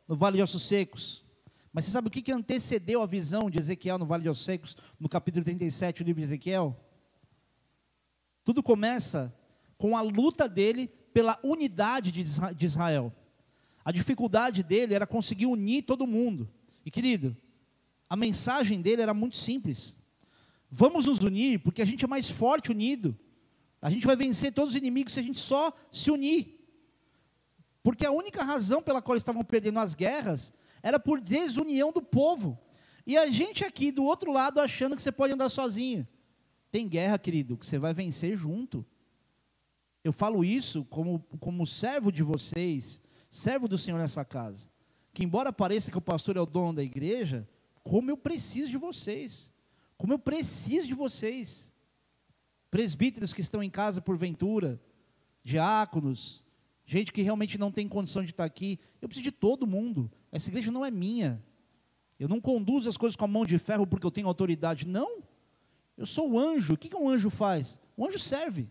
no 0.09 0.17
Vale 0.17 0.37
de 0.37 0.43
Ossos 0.43 0.63
Secos. 0.63 1.23
Mas 1.71 1.85
você 1.85 1.91
sabe 1.91 2.09
o 2.09 2.11
que, 2.11 2.23
que 2.23 2.33
antecedeu 2.33 3.03
a 3.03 3.07
visão 3.07 3.51
de 3.51 3.59
Ezequiel 3.59 3.99
no 3.99 4.07
Vale 4.07 4.23
de 4.23 4.29
Ossos 4.31 4.45
Secos, 4.45 4.77
no 4.99 5.09
capítulo 5.09 5.45
37 5.45 6.03
do 6.03 6.07
livro 6.07 6.21
de 6.21 6.29
Ezequiel? 6.29 6.75
Tudo 8.45 8.63
começa 8.63 9.35
com 9.83 9.97
a 9.97 10.01
luta 10.01 10.49
dele 10.49 10.87
pela 11.13 11.41
unidade 11.43 12.13
de 12.13 12.65
Israel. 12.65 13.13
A 13.85 13.91
dificuldade 13.91 14.63
dele 14.63 14.95
era 14.95 15.09
conseguir 15.09 15.47
unir 15.47 15.83
todo 15.83 16.07
mundo. 16.07 16.49
E 16.87 16.91
querido, 16.91 17.37
a 18.09 18.15
mensagem 18.15 18.81
dele 18.81 19.03
era 19.03 19.13
muito 19.13 19.37
simples. 19.37 19.97
Vamos 20.71 21.07
nos 21.07 21.19
unir 21.19 21.59
porque 21.59 21.83
a 21.83 21.85
gente 21.85 22.05
é 22.05 22.07
mais 22.07 22.31
forte 22.31 22.71
unido. 22.71 23.19
A 23.81 23.91
gente 23.91 24.07
vai 24.07 24.15
vencer 24.15 24.53
todos 24.53 24.75
os 24.75 24.79
inimigos 24.79 25.15
se 25.15 25.19
a 25.19 25.23
gente 25.25 25.41
só 25.41 25.73
se 25.91 26.13
unir. 26.13 26.65
Porque 27.83 28.07
a 28.07 28.13
única 28.13 28.45
razão 28.45 28.81
pela 28.81 29.03
qual 29.03 29.19
estavam 29.19 29.43
perdendo 29.43 29.81
as 29.81 29.97
guerras 29.97 30.55
era 30.81 31.01
por 31.01 31.21
desunião 31.21 31.91
do 31.91 32.01
povo. 32.01 32.57
E 33.05 33.19
a 33.19 33.29
gente 33.29 33.65
aqui 33.65 33.91
do 33.91 34.05
outro 34.05 34.31
lado 34.31 34.61
achando 34.61 34.95
que 34.95 35.03
você 35.03 35.11
pode 35.11 35.33
andar 35.35 35.49
sozinho. 35.49 36.07
Tem 36.71 36.89
guerra, 36.89 37.19
querido, 37.19 37.57
que 37.57 37.67
você 37.67 37.81
vai 37.81 37.93
vencer 37.93 38.37
junto. 38.37 38.87
Eu 40.05 40.13
falo 40.13 40.45
isso 40.45 40.85
como, 40.87 41.21
como 41.39 41.67
servo 41.67 42.11
de 42.11 42.23
vocês, 42.23 43.03
servo 43.29 43.69
do 43.69 43.79
Senhor 43.79 43.99
nessa 43.99 44.25
casa. 44.25 44.69
Que 45.15 45.23
embora 45.23 45.53
pareça 45.53 45.91
que 45.91 45.99
o 45.99 46.03
pastor 46.03 46.37
é 46.37 46.41
o 46.41 46.47
dono 46.47 46.75
da 46.75 46.83
igreja, 46.83 47.49
como 47.85 48.11
eu 48.11 48.17
preciso 48.17 48.71
de 48.71 48.77
vocês. 48.77 49.53
Como 49.97 50.13
eu 50.13 50.19
preciso 50.19 50.87
de 50.87 50.95
vocês 50.95 51.73
presbíteros 52.73 53.35
que 53.35 53.43
estão 53.43 53.63
em 53.63 53.69
casa 53.69 54.01
porventura, 54.01 54.81
diáconos, 55.45 56.43
gente 56.87 57.13
que 57.13 57.21
realmente 57.21 57.59
não 57.59 57.71
tem 57.71 57.87
condição 57.87 58.25
de 58.25 58.31
estar 58.31 58.45
aqui. 58.45 58.81
Eu 59.01 59.09
preciso 59.09 59.25
de 59.25 59.31
todo 59.31 59.67
mundo. 59.67 60.11
Essa 60.33 60.49
igreja 60.49 60.73
não 60.73 60.85
é 60.85 60.91
minha. 60.91 61.41
Eu 62.19 62.29
não 62.29 62.41
conduzo 62.41 62.89
as 62.89 62.97
coisas 62.97 63.15
com 63.15 63.27
a 63.27 63.29
mão 63.29 63.45
de 63.45 63.59
ferro 63.59 63.87
porque 63.87 64.07
eu 64.07 64.11
tenho 64.11 64.27
autoridade. 64.27 64.89
Não. 64.89 65.23
Eu 65.99 66.07
sou 66.07 66.33
o 66.33 66.39
anjo. 66.39 66.73
O 66.73 66.77
que, 66.79 66.95
um 66.97 67.09
anjo 67.11 67.29
faz? 67.29 67.79
O 67.95 68.07
anjo 68.07 68.19
serve. 68.19 68.69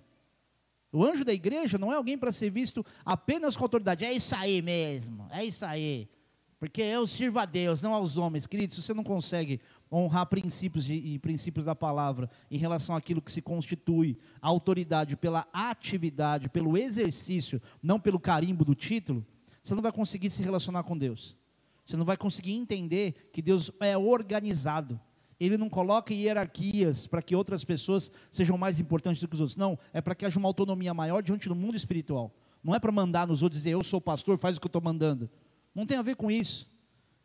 O 0.91 1.05
anjo 1.05 1.23
da 1.23 1.33
igreja 1.33 1.77
não 1.77 1.91
é 1.91 1.95
alguém 1.95 2.17
para 2.17 2.31
ser 2.31 2.49
visto 2.49 2.85
apenas 3.05 3.55
com 3.55 3.63
autoridade. 3.63 4.03
É 4.03 4.11
isso 4.11 4.35
aí 4.35 4.61
mesmo. 4.61 5.27
É 5.31 5.43
isso 5.43 5.65
aí. 5.65 6.09
Porque 6.59 6.81
eu 6.81 7.07
sirvo 7.07 7.39
a 7.39 7.45
Deus, 7.45 7.81
não 7.81 7.93
aos 7.93 8.17
homens. 8.17 8.45
Querido, 8.45 8.73
se 8.73 8.83
você 8.83 8.93
não 8.93 9.03
consegue 9.03 9.59
honrar 9.91 10.27
princípios 10.27 10.87
e, 10.89 10.93
e 10.93 11.19
princípios 11.19 11.65
da 11.65 11.73
palavra 11.73 12.29
em 12.51 12.57
relação 12.57 12.95
àquilo 12.95 13.21
que 13.21 13.31
se 13.31 13.41
constitui 13.41 14.15
a 14.39 14.47
autoridade 14.47 15.15
pela 15.17 15.47
atividade, 15.51 16.49
pelo 16.49 16.77
exercício, 16.77 17.59
não 17.81 17.99
pelo 17.99 18.19
carimbo 18.19 18.63
do 18.63 18.75
título, 18.75 19.25
você 19.63 19.73
não 19.73 19.81
vai 19.81 19.91
conseguir 19.91 20.29
se 20.29 20.43
relacionar 20.43 20.83
com 20.83 20.97
Deus. 20.97 21.35
Você 21.83 21.97
não 21.97 22.05
vai 22.05 22.15
conseguir 22.15 22.53
entender 22.53 23.29
que 23.33 23.41
Deus 23.41 23.71
é 23.79 23.97
organizado. 23.97 24.99
Ele 25.43 25.57
não 25.57 25.67
coloca 25.67 26.13
hierarquias 26.13 27.07
para 27.07 27.19
que 27.19 27.35
outras 27.35 27.63
pessoas 27.63 28.11
sejam 28.29 28.59
mais 28.59 28.79
importantes 28.79 29.19
do 29.19 29.27
que 29.27 29.33
os 29.33 29.41
outros. 29.41 29.57
Não, 29.57 29.75
é 29.91 29.99
para 29.99 30.13
que 30.13 30.23
haja 30.23 30.37
uma 30.37 30.47
autonomia 30.47 30.93
maior 30.93 31.23
diante 31.23 31.49
do 31.49 31.55
mundo 31.55 31.75
espiritual. 31.75 32.31
Não 32.63 32.75
é 32.75 32.79
para 32.79 32.91
mandar 32.91 33.25
nos 33.25 33.41
outros 33.41 33.59
dizer, 33.59 33.71
eu 33.71 33.83
sou 33.83 33.99
pastor, 33.99 34.37
faz 34.37 34.57
o 34.57 34.61
que 34.61 34.67
eu 34.67 34.69
estou 34.69 34.83
mandando. 34.83 35.27
Não 35.73 35.83
tem 35.83 35.97
a 35.97 36.03
ver 36.03 36.15
com 36.15 36.29
isso. 36.29 36.69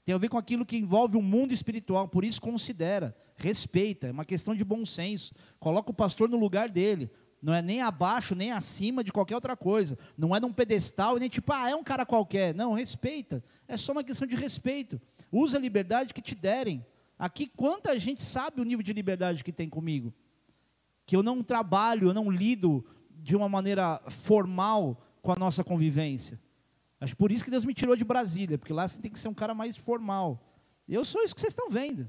Tem 0.02 0.14
a 0.14 0.18
ver 0.18 0.30
com 0.30 0.38
aquilo 0.38 0.64
que 0.64 0.78
envolve 0.78 1.14
o 1.18 1.20
mundo 1.20 1.52
espiritual, 1.52 2.08
por 2.08 2.24
isso 2.24 2.40
considera, 2.40 3.14
respeita, 3.36 4.06
é 4.06 4.12
uma 4.12 4.24
questão 4.24 4.54
de 4.54 4.64
bom 4.64 4.86
senso. 4.86 5.34
Coloca 5.60 5.90
o 5.90 5.94
pastor 5.94 6.26
no 6.26 6.38
lugar 6.38 6.70
dele. 6.70 7.10
Não 7.42 7.52
é 7.52 7.60
nem 7.60 7.82
abaixo, 7.82 8.34
nem 8.34 8.50
acima 8.50 9.04
de 9.04 9.12
qualquer 9.12 9.34
outra 9.34 9.54
coisa. 9.54 9.98
Não 10.16 10.34
é 10.34 10.40
num 10.40 10.54
pedestal, 10.54 11.18
nem 11.18 11.28
tipo, 11.28 11.52
ah, 11.52 11.68
é 11.68 11.76
um 11.76 11.84
cara 11.84 12.06
qualquer. 12.06 12.54
Não, 12.54 12.72
respeita. 12.72 13.44
É 13.68 13.76
só 13.76 13.92
uma 13.92 14.02
questão 14.02 14.26
de 14.26 14.34
respeito. 14.34 14.98
Usa 15.30 15.58
a 15.58 15.60
liberdade 15.60 16.14
que 16.14 16.22
te 16.22 16.34
derem. 16.34 16.82
Aqui, 17.18 17.46
quanta 17.46 17.98
gente 17.98 18.22
sabe 18.22 18.60
o 18.60 18.64
nível 18.64 18.82
de 18.82 18.92
liberdade 18.92 19.42
que 19.42 19.52
tem 19.52 19.68
comigo? 19.68 20.12
Que 21.06 21.16
eu 21.16 21.22
não 21.22 21.42
trabalho, 21.42 22.08
eu 22.08 22.14
não 22.14 22.30
lido 22.30 22.84
de 23.10 23.34
uma 23.34 23.48
maneira 23.48 24.00
formal 24.08 25.02
com 25.22 25.32
a 25.32 25.36
nossa 25.36 25.64
convivência. 25.64 26.40
Acho 27.00 27.16
por 27.16 27.30
isso 27.32 27.44
que 27.44 27.50
Deus 27.50 27.64
me 27.64 27.74
tirou 27.74 27.96
de 27.96 28.04
Brasília, 28.04 28.58
porque 28.58 28.72
lá 28.72 28.86
você 28.86 29.00
tem 29.00 29.10
que 29.10 29.18
ser 29.18 29.28
um 29.28 29.34
cara 29.34 29.54
mais 29.54 29.76
formal. 29.76 30.42
Eu 30.88 31.04
sou 31.04 31.22
isso 31.22 31.34
que 31.34 31.40
vocês 31.40 31.52
estão 31.52 31.70
vendo. 31.70 32.08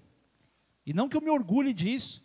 E 0.85 0.93
não 0.93 1.09
que 1.09 1.17
eu 1.17 1.21
me 1.21 1.29
orgulhe 1.29 1.73
disso, 1.73 2.23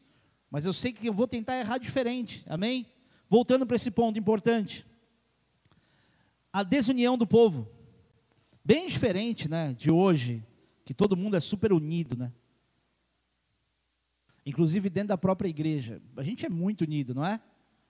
mas 0.51 0.67
eu 0.67 0.73
sei 0.73 0.93
que 0.93 1.07
eu 1.07 1.13
vou 1.13 1.27
tentar 1.27 1.59
errar 1.59 1.79
diferente. 1.79 2.45
Amém? 2.47 2.87
Voltando 3.29 3.67
para 3.67 3.77
esse 3.77 3.91
ponto 3.91 4.19
importante. 4.19 4.87
A 6.53 6.63
desunião 6.63 7.17
do 7.17 7.27
povo. 7.27 7.69
Bem 8.65 8.87
diferente, 8.87 9.49
né, 9.49 9.73
de 9.73 9.91
hoje, 9.91 10.45
que 10.85 10.95
todo 10.95 11.17
mundo 11.17 11.37
é 11.37 11.41
super 11.41 11.73
unido, 11.73 12.17
né? 12.17 12.33
Inclusive 14.45 14.91
dentro 14.91 15.09
da 15.09 15.19
própria 15.19 15.49
igreja. 15.49 16.01
A 16.17 16.23
gente 16.23 16.45
é 16.45 16.49
muito 16.49 16.83
unido, 16.83 17.15
não 17.15 17.25
é? 17.25 17.41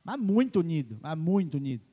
Mas 0.04 0.20
muito 0.20 0.60
unido, 0.60 0.98
mas 1.00 1.16
muito 1.16 1.56
unido. 1.56 1.84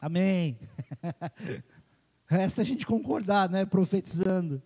Amém. 0.00 0.58
Resta 2.26 2.62
a 2.62 2.64
gente 2.64 2.86
concordar, 2.86 3.48
né? 3.48 3.64
Profetizando. 3.64 4.62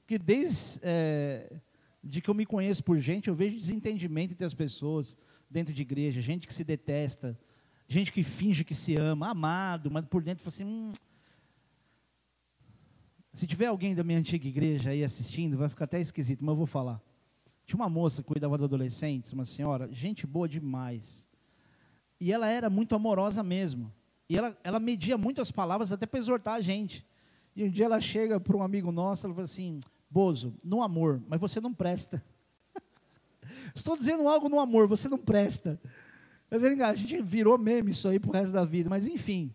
Porque 0.00 0.18
desde 0.18 0.80
é, 0.82 1.60
de 2.02 2.20
que 2.20 2.28
eu 2.28 2.34
me 2.34 2.44
conheço 2.44 2.84
por 2.84 2.98
gente, 2.98 3.28
eu 3.28 3.34
vejo 3.34 3.58
desentendimento 3.58 4.32
entre 4.32 4.44
as 4.44 4.54
pessoas 4.54 5.18
dentro 5.48 5.72
de 5.72 5.82
igreja, 5.82 6.20
gente 6.20 6.46
que 6.46 6.52
se 6.52 6.64
detesta, 6.64 7.38
gente 7.88 8.12
que 8.12 8.22
finge 8.22 8.64
que 8.64 8.74
se 8.74 8.96
ama, 8.96 9.30
amado, 9.30 9.90
mas 9.90 10.04
por 10.04 10.22
dentro 10.22 10.44
fala 10.44 10.54
assim. 10.54 10.64
Hum. 10.64 10.92
Se 13.32 13.46
tiver 13.46 13.66
alguém 13.66 13.94
da 13.94 14.04
minha 14.04 14.18
antiga 14.18 14.46
igreja 14.46 14.90
aí 14.90 15.02
assistindo, 15.02 15.56
vai 15.56 15.68
ficar 15.68 15.86
até 15.86 16.00
esquisito, 16.00 16.44
mas 16.44 16.52
eu 16.52 16.56
vou 16.56 16.66
falar. 16.66 17.00
Tinha 17.66 17.76
uma 17.76 17.88
moça 17.88 18.22
que 18.22 18.28
cuidava 18.28 18.58
de 18.58 18.64
adolescentes, 18.64 19.32
uma 19.32 19.44
senhora, 19.44 19.88
gente 19.92 20.26
boa 20.26 20.48
demais. 20.48 21.28
E 22.20 22.32
ela 22.32 22.48
era 22.48 22.68
muito 22.68 22.94
amorosa 22.94 23.42
mesmo. 23.42 23.92
E 24.28 24.36
ela, 24.36 24.56
ela 24.62 24.80
media 24.80 25.16
muito 25.16 25.40
as 25.40 25.50
palavras 25.50 25.92
até 25.92 26.06
para 26.06 26.18
exortar 26.18 26.54
a 26.54 26.60
gente. 26.60 27.04
E 27.56 27.64
um 27.64 27.70
dia 27.70 27.84
ela 27.84 28.00
chega 28.00 28.40
para 28.40 28.56
um 28.56 28.62
amigo 28.62 28.90
nosso, 28.90 29.26
ela 29.26 29.34
fala 29.34 29.44
assim, 29.44 29.80
Bozo, 30.10 30.54
no 30.62 30.82
amor, 30.82 31.20
mas 31.28 31.40
você 31.40 31.60
não 31.60 31.74
presta. 31.74 32.24
Estou 33.74 33.96
dizendo 33.96 34.28
algo 34.28 34.48
no 34.48 34.60
amor, 34.60 34.86
você 34.86 35.08
não 35.08 35.18
presta. 35.18 35.80
A 36.50 36.94
gente 36.94 37.20
virou 37.20 37.58
meme 37.58 37.90
isso 37.90 38.06
aí 38.06 38.20
para 38.20 38.30
o 38.30 38.32
resto 38.32 38.52
da 38.52 38.64
vida, 38.64 38.88
mas 38.88 39.06
enfim. 39.06 39.52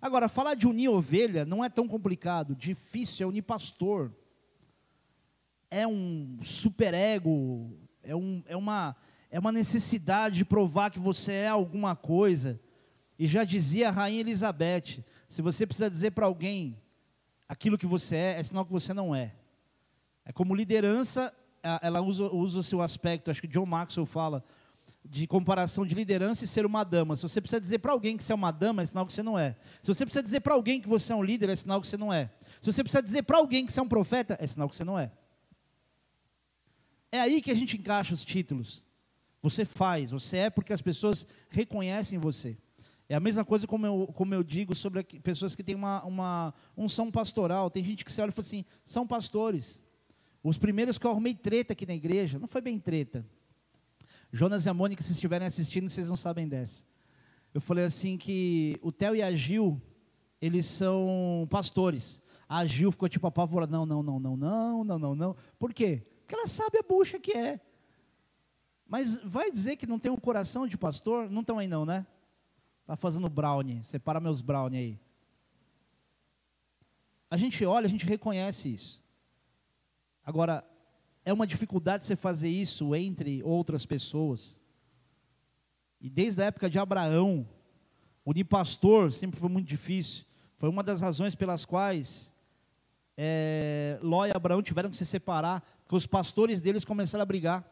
Agora, 0.00 0.28
falar 0.28 0.54
de 0.54 0.66
unir 0.66 0.88
ovelha 0.88 1.44
não 1.44 1.64
é 1.64 1.68
tão 1.70 1.88
complicado, 1.88 2.54
difícil 2.54 3.24
é 3.24 3.28
unir 3.28 3.42
pastor. 3.42 4.12
É 5.74 5.86
um 5.86 6.38
superego, 6.44 7.74
é, 8.02 8.14
um, 8.14 8.42
é, 8.46 8.54
uma, 8.54 8.94
é 9.30 9.38
uma 9.38 9.50
necessidade 9.50 10.36
de 10.36 10.44
provar 10.44 10.90
que 10.90 10.98
você 10.98 11.32
é 11.32 11.48
alguma 11.48 11.96
coisa. 11.96 12.60
E 13.18 13.26
já 13.26 13.42
dizia 13.42 13.88
a 13.88 13.90
rainha 13.90 14.20
Elizabeth: 14.20 15.02
se 15.26 15.40
você 15.40 15.66
precisa 15.66 15.88
dizer 15.88 16.10
para 16.10 16.26
alguém 16.26 16.78
aquilo 17.48 17.78
que 17.78 17.86
você 17.86 18.16
é, 18.16 18.38
é 18.38 18.42
sinal 18.42 18.66
que 18.66 18.70
você 18.70 18.92
não 18.92 19.14
é. 19.16 19.32
É 20.26 20.30
como 20.30 20.54
liderança, 20.54 21.32
ela 21.80 22.02
usa, 22.02 22.24
usa 22.24 22.58
o 22.58 22.62
seu 22.62 22.82
aspecto, 22.82 23.30
acho 23.30 23.40
que 23.40 23.48
John 23.48 23.64
Maxwell 23.64 24.04
fala, 24.04 24.44
de 25.02 25.26
comparação 25.26 25.86
de 25.86 25.94
liderança 25.94 26.44
e 26.44 26.46
ser 26.46 26.66
uma 26.66 26.84
dama. 26.84 27.16
Se 27.16 27.22
você 27.22 27.40
precisa 27.40 27.58
dizer 27.58 27.78
para 27.78 27.92
alguém 27.92 28.18
que 28.18 28.22
você 28.22 28.32
é 28.32 28.34
uma 28.34 28.50
dama, 28.50 28.82
é 28.82 28.86
sinal 28.86 29.06
que 29.06 29.14
você 29.14 29.22
não 29.22 29.38
é. 29.38 29.56
Se 29.82 29.88
você 29.94 30.04
precisa 30.04 30.22
dizer 30.22 30.40
para 30.40 30.52
alguém 30.52 30.82
que 30.82 30.88
você 30.88 31.14
é 31.14 31.16
um 31.16 31.22
líder, 31.22 31.48
é 31.48 31.56
sinal 31.56 31.80
que 31.80 31.88
você 31.88 31.96
não 31.96 32.12
é. 32.12 32.30
Se 32.60 32.70
você 32.70 32.84
precisa 32.84 33.02
dizer 33.02 33.22
para 33.22 33.38
alguém 33.38 33.64
que 33.64 33.72
você 33.72 33.80
é 33.80 33.82
um 33.82 33.88
profeta, 33.88 34.36
é 34.38 34.46
sinal 34.46 34.68
que 34.68 34.76
você 34.76 34.84
não 34.84 34.98
é. 34.98 35.10
É 37.12 37.20
aí 37.20 37.42
que 37.42 37.50
a 37.50 37.54
gente 37.54 37.76
encaixa 37.76 38.14
os 38.14 38.24
títulos. 38.24 38.82
Você 39.42 39.66
faz, 39.66 40.10
você 40.10 40.38
é 40.38 40.50
porque 40.50 40.72
as 40.72 40.80
pessoas 40.80 41.26
reconhecem 41.50 42.18
você. 42.18 42.56
É 43.08 43.14
a 43.14 43.20
mesma 43.20 43.44
coisa 43.44 43.66
como 43.66 43.84
eu, 43.86 44.06
como 44.14 44.34
eu 44.34 44.42
digo 44.42 44.74
sobre 44.74 45.04
pessoas 45.04 45.54
que 45.54 45.62
têm 45.62 45.74
uma, 45.74 46.02
uma 46.04 46.54
unção 46.74 47.10
pastoral. 47.10 47.70
Tem 47.70 47.84
gente 47.84 48.04
que 48.04 48.10
se 48.10 48.22
olha 48.22 48.30
e 48.30 48.32
fala 48.32 48.46
assim, 48.46 48.64
são 48.82 49.06
pastores. 49.06 49.82
Os 50.42 50.56
primeiros 50.56 50.96
que 50.96 51.06
eu 51.06 51.10
arrumei 51.10 51.34
treta 51.34 51.74
aqui 51.74 51.84
na 51.84 51.94
igreja, 51.94 52.38
não 52.38 52.48
foi 52.48 52.62
bem 52.62 52.78
treta. 52.78 53.26
Jonas 54.32 54.64
e 54.64 54.70
a 54.70 54.74
Mônica, 54.74 55.02
se 55.02 55.12
estiverem 55.12 55.46
assistindo, 55.46 55.90
vocês 55.90 56.08
não 56.08 56.16
sabem 56.16 56.48
dessa. 56.48 56.86
Eu 57.52 57.60
falei 57.60 57.84
assim 57.84 58.16
que 58.16 58.78
o 58.80 58.90
Theo 58.90 59.14
e 59.14 59.22
a 59.22 59.30
Gil, 59.34 59.78
eles 60.40 60.64
são 60.64 61.46
pastores. 61.50 62.22
A 62.48 62.64
Gil 62.64 62.90
ficou 62.90 63.08
tipo 63.08 63.26
apavorada, 63.26 63.70
não, 63.70 63.84
não, 63.84 64.02
não, 64.02 64.18
não, 64.18 64.36
não, 64.36 64.84
não, 64.84 64.98
não, 64.98 65.14
não. 65.14 65.36
Por 65.58 65.74
quê? 65.74 66.06
Porque 66.32 66.40
ela 66.40 66.48
sabe 66.48 66.78
a 66.78 66.82
bucha 66.82 67.18
que 67.20 67.36
é. 67.36 67.60
Mas 68.86 69.18
vai 69.18 69.50
dizer 69.50 69.76
que 69.76 69.86
não 69.86 69.98
tem 69.98 70.10
um 70.10 70.16
coração 70.16 70.66
de 70.66 70.78
pastor? 70.78 71.28
Não 71.28 71.42
estão 71.42 71.58
aí 71.58 71.68
não, 71.68 71.84
né? 71.84 72.06
Está 72.80 72.96
fazendo 72.96 73.28
brownie. 73.28 73.84
Separa 73.84 74.18
meus 74.18 74.40
brownie 74.40 74.78
aí. 74.78 75.00
A 77.30 77.36
gente 77.36 77.62
olha, 77.66 77.84
a 77.84 77.90
gente 77.90 78.06
reconhece 78.06 78.72
isso. 78.72 79.04
Agora, 80.24 80.64
é 81.22 81.34
uma 81.34 81.46
dificuldade 81.46 82.06
você 82.06 82.16
fazer 82.16 82.48
isso 82.48 82.94
entre 82.94 83.42
outras 83.42 83.84
pessoas. 83.84 84.58
E 86.00 86.08
desde 86.08 86.40
a 86.40 86.46
época 86.46 86.70
de 86.70 86.78
Abraão, 86.78 87.46
Unir 88.24 88.46
pastor 88.46 89.12
sempre 89.12 89.38
foi 89.38 89.50
muito 89.50 89.68
difícil. 89.68 90.24
Foi 90.56 90.70
uma 90.70 90.82
das 90.82 91.02
razões 91.02 91.34
pelas 91.34 91.66
quais 91.66 92.32
é, 93.18 93.98
Ló 94.02 94.24
e 94.24 94.30
Abraão 94.30 94.62
tiveram 94.62 94.90
que 94.90 94.96
se 94.96 95.04
separar, 95.04 95.62
porque 95.92 95.96
os 95.98 96.06
pastores 96.06 96.62
deles 96.62 96.86
começaram 96.86 97.20
a 97.20 97.26
brigar. 97.26 97.70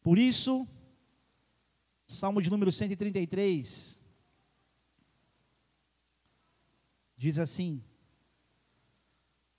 Por 0.00 0.16
isso, 0.16 0.68
Salmo 2.06 2.40
de 2.40 2.48
número 2.48 2.70
133 2.70 4.00
diz 7.16 7.40
assim: 7.40 7.82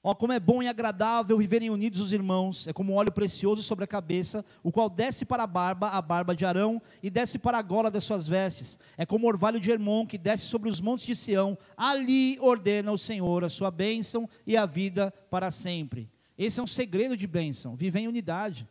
Ó, 0.01 0.11
oh, 0.11 0.15
como 0.15 0.31
é 0.31 0.39
bom 0.39 0.63
e 0.63 0.69
agradável 0.69 1.37
viverem 1.37 1.69
unidos 1.69 1.99
os 1.99 2.13
irmãos, 2.13 2.65
é 2.65 2.71
como 2.71 2.93
óleo 2.93 3.11
precioso 3.11 3.61
sobre 3.61 3.83
a 3.83 3.87
cabeça, 3.87 4.45
o 4.63 4.71
qual 4.71 4.89
desce 4.89 5.25
para 5.25 5.43
a 5.43 5.47
barba, 5.47 5.89
a 5.89 6.01
barba 6.01 6.33
de 6.33 6.45
Arão, 6.45 6.81
e 7.03 7.09
desce 7.09 7.37
para 7.37 7.57
a 7.57 7.61
gola 7.61 7.91
das 7.91 8.05
suas 8.05 8.25
vestes. 8.25 8.79
É 8.97 9.05
como 9.05 9.27
orvalho 9.27 9.59
de 9.59 9.69
Hermon, 9.69 10.07
que 10.07 10.17
desce 10.17 10.45
sobre 10.45 10.69
os 10.69 10.79
montes 10.79 11.05
de 11.05 11.15
Sião, 11.17 11.57
ali 11.75 12.39
ordena 12.39 12.89
o 12.89 12.97
Senhor 12.97 13.43
a 13.43 13.49
sua 13.49 13.69
bênção 13.69 14.29
e 14.47 14.55
a 14.55 14.65
vida 14.65 15.13
para 15.29 15.51
sempre. 15.51 16.09
Esse 16.43 16.59
é 16.59 16.63
um 16.63 16.67
segredo 16.67 17.15
de 17.15 17.27
bênção, 17.27 17.75
viver 17.75 17.99
em 17.99 18.07
unidade. 18.07 18.67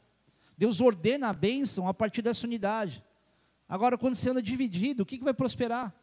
Deus 0.58 0.80
ordena 0.80 1.28
a 1.28 1.32
bênção 1.32 1.86
a 1.86 1.94
partir 1.94 2.20
dessa 2.20 2.44
unidade. 2.44 3.04
Agora, 3.68 3.96
quando 3.96 4.16
você 4.16 4.28
anda 4.28 4.42
dividido, 4.42 5.04
o 5.04 5.06
que, 5.06 5.16
que 5.16 5.22
vai 5.22 5.32
prosperar? 5.32 5.94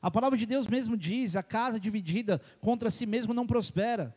A 0.00 0.08
palavra 0.08 0.38
de 0.38 0.46
Deus 0.46 0.68
mesmo 0.68 0.96
diz: 0.96 1.34
a 1.34 1.42
casa 1.42 1.80
dividida 1.80 2.40
contra 2.60 2.92
si 2.92 3.06
mesmo 3.06 3.34
não 3.34 3.44
prospera. 3.44 4.16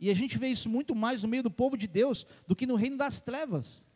E 0.00 0.10
a 0.10 0.14
gente 0.14 0.38
vê 0.38 0.48
isso 0.48 0.70
muito 0.70 0.94
mais 0.94 1.22
no 1.22 1.28
meio 1.28 1.42
do 1.42 1.50
povo 1.50 1.76
de 1.76 1.86
Deus 1.86 2.26
do 2.46 2.56
que 2.56 2.66
no 2.66 2.74
reino 2.74 2.96
das 2.96 3.20
trevas. 3.20 3.86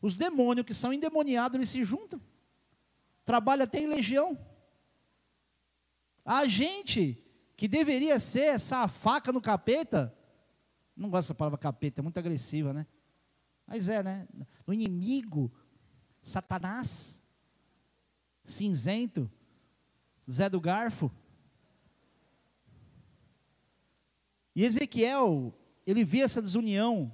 Os 0.00 0.14
demônios 0.14 0.64
que 0.64 0.74
são 0.74 0.92
endemoniados, 0.92 1.56
eles 1.56 1.70
se 1.70 1.82
juntam. 1.82 2.22
Trabalha 3.24 3.64
até 3.64 3.80
em 3.80 3.88
legião. 3.88 4.38
A 6.24 6.46
gente 6.46 7.20
que 7.56 7.66
deveria 7.66 8.20
ser 8.20 8.44
essa 8.44 8.86
faca 8.86 9.32
no 9.32 9.40
capeta, 9.40 10.16
não 11.00 11.10
gosto 11.10 11.28
dessa 11.28 11.34
palavra 11.34 11.58
capeta, 11.58 12.00
é 12.00 12.02
muito 12.02 12.18
agressiva, 12.18 12.72
né? 12.72 12.86
Mas 13.66 13.88
é, 13.88 14.02
né? 14.02 14.28
O 14.66 14.72
inimigo, 14.72 15.50
Satanás, 16.20 17.22
cinzento, 18.44 19.30
Zé 20.28 20.48
do 20.48 20.60
Garfo, 20.60 21.10
E 24.54 24.64
Ezequiel, 24.64 25.54
ele 25.86 26.04
via 26.04 26.24
essa 26.24 26.42
desunião 26.42 27.10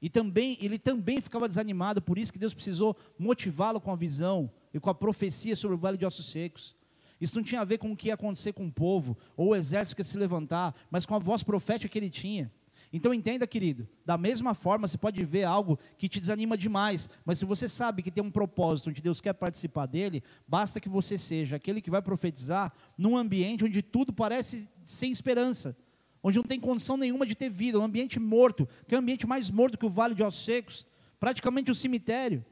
e 0.00 0.08
também 0.08 0.56
ele 0.60 0.78
também 0.78 1.20
ficava 1.20 1.48
desanimado, 1.48 2.00
por 2.00 2.16
isso 2.16 2.32
que 2.32 2.38
Deus 2.38 2.54
precisou 2.54 2.96
motivá-lo 3.18 3.80
com 3.80 3.92
a 3.92 3.96
visão 3.96 4.50
e 4.72 4.80
com 4.80 4.88
a 4.88 4.94
profecia 4.94 5.54
sobre 5.54 5.74
o 5.74 5.78
vale 5.78 5.98
de 5.98 6.06
ossos 6.06 6.30
secos. 6.30 6.74
Isso 7.20 7.36
não 7.36 7.42
tinha 7.42 7.60
a 7.60 7.64
ver 7.64 7.78
com 7.78 7.92
o 7.92 7.96
que 7.96 8.08
ia 8.08 8.14
acontecer 8.14 8.54
com 8.54 8.66
o 8.66 8.72
povo 8.72 9.18
ou 9.36 9.48
o 9.48 9.54
exército 9.54 9.96
que 9.96 10.00
ia 10.00 10.04
se 10.04 10.16
levantar, 10.16 10.74
mas 10.90 11.04
com 11.04 11.14
a 11.14 11.18
voz 11.18 11.42
profética 11.42 11.92
que 11.92 11.98
ele 11.98 12.08
tinha. 12.08 12.50
Então 12.92 13.14
entenda, 13.14 13.46
querido, 13.46 13.88
da 14.04 14.18
mesma 14.18 14.52
forma 14.52 14.88
você 14.88 14.98
pode 14.98 15.24
ver 15.24 15.44
algo 15.44 15.78
que 15.96 16.08
te 16.08 16.18
desanima 16.18 16.56
demais, 16.58 17.08
mas 17.24 17.38
se 17.38 17.44
você 17.44 17.68
sabe 17.68 18.02
que 18.02 18.10
tem 18.10 18.22
um 18.22 18.30
propósito 18.30 18.90
onde 18.90 19.00
Deus 19.00 19.20
quer 19.20 19.32
participar 19.32 19.86
dele, 19.86 20.22
basta 20.46 20.80
que 20.80 20.88
você 20.88 21.16
seja 21.16 21.56
aquele 21.56 21.80
que 21.80 21.90
vai 21.90 22.02
profetizar 22.02 22.72
num 22.98 23.16
ambiente 23.16 23.64
onde 23.64 23.80
tudo 23.80 24.12
parece 24.12 24.68
sem 24.84 25.12
esperança 25.12 25.76
onde 26.22 26.36
não 26.36 26.44
tem 26.44 26.60
condição 26.60 26.96
nenhuma 26.96 27.26
de 27.26 27.34
ter 27.34 27.48
vida, 27.48 27.78
um 27.78 27.84
ambiente 27.84 28.18
morto, 28.20 28.68
que 28.86 28.94
é 28.94 28.98
o 28.98 29.00
ambiente 29.00 29.26
mais 29.26 29.50
morto 29.50 29.78
que 29.78 29.86
o 29.86 29.90
vale 29.90 30.14
de 30.14 30.22
ossos 30.22 30.44
secos, 30.44 30.86
praticamente 31.18 31.70
um 31.70 31.74
cemitério. 31.74 32.44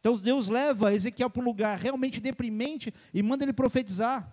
Então 0.00 0.16
Deus 0.16 0.48
leva 0.48 0.94
Ezequiel 0.94 1.30
para 1.30 1.42
um 1.42 1.44
lugar 1.44 1.78
realmente 1.78 2.20
deprimente 2.20 2.92
e 3.12 3.22
manda 3.22 3.44
ele 3.44 3.52
profetizar. 3.52 4.30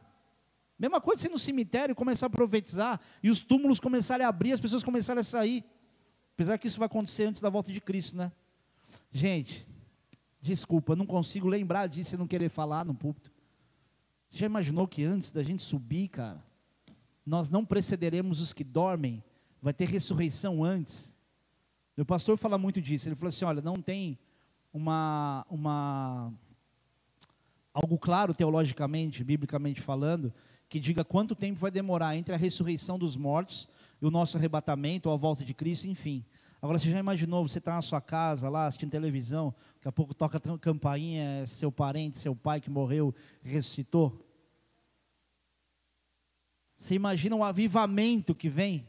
Mesma 0.80 1.02
coisa 1.02 1.24
se 1.24 1.30
no 1.30 1.40
cemitério 1.40 1.96
começar 1.96 2.28
a 2.28 2.30
profetizar 2.30 3.00
e 3.24 3.30
os 3.30 3.42
túmulos 3.42 3.80
começarem 3.80 4.26
a 4.26 4.30
abrir, 4.30 4.54
as 4.54 4.62
pessoas 4.62 4.84
começarem 4.84 5.22
a 5.22 5.24
sair. 5.24 5.64
Apesar 6.36 6.58
que 6.58 6.68
isso 6.68 6.78
vai 6.78 6.86
acontecer 6.86 7.26
antes 7.26 7.42
da 7.42 7.50
volta 7.50 7.72
de 7.72 7.82
Cristo, 7.82 8.16
né? 8.16 8.32
Gente, 9.12 9.68
desculpa, 10.40 10.96
não 10.96 11.06
consigo 11.06 11.48
lembrar 11.48 11.88
disso 11.88 12.14
e 12.14 12.18
não 12.18 12.28
querer 12.28 12.50
falar 12.50 12.86
no 12.86 12.94
púlpito. 12.94 13.32
Você 14.30 14.38
já 14.38 14.46
imaginou 14.46 14.88
que 14.88 15.04
antes 15.04 15.32
da 15.32 15.42
gente 15.42 15.64
subir, 15.64 16.10
cara, 16.10 16.44
nós 17.26 17.50
não 17.50 17.66
precederemos 17.66 18.40
os 18.40 18.54
que 18.54 18.64
dormem, 18.64 19.24
vai 19.62 19.74
ter 19.74 19.90
ressurreição 19.90 20.64
antes. 20.64 21.16
Meu 21.96 22.06
pastor 22.06 22.38
fala 22.38 22.58
muito 22.58 22.80
disso. 22.80 23.08
Ele 23.08 23.16
falou 23.16 23.30
assim: 23.30 23.46
olha, 23.46 23.62
não 23.62 23.82
tem 23.82 24.20
uma, 24.72 25.44
uma 25.50 26.32
algo 27.74 27.98
claro 27.98 28.34
teologicamente, 28.34 29.24
biblicamente 29.24 29.82
falando, 29.82 30.32
que 30.70 30.80
diga 30.80 31.04
quanto 31.04 31.36
tempo 31.36 31.60
vai 31.60 31.72
demorar 31.72 32.16
entre 32.16 32.34
a 32.34 32.38
ressurreição 32.38 33.00
dos 33.00 33.16
mortos 33.16 33.68
e 34.02 34.06
o 34.06 34.12
nosso 34.12 34.38
arrebatamento 34.38 35.10
ou 35.10 35.16
a 35.16 35.18
volta 35.18 35.44
de 35.44 35.54
Cristo, 35.54 35.88
enfim. 35.88 36.26
Agora, 36.62 36.80
você 36.80 36.90
já 36.90 37.00
imaginou, 37.00 37.48
você 37.48 37.60
está 37.60 37.76
na 37.76 37.82
sua 37.82 38.02
casa 38.02 38.50
lá 38.50 38.66
assistindo 38.66 38.92
televisão, 38.92 39.54
daqui 39.76 39.88
a 39.88 39.92
pouco 39.92 40.14
toca 40.14 40.40
campainha, 40.58 41.42
é 41.42 41.46
seu 41.46 41.72
parente, 41.72 42.18
seu 42.18 42.36
pai 42.36 42.60
que 42.60 42.70
morreu, 42.70 43.14
ressuscitou? 43.44 44.26
Você 46.78 46.96
imagina 46.96 47.36
o 47.36 47.44
avivamento 47.44 48.36
que 48.36 48.50
vem? 48.50 48.88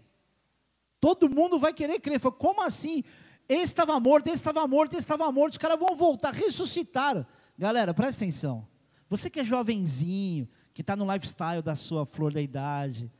Todo 1.00 1.28
mundo 1.28 1.58
vai 1.58 1.72
querer 1.72 2.00
crer. 2.00 2.18
Fala, 2.18 2.34
como 2.34 2.62
assim? 2.62 3.04
Esse 3.48 3.64
estava 3.64 3.98
morto, 3.98 4.26
esse 4.26 4.36
estava 4.36 4.66
morto, 4.66 4.92
esse 4.92 5.00
estava 5.00 5.30
morto. 5.32 5.52
Os 5.52 5.58
caras 5.58 5.78
vão 5.78 5.96
voltar, 5.96 6.34
ressuscitaram. 6.34 7.26
Galera, 7.56 7.94
presta 7.94 8.24
atenção. 8.24 8.66
Você 9.08 9.30
que 9.30 9.40
é 9.40 9.44
jovenzinho, 9.44 10.48
que 10.78 10.82
está 10.82 10.94
no 10.94 11.12
lifestyle 11.12 11.60
da 11.60 11.74
sua 11.74 12.06
flor 12.06 12.32
da 12.32 12.40
idade, 12.40 13.10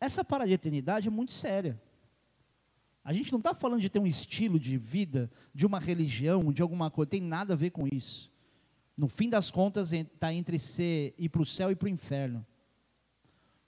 essa 0.00 0.24
parada 0.24 0.48
de 0.48 0.54
eternidade 0.54 1.06
é 1.06 1.10
muito 1.10 1.32
séria. 1.32 1.80
A 3.04 3.12
gente 3.12 3.30
não 3.30 3.38
está 3.38 3.54
falando 3.54 3.80
de 3.80 3.88
ter 3.88 4.00
um 4.00 4.08
estilo 4.08 4.58
de 4.58 4.76
vida, 4.76 5.30
de 5.54 5.64
uma 5.64 5.78
religião, 5.78 6.52
de 6.52 6.62
alguma 6.62 6.90
coisa, 6.90 7.10
tem 7.10 7.22
nada 7.22 7.52
a 7.54 7.56
ver 7.56 7.70
com 7.70 7.86
isso. 7.86 8.28
No 8.96 9.06
fim 9.06 9.30
das 9.30 9.52
contas, 9.52 9.92
está 9.92 10.34
entre 10.34 10.58
ser 10.58 11.14
ir 11.16 11.28
para 11.28 11.42
o 11.42 11.46
céu 11.46 11.70
e 11.70 11.76
para 11.76 11.86
o 11.86 11.88
inferno 11.88 12.44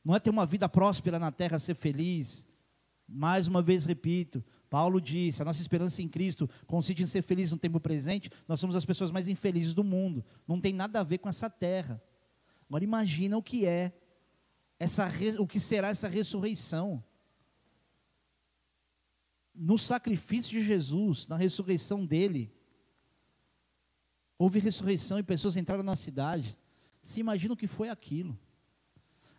não 0.04 0.16
é 0.16 0.18
ter 0.18 0.30
uma 0.30 0.44
vida 0.44 0.68
próspera 0.68 1.16
na 1.16 1.30
terra, 1.30 1.60
ser 1.60 1.76
feliz. 1.76 2.48
Mais 3.06 3.46
uma 3.46 3.62
vez 3.62 3.84
repito, 3.84 4.42
Paulo 4.68 5.00
disse: 5.00 5.40
a 5.40 5.44
nossa 5.44 5.60
esperança 5.60 6.02
em 6.02 6.08
Cristo 6.08 6.50
consiste 6.66 7.04
em 7.04 7.06
ser 7.06 7.22
feliz 7.22 7.52
no 7.52 7.56
tempo 7.56 7.78
presente. 7.78 8.32
Nós 8.48 8.58
somos 8.58 8.74
as 8.74 8.84
pessoas 8.84 9.12
mais 9.12 9.28
infelizes 9.28 9.74
do 9.74 9.84
mundo. 9.84 10.24
Não 10.44 10.60
tem 10.60 10.72
nada 10.72 10.98
a 10.98 11.04
ver 11.04 11.18
com 11.18 11.28
essa 11.28 11.48
terra. 11.48 12.02
Agora 12.68 12.84
imagina 12.84 13.36
o 13.36 13.42
que 13.42 13.66
é 13.66 13.92
essa, 14.78 15.08
o 15.38 15.46
que 15.46 15.58
será 15.58 15.88
essa 15.88 16.08
ressurreição. 16.08 17.02
No 19.54 19.78
sacrifício 19.78 20.52
de 20.52 20.62
Jesus, 20.62 21.26
na 21.26 21.36
ressurreição 21.36 22.04
dele, 22.04 22.52
houve 24.38 24.58
ressurreição 24.58 25.18
e 25.18 25.22
pessoas 25.22 25.56
entraram 25.56 25.82
na 25.82 25.96
cidade. 25.96 26.56
Se 27.02 27.18
imagina 27.18 27.54
o 27.54 27.56
que 27.56 27.66
foi 27.66 27.88
aquilo. 27.88 28.38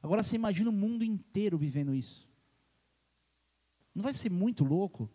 Agora 0.02 0.24
você 0.24 0.36
imagina 0.36 0.70
o 0.70 0.74
mundo 0.74 1.04
inteiro 1.04 1.58
vivendo 1.58 1.94
isso. 1.94 2.28
Não 3.94 4.04
vai 4.04 4.13
ser 4.13 4.30
muito 4.30 4.63
louco? 4.63 5.10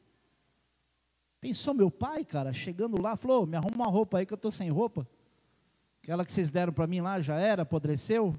Pensou 1.41 1.75
meu 1.75 1.91
pai, 1.91 2.25
cara, 2.25 2.53
chegando 2.53 3.01
lá, 3.01 3.17
falou: 3.17 3.47
me 3.47 3.57
arruma 3.57 3.85
uma 3.85 3.91
roupa 3.91 4.19
aí 4.19 4.27
que 4.27 4.33
eu 4.33 4.37
estou 4.37 4.51
sem 4.51 4.71
roupa. 4.71 5.09
Aquela 6.05 6.27
que 6.27 6.33
vocês 6.33 6.51
deram 6.51 6.71
para 6.71 6.87
mim 6.87 7.01
lá 7.01 7.19
já 7.19 7.37
era, 7.37 7.63
apodreceu. 7.63 8.39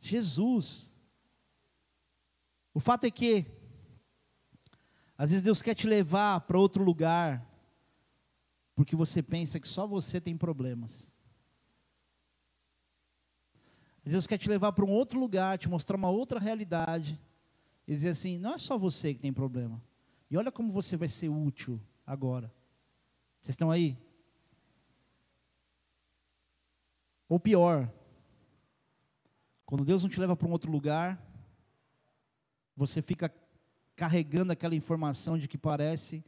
Jesus. 0.00 0.92
O 2.74 2.80
fato 2.80 3.04
é 3.04 3.12
que, 3.12 3.46
às 5.16 5.30
vezes 5.30 5.44
Deus 5.44 5.62
quer 5.62 5.76
te 5.76 5.86
levar 5.86 6.40
para 6.40 6.58
outro 6.58 6.82
lugar, 6.82 7.48
porque 8.74 8.96
você 8.96 9.22
pensa 9.22 9.60
que 9.60 9.68
só 9.68 9.86
você 9.86 10.20
tem 10.20 10.36
problemas. 10.36 11.12
Deus 14.04 14.26
quer 14.26 14.36
te 14.36 14.48
levar 14.48 14.72
para 14.72 14.84
um 14.84 14.90
outro 14.90 15.16
lugar, 15.20 15.56
te 15.56 15.68
mostrar 15.68 15.96
uma 15.96 16.10
outra 16.10 16.40
realidade. 16.40 17.20
E 17.86 17.94
dizer 17.94 18.08
assim: 18.08 18.36
não 18.36 18.54
é 18.54 18.58
só 18.58 18.76
você 18.76 19.14
que 19.14 19.20
tem 19.20 19.32
problema. 19.32 19.80
E 20.28 20.36
olha 20.36 20.50
como 20.50 20.72
você 20.72 20.96
vai 20.96 21.08
ser 21.08 21.28
útil 21.28 21.80
agora. 22.04 22.52
Vocês 23.40 23.54
estão 23.54 23.70
aí? 23.70 23.96
Ou 27.34 27.40
pior, 27.40 27.92
quando 29.66 29.84
Deus 29.84 30.04
não 30.04 30.08
te 30.08 30.20
leva 30.20 30.36
para 30.36 30.46
um 30.46 30.52
outro 30.52 30.70
lugar, 30.70 31.20
você 32.76 33.02
fica 33.02 33.28
carregando 33.96 34.52
aquela 34.52 34.76
informação 34.76 35.36
de 35.36 35.48
que 35.48 35.58
parece 35.58 36.24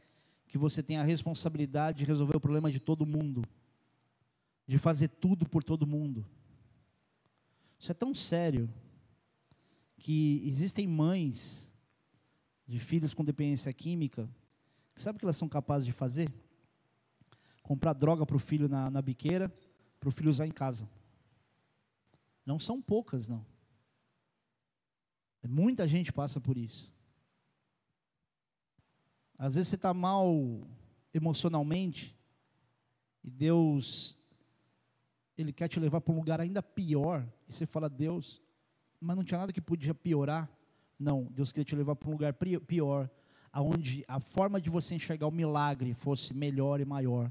que 0.49 0.57
você 0.57 0.83
tem 0.83 0.97
a 0.97 1.03
responsabilidade 1.03 1.99
de 1.99 2.03
resolver 2.03 2.35
o 2.35 2.41
problema 2.41 2.69
de 2.69 2.81
todo 2.81 3.05
mundo, 3.05 3.41
de 4.67 4.77
fazer 4.77 5.07
tudo 5.07 5.47
por 5.47 5.63
todo 5.63 5.87
mundo. 5.87 6.25
Isso 7.79 7.89
é 7.89 7.95
tão 7.95 8.13
sério 8.13 8.69
que 9.95 10.43
existem 10.45 10.85
mães 10.85 11.71
de 12.67 12.79
filhos 12.81 13.13
com 13.13 13.23
dependência 13.23 13.71
química 13.71 14.29
que 14.93 15.01
sabe 15.01 15.15
o 15.15 15.19
que 15.19 15.25
elas 15.25 15.37
são 15.37 15.47
capazes 15.47 15.85
de 15.85 15.93
fazer? 15.93 16.29
Comprar 17.63 17.93
droga 17.93 18.25
para 18.25 18.35
o 18.35 18.39
filho 18.39 18.67
na, 18.67 18.89
na 18.89 19.01
biqueira, 19.01 19.49
para 20.01 20.09
o 20.09 20.11
filho 20.11 20.29
usar 20.29 20.45
em 20.45 20.51
casa. 20.51 20.96
Não 22.47 22.57
são 22.57 22.81
poucas, 22.81 23.27
não. 23.27 23.45
Muita 25.45 25.85
gente 25.85 26.13
passa 26.13 26.39
por 26.39 26.57
isso. 26.57 26.89
Às 29.37 29.55
vezes 29.55 29.67
você 29.67 29.75
está 29.75 29.93
mal 29.93 30.65
emocionalmente 31.13 32.17
e 33.21 33.29
Deus, 33.29 34.17
Ele 35.37 35.51
quer 35.51 35.67
te 35.67 35.77
levar 35.77 35.99
para 35.99 36.13
um 36.13 36.17
lugar 36.17 36.39
ainda 36.39 36.63
pior. 36.63 37.27
E 37.49 37.53
você 37.53 37.65
fala, 37.65 37.89
Deus, 37.89 38.41
mas 38.97 39.17
não 39.17 39.25
tinha 39.25 39.39
nada 39.39 39.51
que 39.51 39.61
podia 39.61 39.93
piorar. 39.93 40.49
Não, 40.97 41.25
Deus 41.25 41.51
queria 41.51 41.65
te 41.65 41.75
levar 41.75 41.97
para 41.97 42.07
um 42.07 42.13
lugar 42.13 42.33
pior, 42.65 43.09
aonde 43.51 44.05
a 44.07 44.21
forma 44.21 44.61
de 44.61 44.69
você 44.69 44.95
enxergar 44.95 45.27
o 45.27 45.31
milagre 45.31 45.93
fosse 45.93 46.33
melhor 46.33 46.79
e 46.79 46.85
maior, 46.85 47.29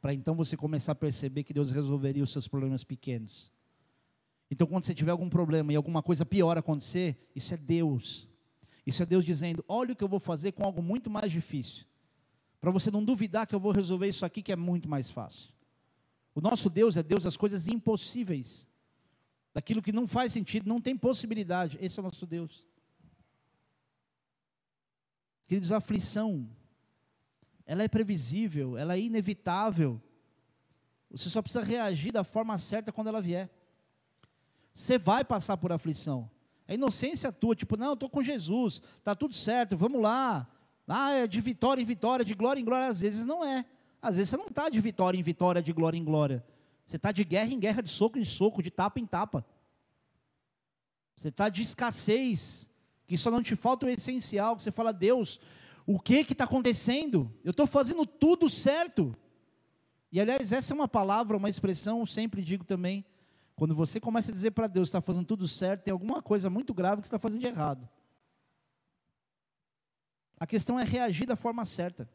para 0.00 0.12
então 0.12 0.34
você 0.34 0.58
começar 0.58 0.92
a 0.92 0.94
perceber 0.94 1.42
que 1.42 1.54
Deus 1.54 1.72
resolveria 1.72 2.22
os 2.22 2.30
seus 2.30 2.46
problemas 2.46 2.84
pequenos. 2.84 3.50
Então, 4.52 4.66
quando 4.66 4.84
você 4.84 4.94
tiver 4.94 5.12
algum 5.12 5.30
problema 5.30 5.72
e 5.72 5.76
alguma 5.76 6.02
coisa 6.02 6.26
pior 6.26 6.58
acontecer, 6.58 7.16
isso 7.34 7.54
é 7.54 7.56
Deus. 7.56 8.28
Isso 8.86 9.02
é 9.02 9.06
Deus 9.06 9.24
dizendo: 9.24 9.64
olha 9.66 9.94
o 9.94 9.96
que 9.96 10.04
eu 10.04 10.08
vou 10.08 10.20
fazer 10.20 10.52
com 10.52 10.62
algo 10.62 10.82
muito 10.82 11.08
mais 11.08 11.32
difícil. 11.32 11.86
Para 12.60 12.70
você 12.70 12.90
não 12.90 13.02
duvidar 13.02 13.46
que 13.46 13.54
eu 13.54 13.58
vou 13.58 13.72
resolver 13.72 14.08
isso 14.08 14.26
aqui 14.26 14.42
que 14.42 14.52
é 14.52 14.56
muito 14.56 14.90
mais 14.90 15.10
fácil. 15.10 15.50
O 16.34 16.40
nosso 16.42 16.68
Deus 16.68 16.98
é 16.98 17.02
Deus 17.02 17.24
das 17.24 17.34
coisas 17.34 17.66
impossíveis. 17.66 18.68
Daquilo 19.54 19.80
que 19.80 19.90
não 19.90 20.06
faz 20.06 20.34
sentido, 20.34 20.68
não 20.68 20.82
tem 20.82 20.98
possibilidade. 20.98 21.78
Esse 21.80 21.98
é 21.98 22.02
o 22.02 22.04
nosso 22.04 22.26
Deus. 22.26 22.66
Queridos, 25.46 25.72
a 25.72 25.78
aflição, 25.78 26.46
ela 27.64 27.84
é 27.84 27.88
previsível, 27.88 28.76
ela 28.76 28.96
é 28.96 29.00
inevitável. 29.00 29.98
Você 31.10 31.30
só 31.30 31.40
precisa 31.40 31.64
reagir 31.64 32.12
da 32.12 32.22
forma 32.22 32.58
certa 32.58 32.92
quando 32.92 33.08
ela 33.08 33.22
vier. 33.22 33.50
Você 34.72 34.98
vai 34.98 35.24
passar 35.24 35.56
por 35.56 35.72
aflição. 35.72 36.30
É 36.66 36.74
inocência 36.74 37.30
tua, 37.30 37.54
tipo, 37.54 37.76
não, 37.76 37.94
estou 37.94 38.08
com 38.08 38.22
Jesus, 38.22 38.82
está 38.98 39.14
tudo 39.14 39.34
certo, 39.34 39.76
vamos 39.76 40.00
lá. 40.00 40.48
Ah, 40.86 41.12
é 41.12 41.26
de 41.26 41.40
vitória 41.40 41.80
em 41.80 41.84
vitória, 41.84 42.24
de 42.24 42.34
glória 42.34 42.60
em 42.60 42.64
glória. 42.64 42.88
Às 42.88 43.00
vezes 43.00 43.24
não 43.24 43.44
é. 43.44 43.64
Às 44.00 44.16
vezes 44.16 44.30
você 44.30 44.36
não 44.36 44.46
está 44.46 44.68
de 44.68 44.80
vitória 44.80 45.18
em 45.18 45.22
vitória, 45.22 45.62
de 45.62 45.72
glória 45.72 45.96
em 45.96 46.04
glória. 46.04 46.44
Você 46.84 46.96
está 46.96 47.12
de 47.12 47.24
guerra 47.24 47.52
em 47.52 47.58
guerra, 47.58 47.82
de 47.82 47.90
soco 47.90 48.18
em 48.18 48.24
soco, 48.24 48.62
de 48.62 48.70
tapa 48.70 48.98
em 48.98 49.06
tapa. 49.06 49.44
Você 51.16 51.28
está 51.28 51.48
de 51.48 51.62
escassez, 51.62 52.68
que 53.06 53.16
só 53.16 53.30
não 53.30 53.42
te 53.42 53.54
falta 53.54 53.86
o 53.86 53.88
essencial, 53.88 54.56
que 54.56 54.62
você 54.62 54.72
fala, 54.72 54.92
Deus, 54.92 55.40
o 55.86 56.00
que 56.00 56.24
que 56.24 56.32
está 56.32 56.44
acontecendo? 56.44 57.32
Eu 57.44 57.52
estou 57.52 57.66
fazendo 57.66 58.04
tudo 58.04 58.50
certo. 58.50 59.16
E 60.10 60.20
aliás, 60.20 60.52
essa 60.52 60.72
é 60.72 60.74
uma 60.74 60.88
palavra, 60.88 61.36
uma 61.36 61.48
expressão, 61.48 62.04
sempre 62.04 62.42
digo 62.42 62.64
também, 62.64 63.04
quando 63.62 63.76
você 63.76 64.00
começa 64.00 64.32
a 64.32 64.34
dizer 64.34 64.50
para 64.50 64.66
Deus 64.66 64.88
está 64.88 65.00
fazendo 65.00 65.24
tudo 65.24 65.46
certo, 65.46 65.84
tem 65.84 65.92
alguma 65.92 66.20
coisa 66.20 66.50
muito 66.50 66.74
grave 66.74 67.00
que 67.00 67.06
está 67.06 67.16
fazendo 67.16 67.42
de 67.42 67.46
errado. 67.46 67.88
A 70.36 70.48
questão 70.48 70.80
é 70.80 70.82
reagir 70.82 71.26
da 71.26 71.36
forma 71.36 71.64
certa. 71.64 72.10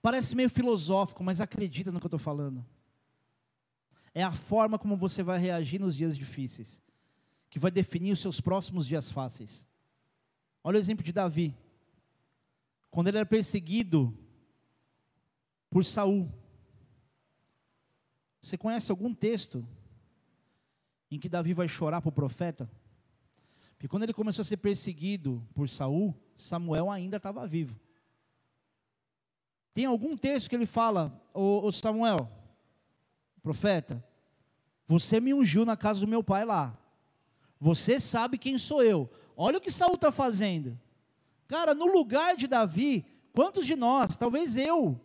Parece 0.00 0.34
meio 0.34 0.48
filosófico, 0.48 1.22
mas 1.22 1.42
acredita 1.42 1.92
no 1.92 2.00
que 2.00 2.06
eu 2.06 2.08
estou 2.08 2.18
falando. 2.18 2.64
É 4.14 4.22
a 4.22 4.32
forma 4.32 4.78
como 4.78 4.96
você 4.96 5.22
vai 5.22 5.38
reagir 5.38 5.78
nos 5.78 5.94
dias 5.94 6.16
difíceis, 6.16 6.82
que 7.50 7.58
vai 7.58 7.70
definir 7.70 8.12
os 8.12 8.20
seus 8.20 8.40
próximos 8.40 8.86
dias 8.86 9.10
fáceis. 9.10 9.68
Olha 10.64 10.78
o 10.78 10.80
exemplo 10.80 11.04
de 11.04 11.12
Davi. 11.12 11.54
Quando 12.90 13.08
ele 13.08 13.18
era 13.18 13.26
perseguido 13.26 14.18
por 15.68 15.84
Saul. 15.84 16.32
Você 18.40 18.56
conhece 18.56 18.90
algum 18.90 19.12
texto 19.12 19.68
em 21.10 21.18
que 21.18 21.28
Davi 21.28 21.54
vai 21.54 21.68
chorar 21.68 22.00
para 22.00 22.08
o 22.08 22.12
profeta? 22.12 22.70
Porque 23.72 23.88
quando 23.88 24.02
ele 24.02 24.12
começou 24.12 24.42
a 24.42 24.44
ser 24.44 24.56
perseguido 24.56 25.46
por 25.54 25.68
Saul, 25.68 26.14
Samuel 26.36 26.90
ainda 26.90 27.16
estava 27.16 27.46
vivo. 27.46 27.78
Tem 29.72 29.84
algum 29.84 30.16
texto 30.16 30.48
que 30.48 30.56
ele 30.56 30.66
fala, 30.66 31.22
ô, 31.32 31.64
ô 31.64 31.70
Samuel, 31.70 32.28
profeta, 33.40 34.04
você 34.86 35.20
me 35.20 35.32
ungiu 35.32 35.64
na 35.64 35.76
casa 35.76 36.00
do 36.00 36.08
meu 36.08 36.24
pai 36.24 36.44
lá. 36.44 36.76
Você 37.60 38.00
sabe 38.00 38.38
quem 38.38 38.58
sou 38.58 38.82
eu. 38.82 39.08
Olha 39.36 39.58
o 39.58 39.60
que 39.60 39.70
Saul 39.70 39.94
está 39.94 40.10
fazendo. 40.10 40.78
Cara, 41.46 41.74
no 41.74 41.86
lugar 41.86 42.36
de 42.36 42.46
Davi, 42.46 43.06
quantos 43.32 43.64
de 43.66 43.76
nós, 43.76 44.16
talvez 44.16 44.56
eu, 44.56 45.00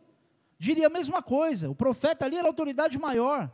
diria 0.57 0.87
a 0.87 0.89
mesma 0.89 1.21
coisa. 1.21 1.69
O 1.69 1.75
profeta 1.75 2.25
ali 2.25 2.37
era 2.37 2.47
a 2.47 2.49
autoridade 2.49 2.97
maior. 2.97 3.51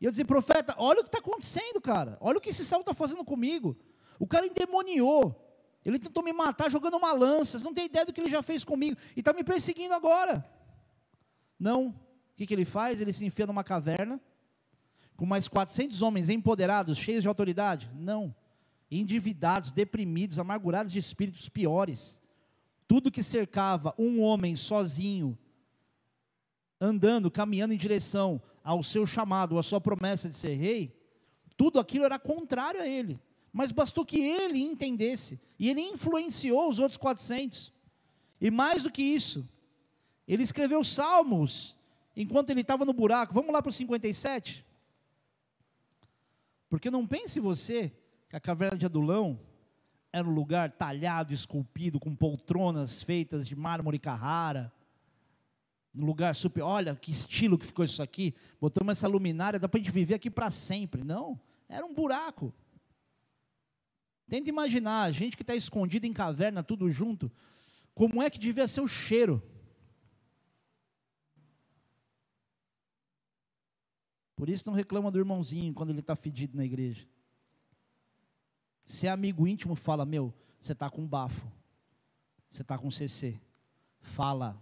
E 0.00 0.04
eu 0.04 0.10
dizia, 0.10 0.24
profeta, 0.24 0.74
olha 0.78 1.00
o 1.00 1.02
que 1.02 1.08
está 1.08 1.18
acontecendo, 1.18 1.80
cara. 1.80 2.18
Olha 2.20 2.38
o 2.38 2.40
que 2.40 2.50
esse 2.50 2.64
Saul 2.64 2.80
está 2.80 2.92
fazendo 2.92 3.24
comigo. 3.24 3.76
O 4.18 4.26
cara 4.26 4.46
endemoniou. 4.46 5.42
Ele 5.84 5.98
tentou 5.98 6.22
me 6.22 6.32
matar 6.32 6.70
jogando 6.70 6.96
uma 6.96 7.12
lança. 7.12 7.58
Você 7.58 7.64
não 7.64 7.72
tem 7.72 7.86
ideia 7.86 8.04
do 8.04 8.12
que 8.12 8.20
ele 8.20 8.30
já 8.30 8.42
fez 8.42 8.64
comigo. 8.64 8.96
E 9.16 9.20
está 9.20 9.32
me 9.32 9.42
perseguindo 9.42 9.94
agora. 9.94 10.44
Não. 11.58 11.88
O 11.88 11.94
que, 12.36 12.46
que 12.46 12.52
ele 12.52 12.64
faz? 12.64 13.00
Ele 13.00 13.12
se 13.12 13.24
enfia 13.24 13.46
numa 13.46 13.64
caverna, 13.64 14.20
com 15.16 15.24
mais 15.24 15.48
400 15.48 16.02
homens 16.02 16.28
empoderados, 16.28 16.98
cheios 16.98 17.22
de 17.22 17.28
autoridade. 17.28 17.90
Não. 17.94 18.34
Endividados, 18.90 19.70
deprimidos, 19.70 20.38
amargurados 20.38 20.92
de 20.92 20.98
espíritos 20.98 21.48
piores. 21.48 22.20
Tudo 22.86 23.10
que 23.10 23.22
cercava 23.22 23.94
um 23.98 24.20
homem 24.20 24.54
sozinho, 24.54 25.36
andando, 26.78 27.30
caminhando 27.30 27.72
em 27.72 27.78
direção 27.78 28.42
ao 28.66 28.82
seu 28.82 29.06
chamado, 29.06 29.60
à 29.60 29.62
sua 29.62 29.80
promessa 29.80 30.28
de 30.28 30.34
ser 30.34 30.54
rei, 30.54 30.92
tudo 31.56 31.78
aquilo 31.78 32.04
era 32.04 32.18
contrário 32.18 32.82
a 32.82 32.86
ele. 32.86 33.16
Mas 33.52 33.70
bastou 33.70 34.04
que 34.04 34.18
ele 34.18 34.58
entendesse, 34.58 35.40
e 35.56 35.70
ele 35.70 35.80
influenciou 35.80 36.68
os 36.68 36.80
outros 36.80 36.96
400. 36.96 37.72
E 38.40 38.50
mais 38.50 38.82
do 38.82 38.90
que 38.90 39.04
isso, 39.04 39.48
ele 40.26 40.42
escreveu 40.42 40.82
salmos 40.82 41.76
enquanto 42.16 42.50
ele 42.50 42.62
estava 42.62 42.84
no 42.84 42.92
buraco. 42.92 43.32
Vamos 43.32 43.52
lá 43.52 43.62
para 43.62 43.70
o 43.70 43.72
57? 43.72 44.66
Porque 46.68 46.90
não 46.90 47.06
pense 47.06 47.38
você 47.38 47.92
que 48.28 48.34
a 48.34 48.40
caverna 48.40 48.76
de 48.76 48.84
Adulão 48.84 49.38
era 50.12 50.26
um 50.26 50.34
lugar 50.34 50.72
talhado, 50.72 51.32
esculpido, 51.32 52.00
com 52.00 52.16
poltronas 52.16 53.00
feitas 53.00 53.46
de 53.46 53.54
mármore 53.54 54.00
Carrara, 54.00 54.72
lugar 56.04 56.34
super, 56.34 56.62
olha 56.62 56.94
que 56.94 57.10
estilo 57.10 57.58
que 57.58 57.66
ficou 57.66 57.84
isso 57.84 58.02
aqui, 58.02 58.34
botamos 58.60 58.92
essa 58.92 59.08
luminária, 59.08 59.58
dá 59.58 59.68
para 59.68 59.78
a 59.78 59.82
gente 59.82 59.92
viver 59.92 60.14
aqui 60.14 60.30
para 60.30 60.50
sempre. 60.50 61.02
Não, 61.02 61.40
era 61.68 61.84
um 61.86 61.94
buraco. 61.94 62.52
Tenta 64.28 64.50
imaginar, 64.50 65.04
a 65.04 65.12
gente 65.12 65.36
que 65.36 65.42
está 65.42 65.54
escondido 65.54 66.04
em 66.04 66.12
caverna, 66.12 66.62
tudo 66.62 66.90
junto, 66.90 67.30
como 67.94 68.22
é 68.22 68.28
que 68.28 68.38
devia 68.38 68.68
ser 68.68 68.80
o 68.80 68.88
cheiro? 68.88 69.42
Por 74.34 74.50
isso 74.50 74.68
não 74.68 74.74
reclama 74.74 75.10
do 75.10 75.18
irmãozinho 75.18 75.72
quando 75.72 75.90
ele 75.90 76.00
está 76.00 76.14
fedido 76.14 76.56
na 76.56 76.64
igreja. 76.64 77.08
Se 78.84 79.06
é 79.06 79.10
amigo 79.10 79.48
íntimo, 79.48 79.74
fala, 79.74 80.04
meu, 80.04 80.34
você 80.60 80.72
está 80.72 80.90
com 80.90 81.06
bafo, 81.06 81.50
você 82.48 82.62
está 82.62 82.76
com 82.76 82.90
CC. 82.90 83.40
Fala, 84.00 84.60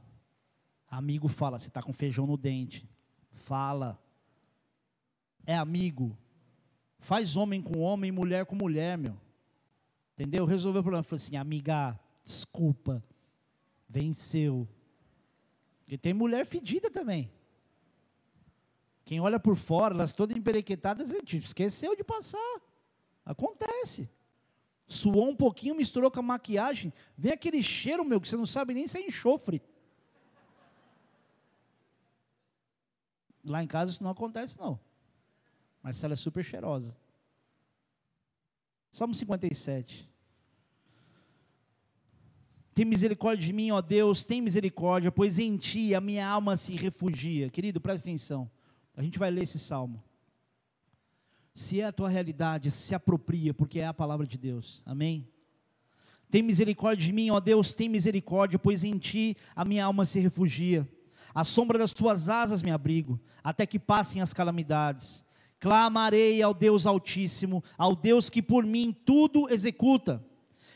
Amigo 0.96 1.26
fala, 1.26 1.58
você 1.58 1.66
está 1.66 1.82
com 1.82 1.92
feijão 1.92 2.24
no 2.24 2.36
dente. 2.36 2.88
Fala. 3.32 4.00
É 5.44 5.56
amigo. 5.56 6.16
Faz 7.00 7.36
homem 7.36 7.60
com 7.60 7.80
homem, 7.80 8.12
mulher 8.12 8.46
com 8.46 8.54
mulher, 8.54 8.96
meu. 8.96 9.16
Entendeu? 10.12 10.44
Resolveu 10.44 10.78
o 10.78 10.84
problema. 10.84 11.02
Falou 11.02 11.16
assim, 11.16 11.36
amiga, 11.36 11.98
desculpa. 12.24 13.02
Venceu. 13.88 14.68
Porque 15.80 15.98
tem 15.98 16.14
mulher 16.14 16.46
fedida 16.46 16.88
também. 16.88 17.28
Quem 19.04 19.18
olha 19.18 19.40
por 19.40 19.56
fora, 19.56 19.94
elas 19.94 20.12
todas 20.12 20.36
emperequetadas, 20.36 21.10
esqueceu 21.10 21.96
de 21.96 22.04
passar. 22.04 22.60
Acontece. 23.26 24.08
Suou 24.86 25.28
um 25.28 25.34
pouquinho, 25.34 25.74
misturou 25.74 26.08
com 26.08 26.20
a 26.20 26.22
maquiagem. 26.22 26.92
Vem 27.18 27.32
aquele 27.32 27.64
cheiro, 27.64 28.04
meu, 28.04 28.20
que 28.20 28.28
você 28.28 28.36
não 28.36 28.46
sabe 28.46 28.74
nem 28.74 28.86
se 28.86 28.96
é 28.96 29.04
enxofre. 29.04 29.60
Lá 33.44 33.62
em 33.62 33.66
casa 33.66 33.92
isso 33.92 34.02
não 34.02 34.10
acontece, 34.10 34.58
não. 34.58 34.78
Marcela 35.82 36.14
é 36.14 36.16
super 36.16 36.42
cheirosa. 36.42 36.96
Salmo 38.90 39.14
57. 39.14 40.08
Tem 42.74 42.84
misericórdia 42.84 43.46
de 43.46 43.52
mim, 43.52 43.70
ó 43.70 43.80
Deus, 43.80 44.22
tem 44.22 44.40
misericórdia, 44.40 45.12
pois 45.12 45.38
em 45.38 45.56
ti 45.56 45.94
a 45.94 46.00
minha 46.00 46.26
alma 46.26 46.56
se 46.56 46.74
refugia. 46.74 47.50
Querido, 47.50 47.80
presta 47.80 48.08
atenção. 48.08 48.50
A 48.96 49.02
gente 49.02 49.18
vai 49.18 49.30
ler 49.30 49.42
esse 49.42 49.58
salmo. 49.58 50.02
Se 51.52 51.80
é 51.80 51.84
a 51.84 51.92
tua 51.92 52.08
realidade, 52.08 52.70
se 52.70 52.94
apropria, 52.94 53.54
porque 53.54 53.78
é 53.78 53.86
a 53.86 53.94
palavra 53.94 54.26
de 54.26 54.36
Deus. 54.36 54.82
Amém? 54.84 55.28
Tem 56.30 56.42
misericórdia 56.42 57.06
de 57.06 57.12
mim, 57.12 57.30
ó 57.30 57.38
Deus, 57.38 57.72
tem 57.72 57.88
misericórdia, 57.88 58.58
pois 58.58 58.82
em 58.82 58.98
ti 58.98 59.36
a 59.54 59.64
minha 59.64 59.84
alma 59.84 60.04
se 60.04 60.18
refugia. 60.18 60.88
À 61.34 61.44
sombra 61.44 61.78
das 61.78 61.92
tuas 61.92 62.28
asas 62.28 62.62
me 62.62 62.70
abrigo, 62.70 63.20
até 63.42 63.66
que 63.66 63.78
passem 63.78 64.22
as 64.22 64.32
calamidades. 64.32 65.24
Clamarei 65.58 66.42
ao 66.42 66.54
Deus 66.54 66.86
Altíssimo, 66.86 67.64
ao 67.76 67.96
Deus 67.96 68.30
que 68.30 68.42
por 68.42 68.64
mim 68.64 68.94
tudo 69.04 69.50
executa. 69.50 70.24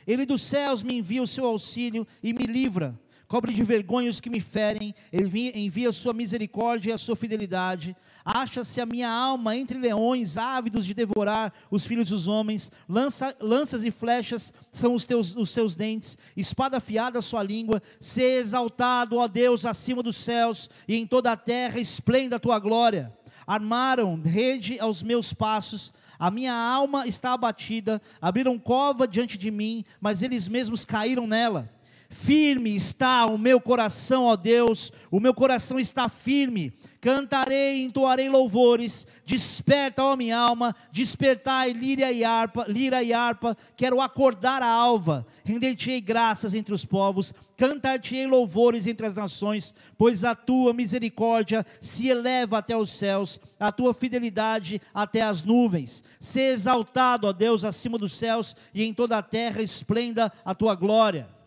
Ele 0.07 0.25
dos 0.27 0.43
céus 0.43 0.83
me 0.83 0.95
envia 0.99 1.23
o 1.23 1.29
seu 1.29 1.45
auxílio 1.45 2.07
e 2.23 2.33
me 2.33 2.45
livra 2.45 2.99
cobre 3.29 3.53
de 3.53 3.63
vergonha 3.63 4.09
os 4.09 4.21
que 4.21 4.31
me 4.31 4.41
ferem, 4.41 4.95
envia 5.13 5.91
a 5.91 5.93
sua 5.93 6.15
misericórdia 6.15 6.91
e 6.91 6.93
a 6.95 6.99
sua 6.99 7.15
fidelidade. 7.15 7.95
Acha-se 8.25 8.81
a 8.81 8.87
minha 8.87 9.09
alma 9.09 9.55
entre 9.55 9.79
leões, 9.79 10.39
ávidos 10.39 10.87
de 10.87 10.95
devorar 10.95 11.53
os 11.71 11.87
filhos 11.87 12.09
dos 12.09 12.27
homens. 12.27 12.73
Lança, 12.89 13.37
lanças 13.39 13.85
e 13.85 13.91
flechas 13.91 14.53
são 14.73 14.95
os, 14.95 15.05
teus, 15.05 15.37
os 15.37 15.51
seus 15.51 15.75
dentes, 15.75 16.17
espada 16.35 16.79
afiada 16.79 17.19
a 17.19 17.23
sua 17.23 17.43
língua. 17.43 17.83
Se 18.01 18.23
exaltado, 18.23 19.19
ó 19.19 19.29
Deus, 19.29 19.67
acima 19.67 20.03
dos 20.03 20.17
céus, 20.17 20.71
e 20.89 20.97
em 20.97 21.07
toda 21.07 21.31
a 21.31 21.37
terra 21.37 21.79
esplenda 21.79 22.37
a 22.37 22.41
tua 22.41 22.59
glória. 22.59 23.13
Armaram 23.47 24.21
rede 24.23 24.81
aos 24.81 25.03
meus 25.03 25.35
passos, 25.35 25.93
a 26.19 26.31
minha 26.31 26.53
alma 26.53 27.07
está 27.07 27.33
abatida, 27.35 28.01
abriram 28.21 28.59
cova 28.59 29.07
diante 29.07 29.39
de 29.39 29.51
mim, 29.51 29.85
mas 30.01 30.23
eles 30.23 30.49
mesmos 30.49 30.85
caíram 30.85 31.27
nela. 31.27 31.71
Firme 32.11 32.75
está 32.75 33.27
o 33.27 33.37
meu 33.37 33.61
coração, 33.61 34.25
ó 34.25 34.35
Deus, 34.35 34.91
o 35.11 35.21
meu 35.21 35.35
coração 35.35 35.79
está 35.79 36.09
firme. 36.09 36.73
Cantarei, 37.03 37.83
entoarei 37.83 38.31
louvores. 38.31 39.07
Desperta, 39.27 40.03
ó 40.03 40.17
minha 40.17 40.37
alma, 40.37 40.75
despertai 40.91 41.73
líria 41.73 42.11
e 42.11 42.25
harpa, 42.25 42.65
lira 42.67 43.03
e 43.03 43.13
harpa. 43.13 43.55
Quero 43.77 44.01
acordar 44.01 44.63
a 44.63 44.71
alva. 44.71 45.27
Render-te-ei 45.45 46.01
graças 46.01 46.55
entre 46.55 46.73
os 46.73 46.85
povos, 46.85 47.35
cantar-te-ei 47.59 48.27
louvores 48.27 48.87
entre 48.87 49.07
as 49.07 49.15
nações, 49.15 49.75
pois 49.97 50.25
a 50.25 50.35
tua 50.35 50.73
misericórdia 50.73 51.65
se 51.79 52.09
eleva 52.09 52.59
até 52.59 52.77
os 52.77 52.91
céus, 52.91 53.39
a 53.61 53.71
tua 53.71 53.93
fidelidade 53.93 54.81
até 54.95 55.21
as 55.21 55.43
nuvens. 55.43 56.03
Se 56.19 56.41
exaltado, 56.41 57.27
ó 57.27 57.33
Deus, 57.35 57.65
acima 57.65 57.99
dos 57.99 58.17
céus, 58.17 58.57
e 58.73 58.83
em 58.83 58.95
toda 58.95 59.19
a 59.19 59.23
terra 59.23 59.63
esplenda 59.63 60.33
a 60.43 60.55
tua 60.55 60.75
glória. 60.75 61.38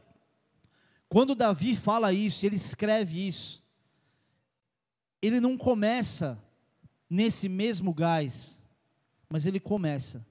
Quando 1.11 1.35
Davi 1.35 1.75
fala 1.75 2.13
isso, 2.13 2.45
ele 2.45 2.55
escreve 2.55 3.27
isso, 3.27 3.61
ele 5.21 5.41
não 5.41 5.57
começa 5.57 6.41
nesse 7.09 7.49
mesmo 7.49 7.93
gás, 7.93 8.63
mas 9.29 9.45
ele 9.45 9.59
começa. 9.59 10.25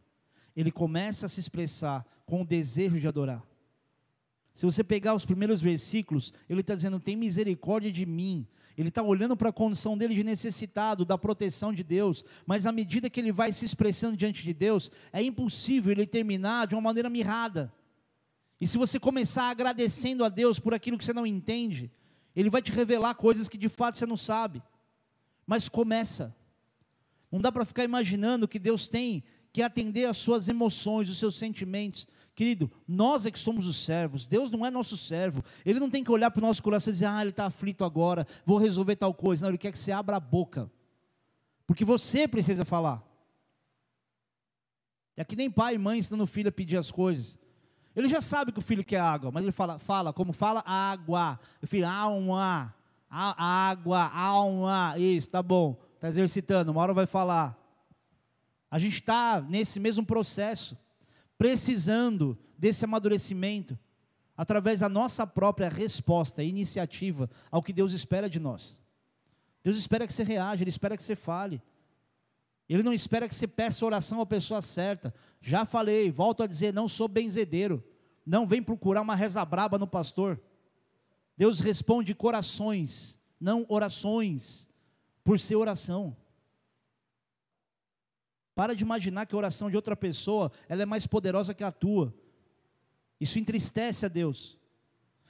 Ele 0.57 0.73
começa 0.73 1.27
a 1.27 1.29
se 1.29 1.39
expressar 1.39 2.03
com 2.25 2.41
o 2.41 2.47
desejo 2.47 2.99
de 2.99 3.07
adorar. 3.07 3.45
Se 4.55 4.65
você 4.65 4.83
pegar 4.83 5.15
os 5.15 5.27
primeiros 5.27 5.61
versículos, 5.61 6.33
ele 6.49 6.63
está 6.63 6.75
dizendo: 6.75 6.99
tem 6.99 7.15
misericórdia 7.15 7.93
de 7.93 8.07
mim. 8.07 8.49
Ele 8.75 8.89
está 8.89 9.03
olhando 9.03 9.37
para 9.37 9.51
a 9.51 9.53
condição 9.53 9.99
dele 9.99 10.15
de 10.15 10.25
necessitado, 10.25 11.05
da 11.05 11.19
proteção 11.19 11.75
de 11.75 11.85
Deus. 11.85 12.25
Mas 12.47 12.65
à 12.65 12.73
medida 12.73 13.11
que 13.11 13.21
ele 13.21 13.33
vai 13.33 13.53
se 13.53 13.67
expressando 13.67 14.17
diante 14.17 14.43
de 14.43 14.55
Deus, 14.55 14.91
é 15.13 15.23
impossível 15.23 15.93
ele 15.93 16.07
terminar 16.07 16.69
de 16.69 16.75
uma 16.75 16.81
maneira 16.81 17.11
mirrada. 17.11 17.71
E 18.61 18.67
se 18.67 18.77
você 18.77 19.01
começar 19.01 19.45
agradecendo 19.45 20.25
a 20.25 20.29
Deus 20.29 20.59
por 20.59 20.75
aquilo 20.75 20.99
que 20.99 21.05
você 21.05 21.15
não 21.15 21.27
entende, 21.27 21.91
Ele 22.37 22.51
vai 22.51 22.61
te 22.61 22.73
revelar 22.73 23.15
coisas 23.15 23.49
que 23.49 23.57
de 23.57 23.69
fato 23.69 23.97
você 23.97 24.07
não 24.07 24.17
sabe. 24.17 24.63
Mas 25.47 25.69
começa. 25.69 26.37
Não 27.33 27.41
dá 27.41 27.51
para 27.51 27.65
ficar 27.65 27.85
imaginando 27.85 28.47
que 28.47 28.59
Deus 28.59 28.87
tem 28.87 29.25
que 29.53 29.63
atender 29.63 30.05
às 30.05 30.17
suas 30.17 30.49
emoções, 30.49 31.09
os 31.09 31.19
seus 31.19 31.37
sentimentos. 31.37 32.07
Querido, 32.35 32.71
nós 32.87 33.27
é 33.27 33.31
que 33.31 33.39
somos 33.39 33.67
os 33.67 33.77
servos, 33.85 34.27
Deus 34.27 34.51
não 34.51 34.65
é 34.65 34.71
nosso 34.71 34.97
servo. 34.97 35.43
Ele 35.65 35.81
não 35.81 35.91
tem 35.91 36.05
que 36.05 36.13
olhar 36.13 36.31
para 36.31 36.45
o 36.45 36.47
nosso 36.47 36.63
coração 36.63 36.91
e 36.91 36.95
dizer, 36.95 37.07
ah, 37.07 37.21
ele 37.21 37.31
está 37.31 37.47
aflito 37.47 37.85
agora, 37.85 38.27
vou 38.45 38.59
resolver 38.59 38.97
tal 38.97 39.13
coisa. 39.15 39.43
Não, 39.43 39.51
ele 39.51 39.59
quer 39.59 39.73
que 39.73 39.79
você 39.79 39.91
abra 39.91 40.17
a 40.17 40.21
boca. 40.21 40.71
Porque 41.67 41.85
você 41.85 42.29
precisa 42.29 42.65
falar. 42.65 43.03
É 45.17 45.25
que 45.25 45.37
nem 45.37 45.51
pai 45.51 45.75
e 45.75 45.79
mãe 45.79 45.99
ensinando 45.99 46.25
o 46.25 46.27
filho 46.27 46.49
a 46.49 46.53
pedir 46.53 46.77
as 46.77 46.91
coisas. 46.91 47.39
Ele 47.95 48.09
já 48.09 48.21
sabe 48.21 48.53
que 48.53 48.59
o 48.59 48.63
filho 48.63 48.85
quer 48.85 49.01
água, 49.01 49.31
mas 49.31 49.43
ele 49.43 49.53
fala, 49.53 49.79
fala 49.79 50.13
como 50.13 50.33
fala 50.33 50.63
água. 50.65 51.39
O 51.63 51.67
filho, 51.67 51.87
alma, 51.87 52.75
água, 53.11 54.09
alma. 54.09 54.95
Isso, 54.97 55.31
tá 55.31 55.43
bom. 55.43 55.77
Está 55.95 56.09
exercitando, 56.09 56.71
uma 56.71 56.81
hora 56.81 56.95
vai 56.95 57.07
falar. 57.07 57.59
A 58.71 58.79
gente 58.79 58.95
está 58.95 59.41
nesse 59.41 59.81
mesmo 59.81 60.07
processo, 60.07 60.79
precisando 61.37 62.39
desse 62.57 62.85
amadurecimento, 62.85 63.77
através 64.37 64.81
da 64.81 64.89
nossa 64.89 65.27
própria 65.27 65.69
resposta, 65.69 66.43
iniciativa 66.43 67.29
ao 67.51 67.63
que 67.63 67.73
Deus 67.73 67.93
espera 67.93 68.31
de 68.31 68.39
nós. 68.39 68.81
Deus 69.63 69.77
espera 69.77 70.07
que 70.07 70.13
você 70.13 70.23
reaja, 70.23 70.63
Ele 70.63 70.71
espera 70.71 70.97
que 70.97 71.03
você 71.03 71.17
fale. 71.17 71.61
Ele 72.73 72.85
não 72.85 72.93
espera 72.93 73.29
que 73.29 73.35
você 73.35 73.49
peça 73.49 73.85
oração 73.85 74.21
à 74.21 74.27
pessoa 74.27 74.63
certa. 74.63 75.13
Já 75.41 75.65
falei, 75.65 76.09
volto 76.09 76.45
a 76.45 76.47
dizer, 76.47 76.73
não 76.73 76.87
sou 76.87 77.09
benzedeiro. 77.09 77.83
Não 78.25 78.47
vem 78.47 78.63
procurar 78.63 79.01
uma 79.01 79.17
reza 79.17 79.45
braba 79.45 79.77
no 79.77 79.89
pastor. 79.89 80.41
Deus 81.37 81.59
responde 81.59 82.15
corações, 82.15 83.21
não 83.41 83.67
orações, 83.69 84.71
por 85.25 85.41
ser 85.41 85.57
oração. 85.57 86.17
Para 88.55 88.77
de 88.77 88.85
imaginar 88.85 89.27
que 89.27 89.35
a 89.35 89.39
oração 89.39 89.69
de 89.69 89.75
outra 89.75 89.97
pessoa 89.97 90.53
ela 90.69 90.83
é 90.83 90.87
mais 90.87 91.09
poderosa 91.09 91.53
que 91.53 91.65
a 91.65 91.73
tua. 91.73 92.15
Isso 93.19 93.37
entristece 93.41 94.07
a 94.07 94.09
Deus. 94.09 94.57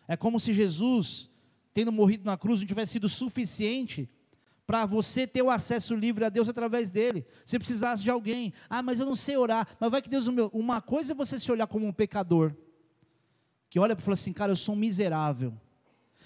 É 0.07 0.15
como 0.15 0.39
se 0.39 0.53
Jesus, 0.53 1.31
tendo 1.73 1.91
morrido 1.91 2.27
na 2.27 2.37
cruz, 2.37 2.61
não 2.61 2.69
tivesse 2.69 2.93
sido 2.93 3.09
suficiente 3.09 4.11
para 4.71 4.87
você 4.87 5.27
ter 5.27 5.43
o 5.43 5.51
acesso 5.51 5.97
livre 5.97 6.25
a 6.25 6.29
Deus 6.29 6.49
através 6.49 6.93
dele. 6.93 7.27
Se 7.45 7.59
precisasse 7.59 8.05
de 8.05 8.11
alguém, 8.13 8.55
ah, 8.69 8.81
mas 8.81 9.01
eu 9.01 9.07
não 9.07 9.17
sei 9.17 9.37
orar, 9.37 9.67
mas 9.81 9.91
vai 9.91 10.01
que 10.01 10.09
Deus, 10.09 10.29
uma 10.53 10.81
coisa 10.81 11.13
é 11.13 11.15
você 11.15 11.41
se 11.41 11.51
olhar 11.51 11.67
como 11.67 11.89
um 11.89 11.93
pecador, 11.93 12.55
que 13.69 13.81
olha 13.81 13.95
e 13.95 14.01
fala 14.01 14.15
assim, 14.15 14.33
cara, 14.33 14.53
eu 14.53 14.57
sou 14.57 14.77
um 14.77 14.79
miserável. 14.79 15.61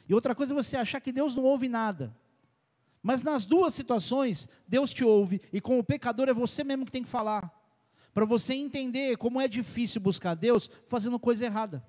E 0.06 0.12
outra 0.12 0.34
coisa 0.34 0.52
é 0.52 0.54
você 0.54 0.76
achar 0.76 1.00
que 1.00 1.10
Deus 1.10 1.34
não 1.34 1.42
ouve 1.42 1.70
nada. 1.70 2.14
Mas 3.02 3.22
nas 3.22 3.46
duas 3.46 3.72
situações, 3.72 4.46
Deus 4.68 4.92
te 4.92 5.02
ouve, 5.02 5.40
e 5.50 5.58
com 5.58 5.78
o 5.78 5.82
pecador 5.82 6.28
é 6.28 6.34
você 6.34 6.62
mesmo 6.62 6.84
que 6.84 6.92
tem 6.92 7.02
que 7.02 7.08
falar. 7.08 7.50
Para 8.12 8.26
você 8.26 8.52
entender 8.52 9.16
como 9.16 9.40
é 9.40 9.48
difícil 9.48 10.02
buscar 10.02 10.34
Deus 10.34 10.70
fazendo 10.86 11.18
coisa 11.18 11.46
errada. 11.46 11.82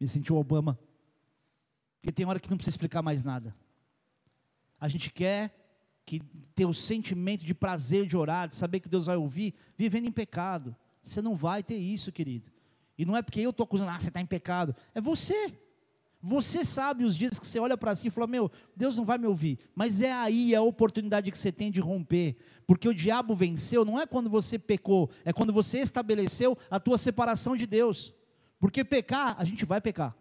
Me 0.00 0.08
sentiu 0.08 0.36
Obama. 0.36 0.78
Porque 2.04 2.12
tem 2.12 2.26
hora 2.26 2.38
que 2.38 2.50
não 2.50 2.58
precisa 2.58 2.74
explicar 2.74 3.00
mais 3.00 3.24
nada. 3.24 3.56
A 4.78 4.88
gente 4.88 5.10
quer 5.10 5.58
que 6.04 6.20
ter 6.54 6.66
o 6.66 6.74
sentimento 6.74 7.42
de 7.42 7.54
prazer 7.54 8.04
de 8.04 8.14
orar, 8.14 8.46
de 8.46 8.54
saber 8.54 8.80
que 8.80 8.90
Deus 8.90 9.06
vai 9.06 9.16
ouvir, 9.16 9.54
vivendo 9.74 10.06
em 10.06 10.12
pecado. 10.12 10.76
Você 11.02 11.22
não 11.22 11.34
vai 11.34 11.62
ter 11.62 11.78
isso, 11.78 12.12
querido. 12.12 12.52
E 12.98 13.06
não 13.06 13.16
é 13.16 13.22
porque 13.22 13.40
eu 13.40 13.48
estou 13.48 13.64
acusando, 13.64 13.90
ah, 13.90 13.98
você 13.98 14.08
está 14.08 14.20
em 14.20 14.26
pecado. 14.26 14.76
É 14.94 15.00
você. 15.00 15.58
Você 16.20 16.62
sabe 16.62 17.04
os 17.04 17.16
dias 17.16 17.38
que 17.38 17.46
você 17.46 17.58
olha 17.58 17.74
para 17.74 17.96
si 17.96 18.08
e 18.08 18.10
fala, 18.10 18.26
meu, 18.26 18.52
Deus 18.76 18.98
não 18.98 19.06
vai 19.06 19.16
me 19.16 19.26
ouvir. 19.26 19.58
Mas 19.74 20.02
é 20.02 20.12
aí 20.12 20.54
a 20.54 20.60
oportunidade 20.60 21.30
que 21.30 21.38
você 21.38 21.50
tem 21.50 21.70
de 21.70 21.80
romper. 21.80 22.36
Porque 22.66 22.86
o 22.86 22.94
diabo 22.94 23.34
venceu, 23.34 23.82
não 23.82 23.98
é 23.98 24.06
quando 24.06 24.28
você 24.28 24.58
pecou, 24.58 25.10
é 25.24 25.32
quando 25.32 25.54
você 25.54 25.78
estabeleceu 25.78 26.58
a 26.70 26.78
tua 26.78 26.98
separação 26.98 27.56
de 27.56 27.66
Deus. 27.66 28.12
Porque 28.60 28.84
pecar, 28.84 29.36
a 29.38 29.44
gente 29.44 29.64
vai 29.64 29.80
pecar. 29.80 30.14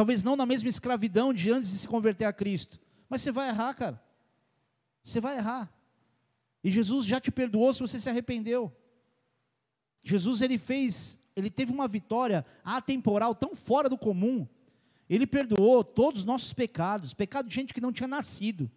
Talvez 0.00 0.24
não 0.24 0.34
na 0.34 0.46
mesma 0.46 0.70
escravidão 0.70 1.30
de 1.30 1.50
antes 1.50 1.70
de 1.70 1.76
se 1.76 1.86
converter 1.86 2.24
a 2.24 2.32
Cristo. 2.32 2.80
Mas 3.06 3.20
você 3.20 3.30
vai 3.30 3.50
errar, 3.50 3.74
cara. 3.74 4.02
Você 5.04 5.20
vai 5.20 5.36
errar. 5.36 5.70
E 6.64 6.70
Jesus 6.70 7.04
já 7.04 7.20
te 7.20 7.30
perdoou 7.30 7.70
se 7.74 7.80
você 7.80 7.98
se 7.98 8.08
arrependeu. 8.08 8.74
Jesus 10.02 10.40
ele 10.40 10.56
fez, 10.56 11.20
ele 11.36 11.50
teve 11.50 11.70
uma 11.70 11.86
vitória 11.86 12.46
atemporal 12.64 13.34
tão 13.34 13.54
fora 13.54 13.90
do 13.90 13.98
comum. 13.98 14.48
Ele 15.06 15.26
perdoou 15.26 15.84
todos 15.84 16.20
os 16.20 16.26
nossos 16.26 16.54
pecados, 16.54 17.12
pecado 17.12 17.46
de 17.46 17.54
gente 17.54 17.74
que 17.74 17.80
não 17.82 17.92
tinha 17.92 18.08
nascido. 18.08 18.70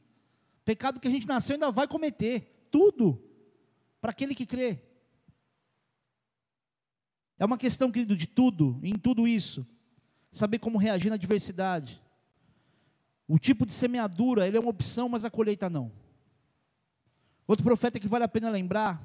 Pecado 0.66 1.00
que 1.00 1.08
a 1.08 1.12
gente 1.12 1.26
nasceu 1.26 1.54
e 1.54 1.56
ainda 1.56 1.72
vai 1.72 1.88
cometer, 1.88 2.68
tudo 2.70 3.24
para 4.02 4.12
aquele 4.12 4.36
que 4.36 4.46
crê. 4.46 4.78
É 7.40 7.46
uma 7.46 7.58
questão, 7.58 7.90
querido, 7.90 8.14
de 8.14 8.28
tudo, 8.28 8.78
em 8.84 8.96
tudo 8.96 9.26
isso 9.26 9.66
saber 10.34 10.58
como 10.58 10.80
reagir 10.80 11.10
na 11.10 11.16
adversidade. 11.16 12.02
O 13.28 13.38
tipo 13.38 13.66
de 13.66 13.72
semeadura, 13.72 14.48
ele 14.48 14.58
é 14.58 14.60
uma 14.60 14.72
opção, 14.72 15.08
mas 15.08 15.24
a 15.24 15.30
colheita 15.30 15.70
não. 15.70 15.92
Outro 17.48 17.64
profeta 17.64 18.00
que 18.00 18.08
vale 18.08 18.24
a 18.24 18.28
pena 18.28 18.50
lembrar, 18.50 19.02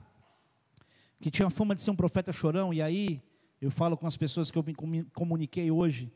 que 1.20 1.30
tinha 1.30 1.50
fama 1.50 1.74
de 1.74 1.82
ser 1.82 1.90
um 1.90 1.96
profeta 1.96 2.32
chorão, 2.32 2.72
e 2.72 2.80
aí 2.80 3.22
eu 3.60 3.70
falo 3.70 3.96
com 3.96 4.06
as 4.06 4.16
pessoas 4.16 4.50
que 4.50 4.58
eu 4.58 4.64
me 4.64 4.74
comuniquei 5.12 5.70
hoje 5.70 6.10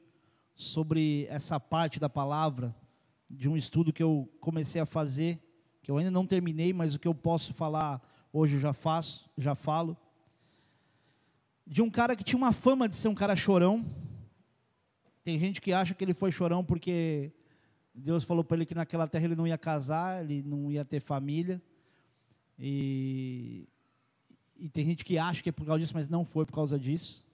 sobre 0.54 1.26
essa 1.28 1.60
parte 1.60 2.00
da 2.00 2.08
palavra, 2.08 2.74
de 3.28 3.48
um 3.48 3.56
estudo 3.56 3.92
que 3.92 4.02
eu 4.02 4.28
comecei 4.40 4.80
a 4.80 4.86
fazer, 4.86 5.38
que 5.82 5.90
eu 5.90 5.98
ainda 5.98 6.10
não 6.10 6.26
terminei, 6.26 6.72
mas 6.72 6.94
o 6.94 6.98
que 6.98 7.08
eu 7.08 7.14
posso 7.14 7.52
falar 7.52 8.00
hoje 8.32 8.56
eu 8.56 8.60
já 8.60 8.72
faço, 8.72 9.28
já 9.36 9.54
falo. 9.54 9.96
De 11.66 11.82
um 11.82 11.90
cara 11.90 12.16
que 12.16 12.24
tinha 12.24 12.38
uma 12.38 12.52
fama 12.52 12.88
de 12.88 12.96
ser 12.96 13.08
um 13.08 13.14
cara 13.14 13.36
chorão, 13.36 13.84
tem 15.24 15.38
gente 15.38 15.60
que 15.60 15.72
acha 15.72 15.94
que 15.94 16.02
ele 16.02 16.14
foi 16.14 16.30
chorão 16.30 16.64
porque 16.64 17.32
Deus 17.94 18.24
falou 18.24 18.42
para 18.42 18.56
ele 18.56 18.66
que 18.66 18.74
naquela 18.74 19.06
terra 19.06 19.26
ele 19.26 19.36
não 19.36 19.46
ia 19.46 19.58
casar, 19.58 20.22
ele 20.22 20.42
não 20.42 20.70
ia 20.70 20.84
ter 20.84 21.00
família. 21.00 21.62
E, 22.58 23.68
e 24.56 24.68
tem 24.68 24.84
gente 24.84 25.04
que 25.04 25.18
acha 25.18 25.42
que 25.42 25.48
é 25.48 25.52
por 25.52 25.66
causa 25.66 25.80
disso, 25.80 25.94
mas 25.94 26.08
não 26.08 26.24
foi 26.24 26.44
por 26.44 26.54
causa 26.54 26.78
disso. 26.78 27.24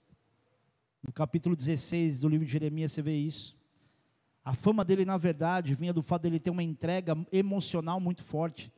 No 1.01 1.13
capítulo 1.13 1.55
16 1.55 2.19
do 2.19 2.27
livro 2.27 2.45
de 2.45 2.51
Jeremias 2.51 2.91
você 2.91 3.01
vê 3.01 3.15
isso. 3.15 3.57
A 4.43 4.53
fama 4.53 4.83
dele, 4.83 5.05
na 5.05 5.17
verdade, 5.17 5.73
vinha 5.73 5.93
do 5.93 6.01
fato 6.01 6.23
dele 6.23 6.39
ter 6.39 6.49
uma 6.49 6.63
entrega 6.63 7.17
emocional 7.31 7.99
muito 7.99 8.23
forte. 8.23 8.71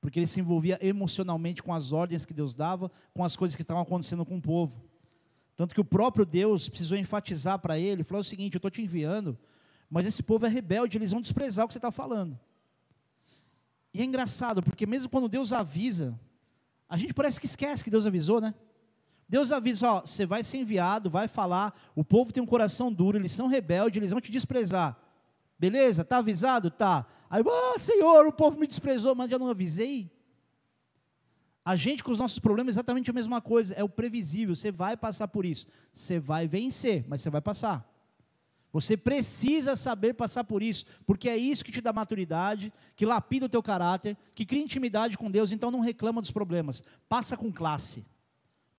Porque 0.00 0.18
ele 0.18 0.26
se 0.26 0.40
envolvia 0.40 0.78
emocionalmente 0.80 1.62
com 1.62 1.74
as 1.74 1.92
ordens 1.92 2.24
que 2.24 2.32
Deus 2.32 2.54
dava, 2.54 2.90
com 3.12 3.24
as 3.24 3.36
coisas 3.36 3.56
que 3.56 3.62
estavam 3.62 3.82
acontecendo 3.82 4.24
com 4.24 4.36
o 4.36 4.42
povo. 4.42 4.87
Tanto 5.58 5.74
que 5.74 5.80
o 5.80 5.84
próprio 5.84 6.24
Deus 6.24 6.68
precisou 6.68 6.96
enfatizar 6.96 7.58
para 7.58 7.76
ele, 7.76 8.04
falou 8.04 8.20
o 8.20 8.24
seguinte: 8.24 8.54
eu 8.54 8.58
estou 8.58 8.70
te 8.70 8.80
enviando, 8.80 9.36
mas 9.90 10.06
esse 10.06 10.22
povo 10.22 10.46
é 10.46 10.48
rebelde, 10.48 10.96
eles 10.96 11.10
vão 11.10 11.20
desprezar 11.20 11.64
o 11.64 11.68
que 11.68 11.74
você 11.74 11.78
está 11.78 11.90
falando. 11.90 12.38
E 13.92 14.00
é 14.00 14.04
engraçado, 14.04 14.62
porque 14.62 14.86
mesmo 14.86 15.10
quando 15.10 15.28
Deus 15.28 15.52
avisa, 15.52 16.16
a 16.88 16.96
gente 16.96 17.12
parece 17.12 17.40
que 17.40 17.46
esquece 17.46 17.82
que 17.82 17.90
Deus 17.90 18.06
avisou, 18.06 18.40
né? 18.40 18.54
Deus 19.28 19.50
avisa, 19.50 19.94
ó, 19.94 20.00
você 20.02 20.24
vai 20.24 20.44
ser 20.44 20.58
enviado, 20.58 21.10
vai 21.10 21.26
falar, 21.26 21.76
o 21.92 22.04
povo 22.04 22.32
tem 22.32 22.40
um 22.40 22.46
coração 22.46 22.92
duro, 22.92 23.18
eles 23.18 23.32
são 23.32 23.48
rebeldes, 23.48 23.96
eles 23.96 24.12
vão 24.12 24.20
te 24.20 24.30
desprezar. 24.30 24.96
Beleza? 25.58 26.04
Tá 26.04 26.18
avisado? 26.18 26.70
Tá. 26.70 27.04
Aí, 27.28 27.42
ah, 27.44 27.80
Senhor, 27.80 28.28
o 28.28 28.32
povo 28.32 28.56
me 28.60 28.66
desprezou, 28.68 29.12
mas 29.12 29.28
já 29.28 29.40
não 29.40 29.50
avisei. 29.50 30.08
A 31.68 31.76
gente 31.76 32.02
com 32.02 32.10
os 32.10 32.18
nossos 32.18 32.38
problemas 32.38 32.72
é 32.72 32.76
exatamente 32.76 33.10
a 33.10 33.12
mesma 33.12 33.42
coisa, 33.42 33.74
é 33.74 33.84
o 33.84 33.90
previsível, 33.90 34.56
você 34.56 34.72
vai 34.72 34.96
passar 34.96 35.28
por 35.28 35.44
isso. 35.44 35.66
Você 35.92 36.18
vai 36.18 36.48
vencer, 36.48 37.04
mas 37.06 37.20
você 37.20 37.28
vai 37.28 37.42
passar. 37.42 37.86
Você 38.72 38.96
precisa 38.96 39.76
saber 39.76 40.14
passar 40.14 40.44
por 40.44 40.62
isso, 40.62 40.86
porque 41.04 41.28
é 41.28 41.36
isso 41.36 41.62
que 41.62 41.70
te 41.70 41.82
dá 41.82 41.92
maturidade, 41.92 42.72
que 42.96 43.04
lapida 43.04 43.44
o 43.44 43.48
teu 43.50 43.62
caráter, 43.62 44.16
que 44.34 44.46
cria 44.46 44.62
intimidade 44.62 45.18
com 45.18 45.30
Deus, 45.30 45.52
então 45.52 45.70
não 45.70 45.80
reclama 45.80 46.22
dos 46.22 46.30
problemas. 46.30 46.82
Passa 47.06 47.36
com 47.36 47.52
classe. 47.52 48.02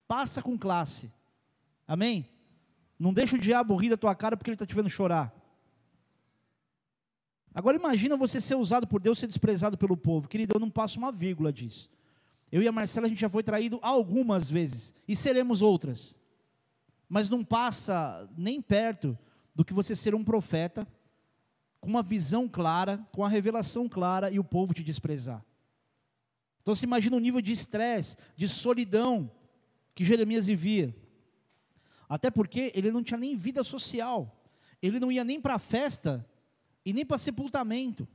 Passa 0.08 0.42
com 0.42 0.58
classe. 0.58 1.12
Amém? 1.88 2.28
Não 2.98 3.14
deixa 3.14 3.36
o 3.36 3.40
diabo 3.40 3.76
rir 3.76 3.92
da 3.92 3.98
tua 3.98 4.16
cara 4.16 4.36
porque 4.36 4.50
ele 4.50 4.56
está 4.56 4.66
te 4.66 4.74
vendo 4.74 4.90
chorar. 4.90 5.32
Agora 7.54 7.78
imagina 7.78 8.18
você 8.18 8.42
ser 8.42 8.56
usado 8.56 8.88
por 8.88 9.00
Deus, 9.00 9.20
ser 9.20 9.28
desprezado 9.28 9.78
pelo 9.78 9.96
povo. 9.96 10.28
Querido, 10.28 10.56
eu 10.56 10.60
não 10.60 10.72
passo 10.72 10.98
uma 10.98 11.12
vírgula 11.12 11.54
disso. 11.54 11.88
Eu 12.52 12.62
e 12.62 12.68
a 12.68 12.72
Marcela, 12.72 13.06
a 13.06 13.10
gente 13.10 13.22
já 13.22 13.30
foi 13.30 13.44
traído 13.44 13.80
algumas 13.82 14.50
vezes, 14.50 14.94
e 15.08 15.16
seremos 15.16 15.62
outras. 15.62 16.20
Mas 17.08 17.30
não 17.30 17.44
passa 17.44 18.30
nem 18.38 18.62
perto 18.62 19.18
do 19.54 19.66
que 19.66 19.74
você 19.74 19.96
ser 19.96 20.16
um 20.16 20.24
profeta, 20.24 20.88
com 21.80 21.90
uma 21.90 22.04
visão 22.04 22.48
clara, 22.48 22.98
com 23.12 23.24
a 23.24 23.30
revelação 23.30 23.88
clara, 23.88 24.32
e 24.32 24.40
o 24.40 24.44
povo 24.44 24.74
te 24.74 24.84
desprezar. 24.84 25.44
Então 26.62 26.76
você 26.76 26.86
imagina 26.86 27.16
o 27.16 27.20
nível 27.20 27.42
de 27.42 27.54
estresse, 27.54 28.18
de 28.36 28.48
solidão 28.48 29.32
que 29.96 30.04
Jeremias 30.04 30.46
vivia. 30.46 30.96
Até 32.08 32.30
porque 32.32 32.72
ele 32.76 32.92
não 32.92 33.04
tinha 33.04 33.20
nem 33.20 33.36
vida 33.36 33.64
social. 33.64 34.36
Ele 34.82 35.00
não 35.00 35.12
ia 35.12 35.24
nem 35.24 35.40
para 35.40 35.56
a 35.56 35.60
festa 35.60 36.26
e 36.86 36.94
nem 36.94 37.06
para 37.06 37.18
sepultamento. 37.18 38.08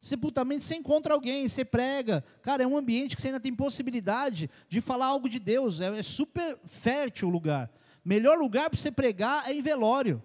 Sepultamento 0.00 0.62
você 0.62 0.76
encontra 0.76 1.14
alguém, 1.14 1.48
você 1.48 1.64
prega. 1.64 2.24
Cara, 2.42 2.62
é 2.62 2.66
um 2.66 2.76
ambiente 2.76 3.16
que 3.16 3.22
você 3.22 3.28
ainda 3.28 3.40
tem 3.40 3.54
possibilidade 3.54 4.48
de 4.68 4.80
falar 4.80 5.06
algo 5.06 5.28
de 5.28 5.40
Deus. 5.40 5.80
É, 5.80 5.98
é 5.98 6.02
super 6.02 6.58
fértil 6.64 7.28
o 7.28 7.30
lugar. 7.30 7.70
Melhor 8.04 8.38
lugar 8.38 8.70
para 8.70 8.78
você 8.78 8.90
pregar 8.90 9.48
é 9.48 9.52
em 9.52 9.60
velório. 9.60 10.22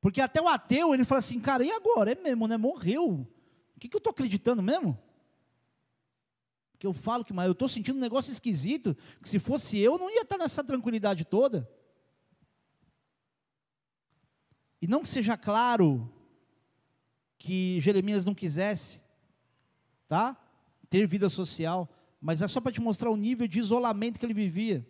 Porque 0.00 0.20
até 0.20 0.40
o 0.40 0.48
ateu, 0.48 0.92
ele 0.92 1.04
fala 1.04 1.20
assim, 1.20 1.40
cara, 1.40 1.64
e 1.64 1.70
agora? 1.70 2.12
É 2.12 2.14
mesmo, 2.14 2.46
né? 2.46 2.56
Morreu. 2.56 3.26
O 3.74 3.80
que, 3.80 3.88
que 3.88 3.96
eu 3.96 3.98
estou 3.98 4.10
acreditando 4.10 4.62
mesmo? 4.62 4.98
Que 6.78 6.86
eu 6.86 6.92
falo 6.92 7.24
que, 7.24 7.32
mas 7.32 7.46
eu 7.46 7.52
estou 7.52 7.68
sentindo 7.68 7.96
um 7.96 8.00
negócio 8.00 8.32
esquisito, 8.32 8.96
que 9.22 9.28
se 9.28 9.38
fosse 9.38 9.78
eu, 9.78 9.96
não 9.96 10.10
ia 10.10 10.22
estar 10.22 10.36
nessa 10.36 10.62
tranquilidade 10.62 11.24
toda. 11.24 11.68
E 14.80 14.86
não 14.86 15.02
que 15.02 15.08
seja 15.08 15.36
claro 15.36 16.12
que 17.42 17.80
Jeremias 17.80 18.24
não 18.24 18.36
quisesse, 18.36 19.02
tá? 20.06 20.36
Ter 20.88 21.08
vida 21.08 21.28
social, 21.28 21.88
mas 22.20 22.40
é 22.40 22.46
só 22.46 22.60
para 22.60 22.70
te 22.70 22.80
mostrar 22.80 23.10
o 23.10 23.16
nível 23.16 23.48
de 23.48 23.58
isolamento 23.58 24.20
que 24.20 24.24
ele 24.24 24.32
vivia. 24.32 24.86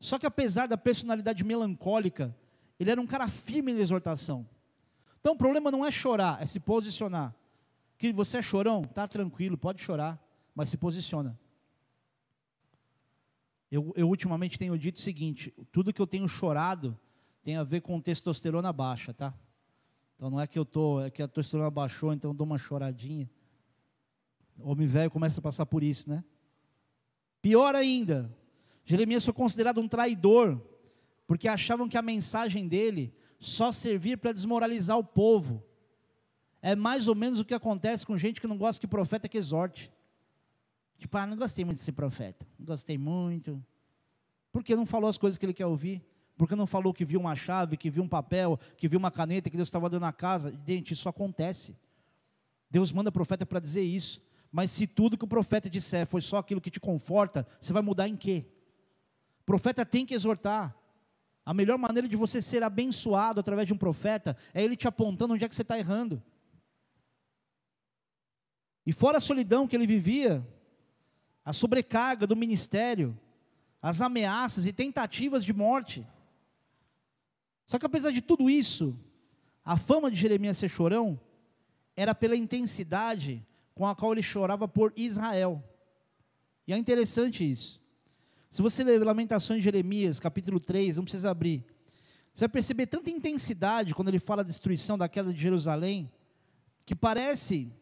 Só 0.00 0.18
que 0.18 0.24
apesar 0.24 0.66
da 0.66 0.78
personalidade 0.78 1.44
melancólica, 1.44 2.34
ele 2.80 2.90
era 2.90 2.98
um 2.98 3.06
cara 3.06 3.28
firme 3.28 3.74
na 3.74 3.80
exortação. 3.80 4.48
Então 5.20 5.34
o 5.34 5.36
problema 5.36 5.70
não 5.70 5.84
é 5.84 5.90
chorar, 5.90 6.40
é 6.40 6.46
se 6.46 6.58
posicionar. 6.58 7.34
Que 7.98 8.10
você 8.10 8.38
é 8.38 8.42
chorão, 8.42 8.80
tá 8.82 9.06
tranquilo, 9.06 9.58
pode 9.58 9.82
chorar, 9.82 10.18
mas 10.54 10.70
se 10.70 10.78
posiciona. 10.78 11.38
Eu, 13.70 13.92
eu 13.94 14.08
ultimamente 14.08 14.58
tenho 14.58 14.78
dito 14.78 14.96
o 14.96 15.02
seguinte: 15.02 15.52
tudo 15.70 15.92
que 15.92 16.00
eu 16.00 16.06
tenho 16.06 16.26
chorado 16.26 16.98
tem 17.42 17.58
a 17.58 17.62
ver 17.62 17.82
com 17.82 18.00
testosterona 18.00 18.72
baixa, 18.72 19.12
tá? 19.12 19.34
Então 20.16 20.30
não 20.30 20.40
é 20.40 20.46
que 20.46 20.58
eu 20.58 20.64
tô, 20.64 21.00
é 21.00 21.10
que 21.10 21.22
a 21.22 21.28
testosterona 21.28 21.70
baixou, 21.70 22.12
então 22.12 22.30
eu 22.30 22.34
dou 22.34 22.46
uma 22.46 22.58
choradinha. 22.58 23.28
O 24.58 24.70
homem 24.70 24.86
velho 24.86 25.10
começa 25.10 25.40
a 25.40 25.42
passar 25.42 25.66
por 25.66 25.82
isso, 25.82 26.08
né? 26.08 26.24
Pior 27.42 27.74
ainda, 27.74 28.34
Jeremias 28.84 29.24
foi 29.24 29.34
considerado 29.34 29.80
um 29.80 29.88
traidor, 29.88 30.60
porque 31.26 31.48
achavam 31.48 31.88
que 31.88 31.98
a 31.98 32.02
mensagem 32.02 32.68
dele 32.68 33.12
só 33.38 33.72
servia 33.72 34.16
para 34.16 34.32
desmoralizar 34.32 34.98
o 34.98 35.04
povo. 35.04 35.62
É 36.62 36.74
mais 36.74 37.08
ou 37.08 37.14
menos 37.14 37.40
o 37.40 37.44
que 37.44 37.54
acontece 37.54 38.06
com 38.06 38.16
gente 38.16 38.40
que 38.40 38.46
não 38.46 38.56
gosta 38.56 38.80
que 38.80 38.86
profeta 38.86 39.28
que 39.28 39.36
exorte. 39.36 39.92
Tipo, 40.98 41.18
ah, 41.18 41.26
não 41.26 41.36
gostei 41.36 41.64
muito 41.64 41.78
desse 41.78 41.92
profeta, 41.92 42.46
não 42.58 42.64
gostei 42.64 42.96
muito. 42.96 43.62
Porque 44.52 44.76
não 44.76 44.86
falou 44.86 45.10
as 45.10 45.18
coisas 45.18 45.36
que 45.36 45.44
ele 45.44 45.52
quer 45.52 45.66
ouvir. 45.66 46.02
Porque 46.36 46.56
não 46.56 46.66
falou 46.66 46.92
que 46.92 47.04
viu 47.04 47.20
uma 47.20 47.36
chave, 47.36 47.76
que 47.76 47.88
viu 47.88 48.02
um 48.02 48.08
papel, 48.08 48.58
que 48.76 48.88
viu 48.88 48.98
uma 48.98 49.10
caneta, 49.10 49.48
que 49.48 49.56
Deus 49.56 49.68
estava 49.68 49.88
dando 49.88 50.02
na 50.02 50.12
casa? 50.12 50.52
Gente, 50.66 50.92
isso 50.92 51.08
acontece. 51.08 51.76
Deus 52.70 52.90
manda 52.90 53.12
profeta 53.12 53.46
para 53.46 53.60
dizer 53.60 53.82
isso. 53.82 54.20
Mas 54.50 54.70
se 54.70 54.86
tudo 54.86 55.16
que 55.16 55.24
o 55.24 55.28
profeta 55.28 55.70
disser 55.70 56.06
foi 56.06 56.20
só 56.20 56.38
aquilo 56.38 56.60
que 56.60 56.70
te 56.70 56.80
conforta, 56.80 57.46
você 57.60 57.72
vai 57.72 57.82
mudar 57.82 58.08
em 58.08 58.16
quê? 58.16 58.46
Profeta 59.44 59.84
tem 59.84 60.04
que 60.04 60.14
exortar. 60.14 60.76
A 61.46 61.52
melhor 61.52 61.76
maneira 61.76 62.08
de 62.08 62.16
você 62.16 62.40
ser 62.40 62.62
abençoado 62.62 63.38
através 63.38 63.66
de 63.66 63.74
um 63.74 63.78
profeta 63.78 64.36
é 64.52 64.62
ele 64.62 64.76
te 64.76 64.88
apontando 64.88 65.34
onde 65.34 65.44
é 65.44 65.48
que 65.48 65.54
você 65.54 65.62
está 65.62 65.78
errando. 65.78 66.22
E 68.86 68.92
fora 68.92 69.18
a 69.18 69.20
solidão 69.20 69.66
que 69.66 69.76
ele 69.76 69.86
vivia, 69.86 70.46
a 71.44 71.52
sobrecarga 71.52 72.26
do 72.26 72.36
ministério, 72.36 73.18
as 73.80 74.00
ameaças 74.00 74.66
e 74.66 74.72
tentativas 74.72 75.44
de 75.44 75.52
morte. 75.52 76.06
Só 77.66 77.78
que 77.78 77.86
apesar 77.86 78.10
de 78.10 78.20
tudo 78.20 78.50
isso, 78.50 78.98
a 79.64 79.76
fama 79.76 80.10
de 80.10 80.16
Jeremias 80.16 80.58
ser 80.58 80.68
chorão 80.68 81.18
era 81.96 82.14
pela 82.14 82.36
intensidade 82.36 83.44
com 83.74 83.86
a 83.86 83.94
qual 83.94 84.12
ele 84.12 84.22
chorava 84.22 84.68
por 84.68 84.92
Israel. 84.96 85.62
E 86.66 86.72
é 86.72 86.76
interessante 86.76 87.48
isso. 87.48 87.80
Se 88.50 88.62
você 88.62 88.84
ler 88.84 89.02
Lamentações 89.02 89.58
de 89.58 89.64
Jeremias, 89.64 90.20
capítulo 90.20 90.60
3, 90.60 90.96
não 90.96 91.04
precisa 91.04 91.30
abrir. 91.30 91.64
Você 92.32 92.42
vai 92.44 92.48
perceber 92.48 92.86
tanta 92.86 93.10
intensidade 93.10 93.94
quando 93.94 94.08
ele 94.08 94.18
fala 94.18 94.44
da 94.44 94.48
destruição 94.48 94.96
da 94.96 95.08
queda 95.08 95.32
de 95.32 95.40
Jerusalém, 95.40 96.10
que 96.84 96.94
parece 96.94 97.72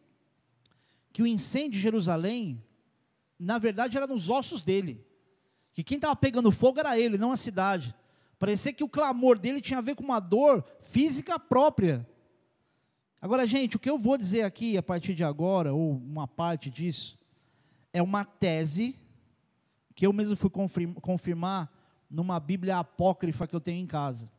que 1.11 1.21
o 1.21 1.27
incêndio 1.27 1.71
de 1.71 1.79
Jerusalém, 1.79 2.63
na 3.37 3.59
verdade, 3.59 3.97
era 3.97 4.07
nos 4.07 4.29
ossos 4.29 4.61
dele. 4.61 5.05
Que 5.73 5.83
quem 5.83 5.97
estava 5.97 6.15
pegando 6.15 6.51
fogo 6.51 6.79
era 6.79 6.97
ele, 6.97 7.17
não 7.17 7.31
a 7.31 7.37
cidade. 7.37 7.95
Parecia 8.39 8.73
que 8.73 8.83
o 8.83 8.89
clamor 8.89 9.39
dele 9.39 9.61
tinha 9.61 9.79
a 9.79 9.81
ver 9.81 9.95
com 9.95 10.03
uma 10.03 10.19
dor 10.19 10.63
física 10.81 11.39
própria. 11.39 12.07
Agora, 13.21 13.47
gente, 13.47 13.77
o 13.77 13.79
que 13.79 13.89
eu 13.89 13.97
vou 13.97 14.17
dizer 14.17 14.43
aqui 14.43 14.77
a 14.77 14.83
partir 14.83 15.15
de 15.15 15.23
agora, 15.23 15.73
ou 15.73 15.91
uma 15.91 16.27
parte 16.27 16.69
disso, 16.69 17.17
é 17.93 18.01
uma 18.01 18.25
tese 18.25 18.99
que 19.95 20.05
eu 20.05 20.11
mesmo 20.11 20.35
fui 20.35 20.49
confirmar 20.49 21.71
numa 22.09 22.39
Bíblia 22.39 22.79
apócrifa 22.79 23.47
que 23.47 23.55
eu 23.55 23.61
tenho 23.61 23.81
em 23.81 23.87
casa. 23.87 24.29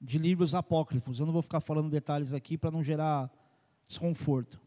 De 0.00 0.18
livros 0.18 0.54
apócrifos. 0.54 1.20
Eu 1.20 1.26
não 1.26 1.32
vou 1.32 1.42
ficar 1.42 1.60
falando 1.60 1.88
detalhes 1.88 2.34
aqui 2.34 2.58
para 2.58 2.70
não 2.70 2.82
gerar 2.82 3.30
desconforto. 3.86 4.60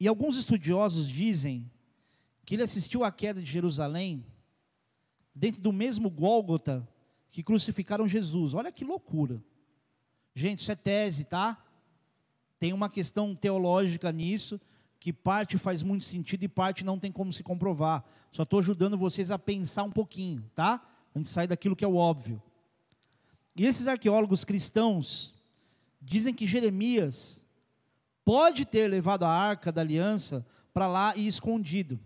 E 0.00 0.08
alguns 0.08 0.36
estudiosos 0.36 1.08
dizem 1.08 1.70
que 2.44 2.54
ele 2.54 2.62
assistiu 2.62 3.04
à 3.04 3.10
queda 3.10 3.40
de 3.40 3.50
Jerusalém 3.50 4.24
dentro 5.36 5.60
do 5.60 5.70
mesmo 5.70 6.08
Gólgota 6.08 6.88
que 7.30 7.42
crucificaram 7.42 8.08
Jesus. 8.08 8.54
Olha 8.54 8.72
que 8.72 8.84
loucura. 8.84 9.42
Gente, 10.34 10.60
isso 10.60 10.72
é 10.72 10.74
tese, 10.74 11.24
tá? 11.24 11.62
Tem 12.58 12.72
uma 12.72 12.88
questão 12.88 13.34
teológica 13.36 14.10
nisso, 14.10 14.58
que 14.98 15.12
parte 15.12 15.58
faz 15.58 15.82
muito 15.82 16.04
sentido 16.04 16.42
e 16.44 16.48
parte 16.48 16.82
não 16.82 16.98
tem 16.98 17.12
como 17.12 17.32
se 17.32 17.42
comprovar. 17.42 18.02
Só 18.32 18.42
estou 18.42 18.58
ajudando 18.58 18.96
vocês 18.96 19.30
a 19.30 19.38
pensar 19.38 19.82
um 19.82 19.90
pouquinho, 19.90 20.42
tá? 20.54 20.82
A 21.14 21.18
gente 21.18 21.28
sai 21.28 21.46
daquilo 21.46 21.76
que 21.76 21.84
é 21.84 21.88
o 21.88 21.96
óbvio. 21.96 22.42
E 23.54 23.66
esses 23.66 23.86
arqueólogos 23.86 24.44
cristãos 24.44 25.34
dizem 26.00 26.32
que 26.32 26.46
Jeremias 26.46 27.46
pode 28.24 28.64
ter 28.64 28.88
levado 28.88 29.24
a 29.24 29.30
arca 29.30 29.70
da 29.70 29.82
aliança 29.82 30.46
para 30.72 30.86
lá 30.86 31.14
e 31.16 31.26
escondido. 31.26 32.00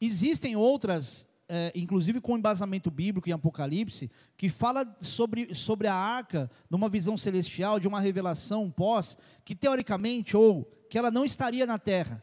Existem 0.00 0.54
outras, 0.54 1.28
é, 1.48 1.72
inclusive 1.74 2.20
com 2.20 2.36
embasamento 2.36 2.90
bíblico 2.90 3.28
em 3.28 3.32
Apocalipse, 3.32 4.10
que 4.36 4.50
fala 4.50 4.86
sobre, 5.00 5.54
sobre 5.54 5.88
a 5.88 5.94
arca 5.94 6.50
numa 6.68 6.88
visão 6.88 7.16
celestial, 7.16 7.80
de 7.80 7.88
uma 7.88 8.00
revelação 8.00 8.70
pós, 8.70 9.16
que 9.44 9.54
teoricamente, 9.54 10.36
ou 10.36 10.64
que 10.90 10.98
ela 10.98 11.10
não 11.10 11.24
estaria 11.24 11.64
na 11.64 11.78
terra. 11.78 12.22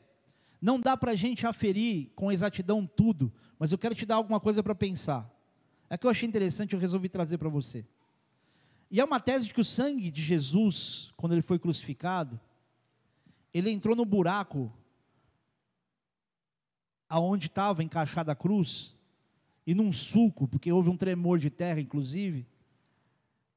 Não 0.61 0.79
dá 0.79 0.95
para 0.95 1.11
a 1.11 1.15
gente 1.15 1.45
aferir 1.45 2.11
com 2.15 2.31
exatidão 2.31 2.85
tudo, 2.85 3.33
mas 3.57 3.71
eu 3.71 3.77
quero 3.77 3.95
te 3.95 4.05
dar 4.05 4.15
alguma 4.15 4.39
coisa 4.39 4.61
para 4.61 4.75
pensar. 4.75 5.29
É 5.89 5.97
que 5.97 6.05
eu 6.05 6.11
achei 6.11 6.27
interessante, 6.27 6.73
eu 6.73 6.79
resolvi 6.79 7.09
trazer 7.09 7.37
para 7.37 7.49
você. 7.49 7.85
E 8.89 8.99
é 8.99 9.03
uma 9.03 9.19
tese 9.19 9.47
de 9.47 9.53
que 9.53 9.61
o 9.61 9.65
sangue 9.65 10.11
de 10.11 10.21
Jesus, 10.21 11.11
quando 11.17 11.33
ele 11.33 11.41
foi 11.41 11.57
crucificado, 11.57 12.39
ele 13.53 13.71
entrou 13.71 13.95
no 13.95 14.05
buraco 14.05 14.71
aonde 17.09 17.47
estava 17.47 17.83
encaixada 17.83 18.31
a 18.31 18.35
cruz, 18.35 18.94
e 19.65 19.73
num 19.73 19.91
sulco, 19.91 20.47
porque 20.47 20.71
houve 20.71 20.89
um 20.89 20.97
tremor 20.97 21.39
de 21.39 21.49
terra, 21.49 21.79
inclusive, 21.79 22.45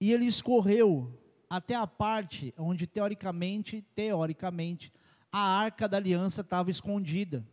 e 0.01 0.13
ele 0.13 0.27
escorreu 0.27 1.13
até 1.51 1.75
a 1.75 1.87
parte 1.87 2.55
onde 2.57 2.87
teoricamente, 2.87 3.83
teoricamente, 3.95 4.93
a 5.31 5.41
arca 5.41 5.89
da 5.89 5.97
aliança 5.97 6.41
estava 6.41 6.71
escondida. 6.71 7.47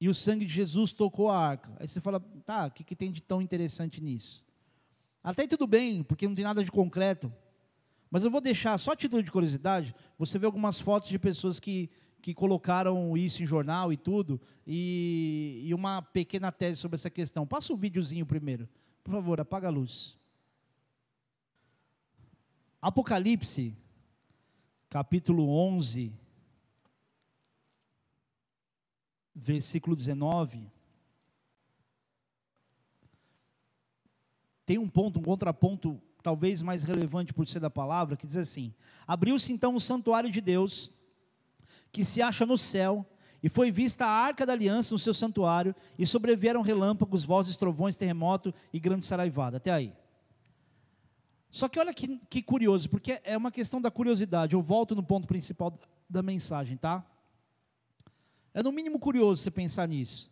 E 0.00 0.08
o 0.08 0.14
sangue 0.14 0.44
de 0.44 0.52
Jesus 0.52 0.92
tocou 0.92 1.30
a 1.30 1.38
arca. 1.38 1.72
Aí 1.78 1.86
você 1.86 2.00
fala, 2.00 2.20
tá, 2.44 2.66
o 2.66 2.70
que, 2.70 2.82
que 2.82 2.96
tem 2.96 3.12
de 3.12 3.22
tão 3.22 3.40
interessante 3.40 4.02
nisso? 4.02 4.44
Até 5.22 5.46
tudo 5.46 5.66
bem, 5.66 6.02
porque 6.02 6.26
não 6.26 6.34
tem 6.34 6.44
nada 6.44 6.64
de 6.64 6.72
concreto. 6.72 7.32
Mas 8.10 8.24
eu 8.24 8.30
vou 8.30 8.40
deixar, 8.40 8.76
só 8.78 8.96
título 8.96 9.22
de 9.22 9.30
curiosidade, 9.30 9.94
você 10.18 10.38
vê 10.38 10.46
algumas 10.46 10.80
fotos 10.80 11.08
de 11.08 11.18
pessoas 11.18 11.60
que, 11.60 11.88
que 12.22 12.32
colocaram 12.32 13.16
isso 13.16 13.42
em 13.42 13.46
jornal 13.46 13.92
e 13.92 13.96
tudo, 13.96 14.40
e, 14.64 15.60
e 15.64 15.74
uma 15.74 16.00
pequena 16.00 16.52
tese 16.52 16.78
sobre 16.78 16.94
essa 16.94 17.10
questão. 17.10 17.44
Passa 17.44 17.72
o 17.72 17.76
um 17.76 17.78
videozinho 17.78 18.24
primeiro. 18.24 18.68
Por 19.02 19.10
favor, 19.10 19.40
apaga 19.40 19.66
a 19.66 19.70
luz. 19.70 20.16
Apocalipse, 22.80 23.76
capítulo 24.88 25.48
11, 25.50 26.12
versículo 29.34 29.96
19. 29.96 30.70
Tem 34.64 34.78
um 34.78 34.88
ponto, 34.88 35.18
um 35.18 35.24
contraponto 35.24 36.00
talvez 36.22 36.62
mais 36.62 36.84
relevante 36.84 37.34
por 37.34 37.48
ser 37.48 37.58
da 37.58 37.68
palavra, 37.68 38.16
que 38.16 38.28
diz 38.28 38.36
assim: 38.36 38.72
Abriu-se 39.08 39.52
então 39.52 39.74
o 39.74 39.80
santuário 39.80 40.30
de 40.30 40.40
Deus, 40.40 40.88
que 41.92 42.04
se 42.04 42.22
acha 42.22 42.46
no 42.46 42.56
céu, 42.56 43.06
e 43.42 43.48
foi 43.48 43.70
vista 43.70 44.06
a 44.06 44.10
arca 44.10 44.46
da 44.46 44.52
aliança 44.52 44.94
no 44.94 44.98
seu 44.98 45.12
santuário, 45.12 45.74
e 45.98 46.06
sobrevieram 46.06 46.62
relâmpagos, 46.62 47.22
vozes, 47.22 47.54
trovões, 47.54 47.96
terremoto 47.96 48.54
e 48.72 48.80
grande 48.80 49.04
saraivada. 49.04 49.58
Até 49.58 49.70
aí. 49.70 49.92
Só 51.50 51.68
que 51.68 51.78
olha 51.78 51.92
que, 51.92 52.18
que 52.30 52.42
curioso, 52.42 52.88
porque 52.88 53.20
é 53.22 53.36
uma 53.36 53.52
questão 53.52 53.80
da 53.80 53.90
curiosidade. 53.90 54.54
Eu 54.54 54.62
volto 54.62 54.94
no 54.96 55.02
ponto 55.02 55.28
principal 55.28 55.78
da 56.08 56.22
mensagem, 56.22 56.78
tá? 56.78 57.04
É 58.54 58.62
no 58.62 58.72
mínimo 58.72 58.98
curioso 58.98 59.42
você 59.42 59.50
pensar 59.50 59.86
nisso. 59.86 60.30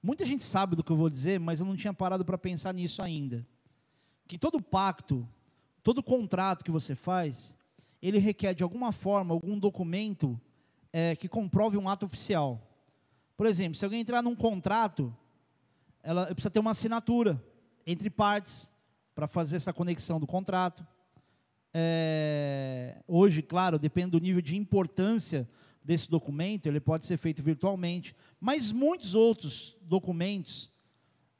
Muita 0.00 0.24
gente 0.24 0.44
sabe 0.44 0.76
do 0.76 0.84
que 0.84 0.92
eu 0.92 0.96
vou 0.96 1.10
dizer, 1.10 1.40
mas 1.40 1.58
eu 1.58 1.66
não 1.66 1.74
tinha 1.74 1.92
parado 1.92 2.24
para 2.24 2.38
pensar 2.38 2.72
nisso 2.72 3.02
ainda. 3.02 3.44
Que 4.28 4.38
todo 4.38 4.62
pacto, 4.62 5.28
todo 5.82 6.02
contrato 6.02 6.64
que 6.64 6.70
você 6.70 6.94
faz, 6.94 7.56
ele 8.00 8.18
requer 8.18 8.54
de 8.54 8.62
alguma 8.62 8.92
forma 8.92 9.34
algum 9.34 9.58
documento 9.58 10.40
é, 11.00 11.14
que 11.14 11.28
comprove 11.28 11.76
um 11.76 11.88
ato 11.88 12.06
oficial. 12.06 12.60
Por 13.36 13.46
exemplo, 13.46 13.78
se 13.78 13.84
alguém 13.84 14.00
entrar 14.00 14.20
num 14.20 14.34
contrato, 14.34 15.14
ela 16.02 16.26
precisa 16.26 16.50
ter 16.50 16.58
uma 16.58 16.72
assinatura 16.72 17.40
entre 17.86 18.10
partes 18.10 18.72
para 19.14 19.28
fazer 19.28 19.54
essa 19.54 19.72
conexão 19.72 20.18
do 20.18 20.26
contrato. 20.26 20.84
É, 21.72 23.00
hoje, 23.06 23.42
claro, 23.42 23.78
depende 23.78 24.10
do 24.10 24.18
nível 24.18 24.42
de 24.42 24.56
importância 24.56 25.48
desse 25.84 26.10
documento, 26.10 26.66
ele 26.66 26.80
pode 26.80 27.06
ser 27.06 27.16
feito 27.16 27.44
virtualmente, 27.44 28.12
mas 28.40 28.72
muitos 28.72 29.14
outros 29.14 29.76
documentos, 29.80 30.72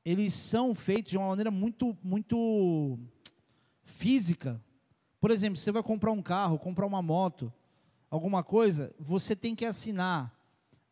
eles 0.05 0.35
são 0.35 0.73
feitos 0.73 1.11
de 1.11 1.19
uma 1.19 1.27
maneira 1.27 1.51
muito, 1.51 1.99
muito 2.01 2.97
física. 3.83 4.63
Por 5.21 5.33
exemplo, 5.33 5.59
você 5.59 5.73
vai 5.73 5.83
comprar 5.83 6.13
um 6.13 6.23
carro, 6.23 6.61
comprar 6.61 6.87
uma 6.87 7.03
moto, 7.03 7.53
alguma 8.11 8.43
coisa, 8.43 8.95
você 8.99 9.37
tem 9.37 9.55
que 9.55 9.65
assinar, 9.65 10.33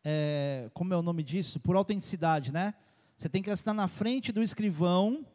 é, 0.03 0.69
como 0.73 0.93
é 0.93 0.97
o 0.97 1.01
nome 1.01 1.23
disso? 1.23 1.59
Por 1.59 1.75
autenticidade, 1.75 2.51
né? 2.51 2.73
Você 3.17 3.27
tem 3.27 3.41
que 3.41 3.49
assinar 3.49 3.73
na 3.73 3.87
frente 3.87 4.31
do 4.31 4.43
escrivão, 4.43 5.25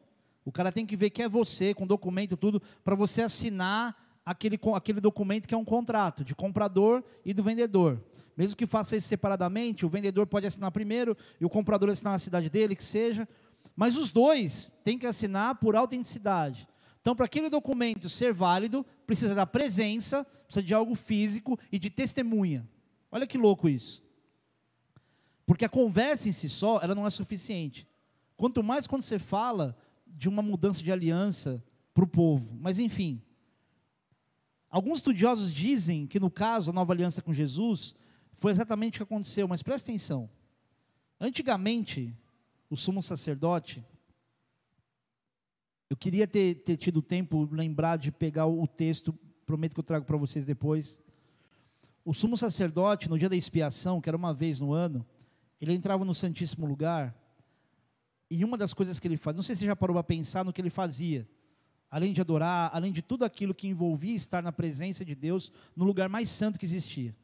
o 0.45 0.53
cara 0.53 0.71
tem 0.71 0.87
que 0.87 0.97
ver 0.97 1.11
que 1.11 1.23
é 1.23 1.29
você, 1.29 1.75
com 1.75 1.87
documento, 1.87 2.37
tudo, 2.37 2.63
para 2.85 2.95
você 2.95 3.23
assinar 3.23 3.97
aquele, 4.25 4.59
aquele 4.75 5.01
documento 5.01 5.49
que 5.49 5.55
é 5.55 5.59
um 5.59 5.65
contrato 5.65 6.25
de 6.25 6.35
comprador 6.35 7.03
e 7.25 7.35
do 7.35 7.43
vendedor. 7.43 8.01
Mesmo 8.37 8.57
que 8.57 8.67
faça 8.67 8.97
isso 8.97 9.09
separadamente, 9.09 9.85
o 9.85 9.89
vendedor 9.89 10.27
pode 10.27 10.47
assinar 10.47 10.71
primeiro 10.71 11.17
e 11.41 11.45
o 11.45 11.51
comprador 11.51 11.91
assinar 11.91 12.15
na 12.15 12.19
cidade 12.19 12.49
dele, 12.49 12.77
que 12.77 12.85
seja. 12.85 13.29
Mas 13.77 13.97
os 13.97 14.11
dois 14.11 14.73
têm 14.85 14.99
que 14.99 15.07
assinar 15.07 15.57
por 15.57 15.77
autenticidade. 15.77 16.67
Então, 17.03 17.15
para 17.15 17.27
aquele 17.27 17.51
documento 17.51 18.09
ser 18.09 18.33
válido, 18.33 18.87
precisa 19.07 19.35
da 19.35 19.45
presença, 19.45 20.25
precisa 20.25 20.65
de 20.65 20.73
algo 20.73 20.95
físico 20.95 21.59
e 21.71 21.79
de 21.79 21.91
testemunha. 21.91 22.67
Olha 23.11 23.27
que 23.27 23.37
louco 23.37 23.69
isso. 23.69 24.03
Porque 25.45 25.67
a 25.67 25.69
conversa 25.69 26.29
em 26.29 26.33
si 26.33 26.49
só, 26.49 26.81
ela 26.81 26.95
não 26.95 27.07
é 27.07 27.11
suficiente. 27.11 27.87
Quanto 28.37 28.63
mais 28.63 28.87
quando 28.87 29.03
você 29.03 29.19
fala 29.19 29.77
de 30.07 30.29
uma 30.29 30.41
mudança 30.41 30.83
de 30.83 30.91
aliança 30.91 31.63
para 31.93 32.05
o 32.05 32.09
povo. 32.09 32.57
Mas, 32.59 32.79
enfim, 32.79 33.21
Alguns 34.73 35.01
estudiosos 35.01 35.53
dizem 35.53 36.07
que 36.07 36.19
no 36.19 36.31
caso 36.31 36.71
a 36.71 36.73
nova 36.73 36.95
aliança 36.95 37.21
com 37.21 37.31
Jesus 37.31 37.95
foi 38.33 38.51
exatamente 38.51 38.95
o 38.95 38.99
que 39.01 39.03
aconteceu, 39.03 39.47
mas 39.47 39.63
presta 39.63 39.91
atenção. 39.91 40.31
Antigamente, 41.21 42.17
o 42.71 42.77
sumo 42.77 43.03
sacerdote, 43.03 43.85
eu 45.93 45.97
queria 45.97 46.27
ter, 46.27 46.55
ter 46.55 46.79
tido 46.79 47.03
tempo, 47.03 47.47
lembrar 47.53 47.99
de 47.99 48.11
pegar 48.11 48.47
o 48.47 48.67
texto, 48.67 49.13
prometo 49.45 49.75
que 49.75 49.81
eu 49.81 49.85
trago 49.85 50.07
para 50.07 50.17
vocês 50.17 50.47
depois. 50.47 50.99
O 52.03 52.15
sumo 52.15 52.35
sacerdote, 52.35 53.11
no 53.11 53.19
dia 53.19 53.29
da 53.29 53.37
expiação, 53.37 54.01
que 54.01 54.09
era 54.09 54.17
uma 54.17 54.33
vez 54.33 54.59
no 54.59 54.73
ano, 54.73 55.05
ele 55.61 55.75
entrava 55.75 56.03
no 56.03 56.15
Santíssimo 56.15 56.65
Lugar, 56.65 57.15
e 58.31 58.43
uma 58.43 58.57
das 58.57 58.73
coisas 58.73 58.99
que 58.99 59.07
ele 59.07 59.19
fazia, 59.19 59.37
não 59.37 59.43
sei 59.43 59.55
se 59.55 59.61
você 59.61 59.67
já 59.67 59.77
parou 59.77 59.93
para 59.95 60.03
pensar 60.03 60.47
no 60.47 60.51
que 60.51 60.63
ele 60.63 60.71
fazia, 60.71 61.29
além 61.91 62.15
de 62.15 62.23
adorar, 62.23 62.71
além 62.73 62.91
de 62.91 63.03
tudo 63.03 63.23
aquilo 63.23 63.55
que 63.55 63.69
envolvia 63.69 64.15
estar 64.17 64.43
na 64.43 64.51
presença 64.51 65.05
de 65.05 65.15
Deus 65.15 65.53
no 65.77 65.85
lugar 65.85 66.09
mais 66.09 66.31
santo 66.31 66.59
que 66.59 66.65
existia. 66.65 67.15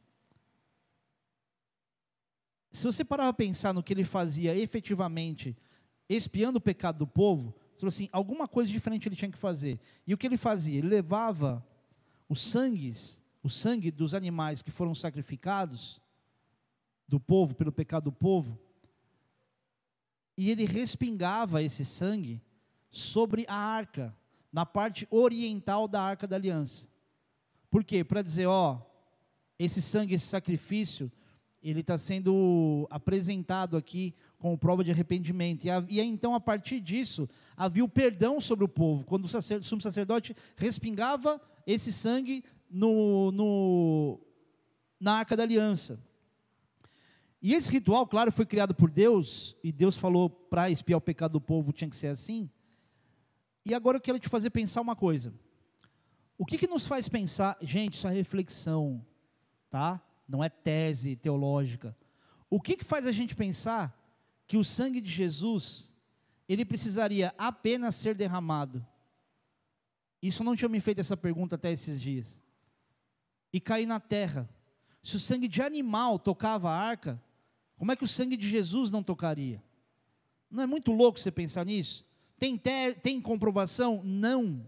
Se 2.71 2.85
você 2.85 3.03
parar 3.03 3.23
para 3.23 3.33
pensar 3.33 3.73
no 3.73 3.81
que 3.81 3.91
ele 3.91 4.03
fazia 4.03 4.55
efetivamente, 4.55 5.57
espiando 6.07 6.59
o 6.59 6.61
pecado 6.61 6.99
do 6.99 7.07
povo, 7.07 7.55
falou 7.81 7.89
assim, 7.89 8.09
alguma 8.11 8.47
coisa 8.47 8.71
diferente 8.71 9.07
ele 9.07 9.15
tinha 9.15 9.31
que 9.31 9.37
fazer. 9.37 9.79
E 10.05 10.13
o 10.13 10.17
que 10.17 10.27
ele 10.27 10.37
fazia? 10.37 10.77
Ele 10.77 10.87
levava 10.87 11.65
os 12.27 12.41
sangues, 12.41 13.23
o 13.41 13.49
sangue 13.49 13.91
dos 13.91 14.13
animais 14.13 14.61
que 14.61 14.71
foram 14.71 14.93
sacrificados 14.93 16.01
do 17.07 17.19
povo, 17.19 17.55
pelo 17.55 17.71
pecado 17.71 18.05
do 18.05 18.11
povo, 18.11 18.59
e 20.37 20.51
ele 20.51 20.65
respingava 20.65 21.61
esse 21.61 21.83
sangue 21.83 22.41
sobre 22.89 23.45
a 23.47 23.55
arca, 23.55 24.15
na 24.53 24.65
parte 24.65 25.07
oriental 25.11 25.87
da 25.87 26.01
Arca 26.01 26.25
da 26.25 26.35
Aliança. 26.35 26.87
Por 27.69 27.83
quê? 27.83 28.03
Para 28.03 28.21
dizer, 28.21 28.45
ó, 28.45 28.81
esse 29.57 29.81
sangue, 29.81 30.15
esse 30.15 30.25
sacrifício, 30.25 31.11
ele 31.61 31.81
está 31.81 31.97
sendo 31.97 32.87
apresentado 32.89 33.75
aqui 33.75 34.15
como 34.39 34.57
prova 34.57 34.83
de 34.83 34.89
arrependimento. 34.89 35.65
E, 35.65 35.69
e 35.89 35.99
então, 35.99 36.33
a 36.33 36.39
partir 36.39 36.79
disso, 36.79 37.29
havia 37.55 37.83
o 37.83 37.89
perdão 37.89 38.39
sobre 38.39 38.63
o 38.63 38.69
povo. 38.69 39.05
Quando 39.05 39.25
o, 39.25 39.27
sacer, 39.27 39.59
o 39.59 39.63
sumo 39.63 39.81
sacerdote 39.81 40.35
respingava 40.55 41.39
esse 41.67 41.91
sangue 41.91 42.43
no, 42.69 43.31
no, 43.31 44.19
na 44.99 45.15
Arca 45.15 45.35
da 45.35 45.43
Aliança. 45.43 46.01
E 47.41 47.53
esse 47.53 47.69
ritual, 47.71 48.07
claro, 48.07 48.31
foi 48.31 48.45
criado 48.45 48.73
por 48.73 48.89
Deus, 48.89 49.55
e 49.63 49.71
Deus 49.71 49.95
falou 49.95 50.29
para 50.29 50.69
espiar 50.69 50.97
o 50.97 51.01
pecado 51.01 51.33
do 51.33 51.41
povo 51.41 51.71
tinha 51.71 51.89
que 51.89 51.95
ser 51.95 52.07
assim. 52.07 52.49
E 53.65 53.73
agora 53.73 53.97
eu 53.97 54.01
quero 54.01 54.19
te 54.19 54.27
fazer 54.27 54.49
pensar 54.49 54.81
uma 54.81 54.95
coisa. 54.95 55.33
O 56.37 56.45
que, 56.45 56.57
que 56.57 56.67
nos 56.67 56.87
faz 56.87 57.07
pensar, 57.09 57.57
gente, 57.61 57.95
isso 57.95 58.07
é 58.07 58.11
reflexão, 58.13 59.05
tá? 59.69 60.01
Não 60.27 60.43
é 60.43 60.49
tese 60.49 61.15
teológica. 61.15 61.95
O 62.49 62.59
que, 62.61 62.77
que 62.77 62.85
faz 62.85 63.05
a 63.05 63.11
gente 63.11 63.35
pensar 63.35 63.98
que 64.49 64.57
o 64.57 64.65
sangue 64.65 64.99
de 64.99 65.11
Jesus, 65.11 65.95
ele 66.47 66.65
precisaria 66.65 67.31
apenas 67.37 67.93
ser 67.93 68.15
derramado 68.15 68.83
Isso 70.19 70.43
não 70.43 70.55
tinha 70.55 70.67
me 70.67 70.81
feito 70.81 70.99
essa 70.99 71.15
pergunta 71.15 71.55
até 71.55 71.71
esses 71.71 72.01
dias. 72.01 72.41
E 73.53 73.59
cair 73.59 73.85
na 73.85 73.99
terra. 73.99 74.49
Se 75.03 75.17
o 75.17 75.19
sangue 75.19 75.47
de 75.47 75.61
animal 75.61 76.17
tocava 76.17 76.67
a 76.71 76.75
arca, 76.75 77.21
como 77.77 77.91
é 77.91 77.95
que 77.95 78.03
o 78.03 78.07
sangue 78.07 78.35
de 78.35 78.49
Jesus 78.49 78.89
não 78.89 79.03
tocaria? 79.03 79.63
Não 80.49 80.63
é 80.63 80.65
muito 80.65 80.91
louco 80.91 81.19
você 81.19 81.31
pensar 81.31 81.63
nisso? 81.63 82.03
Tem, 82.39 82.57
te, 82.57 82.95
tem 82.95 83.21
comprovação? 83.21 84.01
Não. 84.03 84.67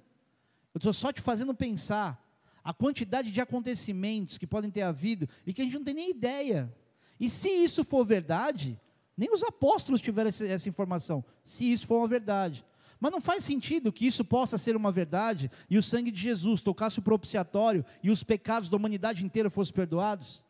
Eu 0.75 0.77
estou 0.77 0.93
só 0.93 1.11
te 1.11 1.21
fazendo 1.21 1.55
pensar 1.55 2.23
a 2.63 2.71
quantidade 2.71 3.31
de 3.31 3.41
acontecimentos 3.41 4.37
que 4.37 4.45
podem 4.45 4.69
ter 4.69 4.83
havido 4.83 5.27
e 5.43 5.51
que 5.51 5.61
a 5.61 5.65
gente 5.65 5.73
não 5.73 5.83
tem 5.83 5.95
nem 5.95 6.11
ideia. 6.11 6.71
E 7.19 7.27
se 7.31 7.49
isso 7.49 7.83
for 7.83 8.05
verdade, 8.05 8.79
nem 9.17 9.33
os 9.33 9.43
apóstolos 9.43 10.01
tiveram 10.01 10.29
essa, 10.29 10.69
informação, 10.69 11.23
se 11.43 11.71
isso 11.71 11.85
for 11.85 11.97
uma 11.97 12.07
verdade. 12.07 12.65
Mas 12.99 13.11
não 13.11 13.19
faz 13.19 13.43
sentido 13.43 13.91
que 13.91 14.05
isso 14.05 14.23
possa 14.23 14.57
ser 14.57 14.75
uma 14.75 14.91
verdade 14.91 15.49
e 15.69 15.77
o 15.77 15.83
sangue 15.83 16.11
de 16.11 16.21
Jesus 16.21 16.61
tocasse 16.61 16.99
o 16.99 17.01
propiciatório 17.01 17.83
e 18.03 18.11
os 18.11 18.23
pecados 18.23 18.69
da 18.69 18.77
humanidade 18.77 19.25
inteira 19.25 19.49
fossem 19.49 19.73
perdoados? 19.73 20.43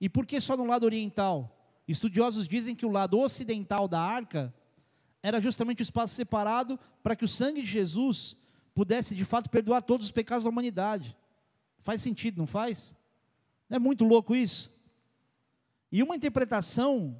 E 0.00 0.08
por 0.08 0.26
que 0.26 0.40
só 0.40 0.56
no 0.56 0.66
lado 0.66 0.84
oriental? 0.84 1.56
Estudiosos 1.88 2.46
dizem 2.46 2.74
que 2.74 2.84
o 2.84 2.90
lado 2.90 3.18
ocidental 3.18 3.88
da 3.88 4.00
arca 4.00 4.52
era 5.22 5.40
justamente 5.40 5.80
o 5.80 5.82
espaço 5.82 6.14
separado 6.14 6.78
para 7.02 7.16
que 7.16 7.24
o 7.24 7.28
sangue 7.28 7.62
de 7.62 7.68
Jesus 7.68 8.36
pudesse 8.74 9.14
de 9.14 9.24
fato 9.24 9.48
perdoar 9.48 9.80
todos 9.80 10.06
os 10.06 10.12
pecados 10.12 10.44
da 10.44 10.50
humanidade. 10.50 11.16
Faz 11.78 12.02
sentido, 12.02 12.36
não 12.36 12.46
faz? 12.46 12.94
Não 13.70 13.76
é 13.76 13.78
muito 13.78 14.04
louco 14.04 14.36
isso? 14.36 14.70
E 15.90 16.02
uma 16.02 16.14
interpretação 16.14 17.18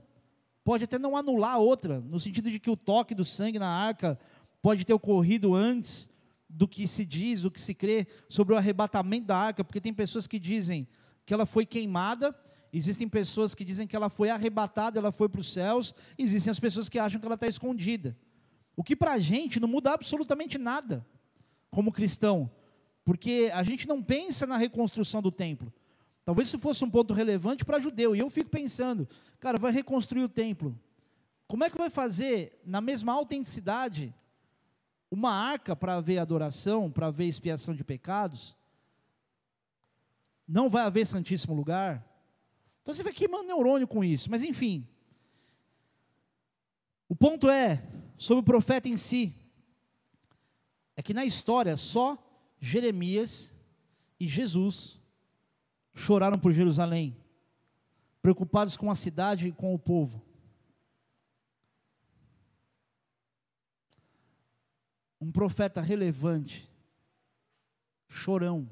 pode 0.66 0.82
até 0.82 0.98
não 0.98 1.16
anular 1.16 1.52
a 1.52 1.58
outra, 1.58 2.00
no 2.00 2.18
sentido 2.18 2.50
de 2.50 2.58
que 2.58 2.68
o 2.68 2.76
toque 2.76 3.14
do 3.14 3.24
sangue 3.24 3.56
na 3.56 3.68
arca 3.68 4.18
pode 4.60 4.84
ter 4.84 4.92
ocorrido 4.92 5.54
antes 5.54 6.10
do 6.50 6.66
que 6.66 6.88
se 6.88 7.04
diz, 7.04 7.42
do 7.42 7.52
que 7.52 7.60
se 7.60 7.72
crê 7.72 8.04
sobre 8.28 8.52
o 8.52 8.56
arrebatamento 8.56 9.28
da 9.28 9.36
arca, 9.36 9.62
porque 9.62 9.80
tem 9.80 9.94
pessoas 9.94 10.26
que 10.26 10.40
dizem 10.40 10.88
que 11.24 11.32
ela 11.32 11.46
foi 11.46 11.64
queimada, 11.64 12.36
existem 12.72 13.08
pessoas 13.08 13.54
que 13.54 13.64
dizem 13.64 13.86
que 13.86 13.94
ela 13.94 14.10
foi 14.10 14.28
arrebatada, 14.28 14.98
ela 14.98 15.12
foi 15.12 15.28
para 15.28 15.40
os 15.40 15.52
céus, 15.52 15.94
existem 16.18 16.50
as 16.50 16.58
pessoas 16.58 16.88
que 16.88 16.98
acham 16.98 17.20
que 17.20 17.26
ela 17.26 17.36
está 17.36 17.46
escondida. 17.46 18.18
O 18.74 18.82
que 18.82 18.96
para 18.96 19.12
a 19.12 19.20
gente 19.20 19.60
não 19.60 19.68
muda 19.68 19.92
absolutamente 19.92 20.58
nada, 20.58 21.06
como 21.70 21.92
cristão, 21.92 22.50
porque 23.04 23.52
a 23.54 23.62
gente 23.62 23.86
não 23.86 24.02
pensa 24.02 24.44
na 24.48 24.56
reconstrução 24.56 25.22
do 25.22 25.30
templo. 25.30 25.72
Talvez 26.26 26.48
isso 26.48 26.58
fosse 26.58 26.84
um 26.84 26.90
ponto 26.90 27.14
relevante 27.14 27.64
para 27.64 27.78
judeu, 27.78 28.16
e 28.16 28.18
eu 28.18 28.28
fico 28.28 28.50
pensando, 28.50 29.08
cara, 29.38 29.58
vai 29.58 29.70
reconstruir 29.70 30.24
o 30.24 30.28
templo. 30.28 30.76
Como 31.46 31.62
é 31.62 31.70
que 31.70 31.78
vai 31.78 31.88
fazer, 31.88 32.60
na 32.66 32.80
mesma 32.80 33.12
autenticidade, 33.12 34.12
uma 35.08 35.30
arca 35.30 35.76
para 35.76 35.94
haver 35.94 36.18
adoração, 36.18 36.90
para 36.90 37.06
haver 37.06 37.28
expiação 37.28 37.76
de 37.76 37.84
pecados? 37.84 38.56
Não 40.48 40.68
vai 40.68 40.82
haver 40.82 41.06
santíssimo 41.06 41.54
lugar? 41.54 42.04
Então 42.82 42.92
você 42.92 43.04
vai 43.04 43.12
queimando 43.12 43.46
neurônio 43.46 43.86
com 43.86 44.02
isso, 44.02 44.28
mas 44.28 44.42
enfim. 44.42 44.84
O 47.08 47.14
ponto 47.14 47.48
é, 47.48 47.84
sobre 48.18 48.40
o 48.40 48.44
profeta 48.44 48.88
em 48.88 48.96
si, 48.96 49.32
é 50.96 51.02
que 51.04 51.14
na 51.14 51.24
história 51.24 51.76
só 51.76 52.18
Jeremias 52.60 53.54
e 54.18 54.26
Jesus 54.26 54.98
choraram 55.96 56.38
por 56.38 56.52
Jerusalém, 56.52 57.16
preocupados 58.20 58.76
com 58.76 58.90
a 58.90 58.94
cidade 58.94 59.48
e 59.48 59.52
com 59.52 59.74
o 59.74 59.78
povo. 59.78 60.22
Um 65.18 65.32
profeta 65.32 65.80
relevante, 65.80 66.70
chorão, 68.06 68.70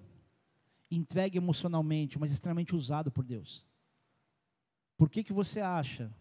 entregue 0.90 1.38
emocionalmente, 1.38 2.18
mas 2.18 2.30
extremamente 2.30 2.76
usado 2.76 3.10
por 3.10 3.24
Deus. 3.24 3.64
Por 4.96 5.08
que, 5.08 5.24
que 5.24 5.32
você 5.32 5.60
acha 5.60 6.14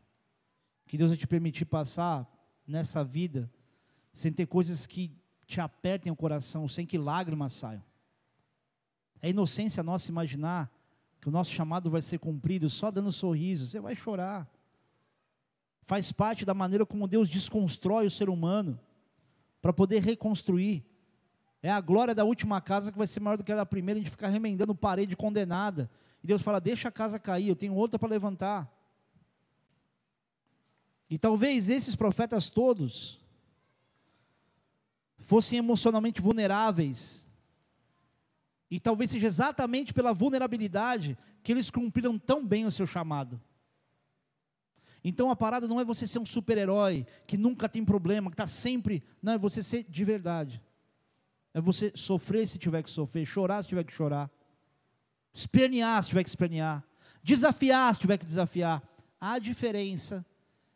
que 0.88 0.98
Deus 0.98 1.12
vai 1.12 1.18
te 1.18 1.28
permitir 1.28 1.66
passar 1.66 2.28
nessa 2.66 3.04
vida 3.04 3.52
sem 4.14 4.32
ter 4.32 4.48
coisas 4.48 4.88
que 4.88 5.12
te 5.46 5.60
apertem 5.60 6.12
o 6.12 6.16
coração, 6.16 6.68
sem 6.68 6.86
que 6.86 6.98
lágrimas 6.98 7.52
saiam. 7.52 7.84
É 9.22 9.30
inocência 9.30 9.84
nossa 9.84 10.10
imaginar 10.10 10.72
que 11.24 11.30
o 11.30 11.32
nosso 11.32 11.52
chamado 11.52 11.90
vai 11.90 12.02
ser 12.02 12.20
cumprido 12.20 12.70
só 12.70 12.92
dando 12.92 13.10
sorriso, 13.10 13.66
você 13.66 13.80
vai 13.80 13.96
chorar. 13.96 14.46
Faz 15.84 16.12
parte 16.12 16.44
da 16.44 16.54
maneira 16.54 16.86
como 16.86 17.08
Deus 17.08 17.30
desconstrói 17.30 18.06
o 18.06 18.12
ser 18.12 18.28
humano 18.28 18.78
para 19.62 19.72
poder 19.72 20.04
reconstruir. 20.04 20.84
É 21.62 21.72
a 21.72 21.80
glória 21.80 22.14
da 22.14 22.26
última 22.26 22.60
casa 22.60 22.92
que 22.92 22.98
vai 22.98 23.08
ser 23.08 23.22
maior 23.22 23.38
do 23.38 23.44
que 23.46 23.54
a 23.54 23.56
da 23.56 23.66
primeira, 23.66 24.02
a 24.02 24.04
gente 24.04 24.12
ficar 24.12 24.28
remendando 24.28 24.76
parede 24.76 25.16
condenada. 25.16 25.90
E 26.22 26.28
Deus 26.28 26.42
fala: 26.42 26.60
deixa 26.60 26.90
a 26.90 26.92
casa 26.92 27.18
cair, 27.18 27.48
eu 27.48 27.56
tenho 27.56 27.74
outra 27.74 27.98
para 27.98 28.10
levantar. 28.10 28.70
E 31.10 31.18
talvez 31.18 31.70
esses 31.70 31.96
profetas 31.96 32.50
todos 32.50 33.24
fossem 35.20 35.58
emocionalmente 35.58 36.22
vulneráveis. 36.22 37.26
E 38.74 38.80
talvez 38.80 39.12
seja 39.12 39.28
exatamente 39.28 39.94
pela 39.94 40.12
vulnerabilidade 40.12 41.16
que 41.44 41.52
eles 41.52 41.70
cumpriram 41.70 42.18
tão 42.18 42.44
bem 42.44 42.66
o 42.66 42.72
seu 42.72 42.88
chamado. 42.88 43.40
Então 45.04 45.30
a 45.30 45.36
parada 45.36 45.68
não 45.68 45.80
é 45.80 45.86
você 45.86 46.08
ser 46.08 46.18
um 46.18 46.26
super-herói 46.26 47.06
que 47.28 47.38
nunca 47.38 47.70
tem 47.70 47.86
problema, 47.86 48.32
que 48.32 48.34
está 48.34 48.48
sempre. 48.48 49.04
Não, 49.22 49.34
é 49.34 49.38
você 49.38 49.62
ser 49.62 49.84
de 49.88 50.04
verdade. 50.04 50.60
É 51.54 51.62
você 51.62 51.92
sofrer 51.94 52.48
se 52.48 52.58
tiver 52.58 52.82
que 52.82 52.90
sofrer, 52.90 53.28
chorar 53.28 53.62
se 53.62 53.70
tiver 53.70 53.84
que 53.84 53.94
chorar, 53.94 54.28
espernear 55.32 56.02
se 56.02 56.10
tiver 56.10 56.24
que 56.24 56.30
espernear, 56.30 56.84
desafiar 57.22 57.94
se 57.94 58.02
tiver 58.02 58.18
que 58.18 58.26
desafiar. 58.26 58.82
A 59.22 59.38
diferença 59.38 60.26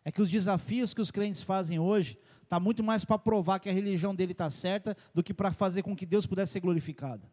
é 0.06 0.12
que 0.12 0.22
os 0.22 0.30
desafios 0.30 0.94
que 0.94 1.02
os 1.02 1.10
crentes 1.10 1.42
fazem 1.42 1.80
hoje 1.80 2.16
Está 2.44 2.62
muito 2.62 2.82
mais 2.82 3.04
para 3.04 3.20
provar 3.20 3.60
que 3.60 3.68
a 3.68 3.74
religião 3.74 4.16
dele 4.16 4.32
está 4.32 4.50
certa 4.50 4.96
do 5.14 5.22
que 5.22 5.34
para 5.34 5.52
fazer 5.52 5.84
com 5.84 5.94
que 5.94 6.06
Deus 6.06 6.26
pudesse 6.26 6.54
ser 6.54 6.62
glorificado. 6.62 7.28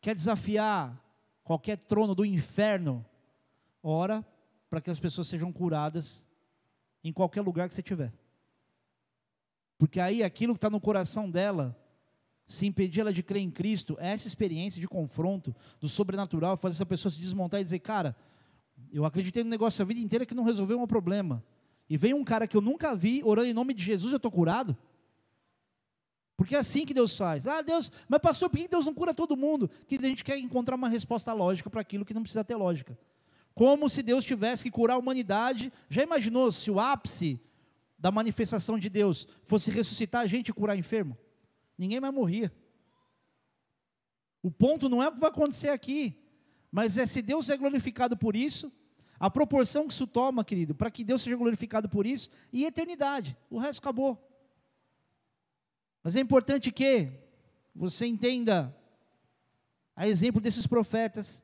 Quer 0.00 0.14
desafiar 0.14 1.02
qualquer 1.42 1.76
trono 1.76 2.14
do 2.14 2.24
inferno? 2.24 3.04
Ora 3.82 4.24
para 4.68 4.80
que 4.80 4.90
as 4.90 5.00
pessoas 5.00 5.28
sejam 5.28 5.52
curadas 5.52 6.26
em 7.02 7.12
qualquer 7.12 7.40
lugar 7.40 7.68
que 7.68 7.74
você 7.74 7.80
estiver. 7.80 8.12
Porque 9.78 10.00
aí 10.00 10.22
aquilo 10.22 10.52
que 10.54 10.58
está 10.58 10.68
no 10.68 10.80
coração 10.80 11.30
dela, 11.30 11.76
se 12.46 12.66
impedir 12.66 13.00
ela 13.00 13.12
de 13.12 13.22
crer 13.22 13.42
em 13.42 13.50
Cristo, 13.50 13.96
essa 14.00 14.26
experiência 14.26 14.80
de 14.80 14.88
confronto 14.88 15.54
do 15.80 15.88
sobrenatural, 15.88 16.56
fazer 16.56 16.74
essa 16.74 16.86
pessoa 16.86 17.12
se 17.12 17.20
desmontar 17.20 17.60
e 17.60 17.64
dizer, 17.64 17.78
cara, 17.78 18.16
eu 18.92 19.04
acreditei 19.04 19.42
no 19.44 19.50
negócio 19.50 19.82
a 19.82 19.86
vida 19.86 20.00
inteira 20.00 20.26
que 20.26 20.34
não 20.34 20.44
resolveu 20.44 20.80
um 20.80 20.86
problema 20.86 21.42
e 21.88 21.96
vem 21.96 22.12
um 22.12 22.24
cara 22.24 22.46
que 22.46 22.56
eu 22.56 22.60
nunca 22.60 22.94
vi 22.94 23.22
orando 23.24 23.48
em 23.48 23.54
nome 23.54 23.72
de 23.72 23.82
Jesus, 23.82 24.12
eu 24.12 24.16
estou 24.16 24.30
curado? 24.30 24.76
Porque 26.38 26.54
é 26.54 26.58
assim 26.60 26.86
que 26.86 26.94
Deus 26.94 27.16
faz. 27.16 27.48
Ah, 27.48 27.60
Deus, 27.62 27.90
mas 28.08 28.20
pastor, 28.20 28.48
por 28.48 28.56
que 28.60 28.68
Deus 28.68 28.86
não 28.86 28.94
cura 28.94 29.12
todo 29.12 29.36
mundo? 29.36 29.68
Que 29.88 29.96
a 29.96 30.08
gente 30.08 30.22
quer 30.22 30.38
encontrar 30.38 30.76
uma 30.76 30.88
resposta 30.88 31.32
lógica 31.32 31.68
para 31.68 31.80
aquilo 31.80 32.04
que 32.04 32.14
não 32.14 32.22
precisa 32.22 32.44
ter 32.44 32.54
lógica. 32.54 32.96
Como 33.56 33.90
se 33.90 34.04
Deus 34.04 34.24
tivesse 34.24 34.62
que 34.62 34.70
curar 34.70 34.94
a 34.94 34.98
humanidade. 34.98 35.72
Já 35.90 36.04
imaginou 36.04 36.52
se 36.52 36.70
o 36.70 36.78
ápice 36.78 37.40
da 37.98 38.12
manifestação 38.12 38.78
de 38.78 38.88
Deus 38.88 39.26
fosse 39.42 39.68
ressuscitar 39.68 40.20
a 40.20 40.26
gente 40.28 40.50
e 40.50 40.52
curar 40.52 40.78
enfermo? 40.78 41.18
Ninguém 41.76 41.98
mais 41.98 42.14
morria. 42.14 42.52
O 44.40 44.48
ponto 44.48 44.88
não 44.88 45.02
é 45.02 45.08
o 45.08 45.12
que 45.12 45.18
vai 45.18 45.30
acontecer 45.30 45.70
aqui, 45.70 46.16
mas 46.70 46.96
é 46.96 47.04
se 47.04 47.20
Deus 47.20 47.50
é 47.50 47.56
glorificado 47.56 48.16
por 48.16 48.36
isso, 48.36 48.70
a 49.18 49.28
proporção 49.28 49.88
que 49.88 49.92
isso 49.92 50.06
toma, 50.06 50.44
querido, 50.44 50.72
para 50.72 50.88
que 50.88 51.02
Deus 51.02 51.22
seja 51.22 51.34
glorificado 51.34 51.88
por 51.88 52.06
isso 52.06 52.30
e 52.52 52.64
eternidade. 52.64 53.36
O 53.50 53.58
resto 53.58 53.80
acabou. 53.80 54.27
Mas 56.08 56.16
é 56.16 56.20
importante 56.20 56.72
que 56.72 57.12
você 57.76 58.06
entenda, 58.06 58.74
a 59.94 60.08
exemplo 60.08 60.40
desses 60.40 60.66
profetas, 60.66 61.42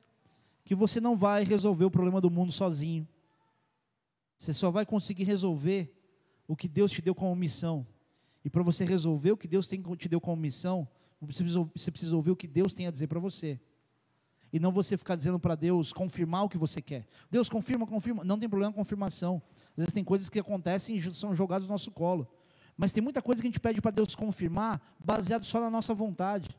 que 0.64 0.74
você 0.74 1.02
não 1.02 1.14
vai 1.14 1.44
resolver 1.44 1.84
o 1.84 1.90
problema 1.90 2.18
do 2.18 2.30
mundo 2.30 2.50
sozinho. 2.50 3.06
Você 4.38 4.54
só 4.54 4.70
vai 4.70 4.86
conseguir 4.86 5.24
resolver 5.24 5.94
o 6.48 6.56
que 6.56 6.66
Deus 6.66 6.90
te 6.90 7.02
deu 7.02 7.14
como 7.14 7.36
missão. 7.36 7.86
E 8.42 8.48
para 8.48 8.62
você 8.62 8.86
resolver 8.86 9.32
o 9.32 9.36
que 9.36 9.46
Deus 9.46 9.68
te 9.68 10.08
deu 10.08 10.18
como 10.18 10.40
missão, 10.40 10.88
você 11.20 11.90
precisa 11.90 12.16
ouvir 12.16 12.30
o 12.30 12.36
que 12.36 12.48
Deus 12.48 12.72
tem 12.72 12.86
a 12.86 12.90
dizer 12.90 13.06
para 13.06 13.20
você 13.20 13.60
e 14.50 14.58
não 14.58 14.72
você 14.72 14.96
ficar 14.96 15.14
dizendo 15.14 15.38
para 15.38 15.54
Deus 15.54 15.92
confirmar 15.92 16.44
o 16.44 16.48
que 16.48 16.56
você 16.56 16.80
quer. 16.80 17.06
Deus 17.30 17.50
confirma, 17.50 17.86
confirma. 17.86 18.24
Não 18.24 18.38
tem 18.38 18.48
problema 18.48 18.72
com 18.72 18.78
confirmação. 18.78 19.42
Às 19.72 19.76
vezes 19.76 19.92
tem 19.92 20.02
coisas 20.02 20.30
que 20.30 20.38
acontecem 20.38 20.96
e 20.96 21.12
são 21.12 21.34
jogadas 21.34 21.66
no 21.68 21.74
nosso 21.74 21.90
colo. 21.90 22.26
Mas 22.76 22.92
tem 22.92 23.02
muita 23.02 23.22
coisa 23.22 23.40
que 23.40 23.46
a 23.46 23.50
gente 23.50 23.60
pede 23.60 23.80
para 23.80 23.90
Deus 23.90 24.14
confirmar 24.14 24.96
baseado 25.02 25.44
só 25.44 25.60
na 25.60 25.70
nossa 25.70 25.94
vontade. 25.94 26.58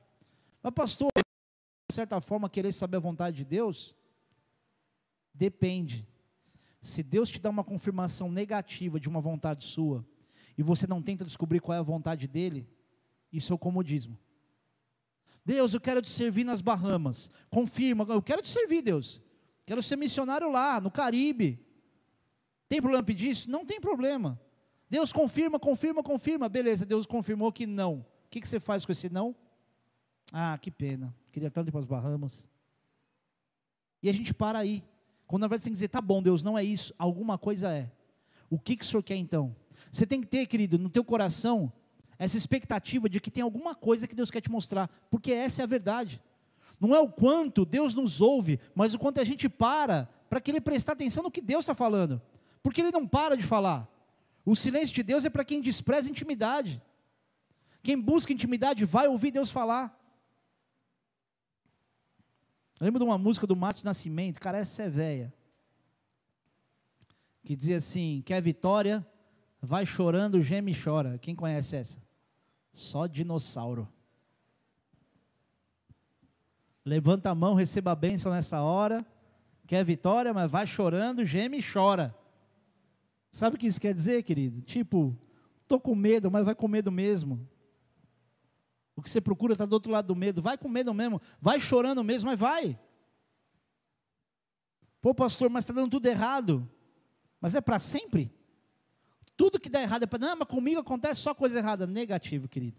Mas 0.64 0.74
pastor, 0.74 1.10
de 1.16 1.94
certa 1.94 2.20
forma 2.22 2.50
querer 2.50 2.74
saber 2.74 2.98
a 2.98 3.02
vontade 3.02 3.38
de 3.38 3.46
Deus 3.46 3.96
depende. 5.34 6.08
Se 6.82 7.04
Deus 7.04 7.30
te 7.30 7.40
dá 7.40 7.50
uma 7.50 7.64
confirmação 7.64 8.32
negativa 8.32 9.00
de 9.00 9.10
uma 9.10 9.20
vontade 9.20 9.64
sua 9.66 10.06
e 10.58 10.64
você 10.64 10.88
não 10.88 11.02
tenta 11.02 11.26
descobrir 11.26 11.60
qual 11.60 11.76
é 11.76 11.80
a 11.80 11.84
vontade 11.84 12.28
dele, 12.28 12.68
isso 13.32 13.52
é 13.52 13.56
o 13.56 13.60
comodismo. 13.60 14.18
Deus, 15.44 15.74
eu 15.74 15.82
quero 15.82 16.02
te 16.02 16.10
servir 16.10 16.44
nas 16.44 16.62
Bahamas. 16.62 17.30
Confirma, 17.50 18.06
eu 18.10 18.22
quero 18.22 18.42
te 18.42 18.50
servir, 18.50 18.82
Deus. 18.82 19.22
Quero 19.66 19.84
ser 19.84 19.96
missionário 19.96 20.52
lá, 20.52 20.80
no 20.80 20.90
Caribe. 20.90 21.60
Tem 22.68 22.82
problema 22.82 23.04
pedir 23.04 23.30
isso? 23.30 23.50
Não 23.50 23.66
tem 23.66 23.80
problema. 23.80 24.40
Deus 24.96 25.12
confirma, 25.12 25.60
confirma, 25.60 26.02
confirma. 26.02 26.48
Beleza, 26.48 26.86
Deus 26.86 27.06
confirmou 27.06 27.52
que 27.52 27.68
não. 27.68 27.96
O 27.96 28.30
que, 28.30 28.40
que 28.40 28.48
você 28.48 28.62
faz 28.62 28.86
com 28.86 28.94
esse 28.94 29.10
não? 29.10 29.36
Ah, 30.32 30.58
que 30.58 30.72
pena. 30.72 31.14
Queria 31.34 31.52
tanto 31.52 31.68
ir 31.68 31.72
para 31.72 31.82
as 31.82 31.86
Bahamas. 31.86 32.46
E 34.02 34.10
a 34.10 34.14
gente 34.14 34.34
para 34.34 34.58
aí. 34.58 34.82
Quando 35.28 35.42
na 35.42 35.48
verdade 35.50 35.64
você 35.64 35.66
tem 35.66 35.74
que 35.74 35.76
dizer, 35.76 35.90
tá 35.90 36.00
bom, 36.00 36.24
Deus, 36.24 36.42
não 36.42 36.58
é 36.58 36.64
isso, 36.64 36.94
alguma 36.98 37.38
coisa 37.38 37.74
é. 37.74 37.92
O 38.50 38.58
que, 38.58 38.78
que 38.78 38.86
o 38.86 38.88
Senhor 38.88 39.04
quer 39.04 39.18
então? 39.18 39.54
Você 39.92 40.06
tem 40.08 40.22
que 40.22 40.28
ter, 40.28 40.46
querido, 40.46 40.80
no 40.80 40.90
teu 40.90 41.04
coração, 41.04 41.74
essa 42.18 42.38
expectativa 42.38 43.10
de 43.10 43.20
que 43.20 43.30
tem 43.30 43.44
alguma 43.44 43.76
coisa 43.76 44.08
que 44.08 44.16
Deus 44.16 44.32
quer 44.32 44.40
te 44.40 44.50
mostrar, 44.50 44.90
porque 45.12 45.34
essa 45.34 45.62
é 45.62 45.64
a 45.64 45.68
verdade. 45.68 46.22
Não 46.80 46.96
é 46.96 47.02
o 47.02 47.10
quanto 47.10 47.66
Deus 47.66 47.94
nos 47.94 48.22
ouve, 48.22 48.62
mas 48.74 48.94
o 48.94 49.00
quanto 49.00 49.20
a 49.20 49.26
gente 49.26 49.50
para 49.50 50.08
para 50.30 50.40
que 50.40 50.52
Ele 50.52 50.62
prestar 50.62 50.94
atenção 50.94 51.22
no 51.22 51.32
que 51.32 51.42
Deus 51.42 51.64
está 51.64 51.76
falando, 51.76 52.22
porque 52.64 52.80
Ele 52.80 52.92
não 52.92 53.06
para 53.06 53.36
de 53.36 53.44
falar. 53.44 53.94
O 54.46 54.56
silêncio 54.56 54.94
de 54.94 55.02
Deus 55.02 55.26
é 55.26 55.30
para 55.30 55.44
quem 55.44 55.60
despreza 55.60 56.10
intimidade. 56.10 56.82
Quem 57.82 58.00
busca 58.00 58.32
intimidade 58.32 58.86
vai 58.86 59.08
ouvir 59.08 59.32
Deus 59.32 59.50
falar. 59.50 60.00
Eu 62.80 62.86
lembro 62.86 63.00
de 63.00 63.06
uma 63.06 63.18
música 63.18 63.48
do 63.48 63.56
Matos 63.56 63.84
Nascimento, 63.84 64.40
cara, 64.40 64.60
essa 64.60 64.84
é 64.84 64.90
velha. 64.90 65.34
Que 67.44 67.56
dizia 67.56 67.78
assim: 67.78 68.22
quer 68.26 68.42
vitória? 68.42 69.06
Vai 69.62 69.86
chorando, 69.86 70.44
geme 70.44 70.72
e 70.72 70.80
chora. 70.80 71.18
Quem 71.18 71.36
conhece 71.36 71.76
essa? 71.76 72.00
Só 72.72 73.08
dinossauro. 73.08 73.88
Levanta 76.84 77.32
a 77.32 77.36
mão, 77.36 77.56
receba 77.56 77.92
a 77.92 77.96
bênção 77.96 78.32
nessa 78.32 78.62
hora. 78.62 79.04
Quer 79.66 79.84
vitória, 79.84 80.32
mas 80.34 80.52
vai 80.52 80.68
chorando, 80.68 81.26
geme 81.26 81.58
e 81.58 81.64
chora. 81.64 82.16
Sabe 83.36 83.58
o 83.58 83.60
que 83.60 83.68
isso 83.68 83.82
quer 83.82 83.94
dizer, 83.94 84.24
querido? 84.24 84.62
Tipo, 84.62 85.14
tô 85.68 85.78
com 85.78 85.94
medo, 85.94 86.32
mas 86.32 86.46
vai 86.46 86.56
com 86.56 86.70
medo 86.70 86.90
mesmo. 86.90 87.46
O 88.96 89.02
que 89.02 89.10
você 89.10 89.20
procura 89.20 89.52
está 89.52 89.66
do 89.66 89.74
outro 89.74 89.92
lado 89.92 90.08
do 90.08 90.16
medo. 90.16 90.42
Vai 90.42 90.58
com 90.58 90.70
medo 90.70 90.94
mesmo. 90.94 91.22
Vai 91.42 91.60
chorando 91.60 92.02
mesmo, 92.02 92.30
mas 92.30 92.40
vai. 92.40 92.80
Pô, 95.02 95.14
pastor, 95.14 95.50
mas 95.50 95.66
está 95.66 95.74
dando 95.74 95.92
tudo 95.92 96.06
errado. 96.06 96.66
Mas 97.42 97.56
é 97.56 97.60
para 97.60 97.78
sempre? 97.78 98.34
Tudo 99.36 99.60
que 99.60 99.68
dá 99.68 99.82
errado 99.82 100.04
é 100.04 100.06
para. 100.06 100.20
Não, 100.20 100.38
mas 100.38 100.48
comigo 100.48 100.80
acontece 100.80 101.20
só 101.20 101.36
coisa 101.36 101.58
errada. 101.58 101.86
Negativo, 101.86 102.48
querido. 102.48 102.78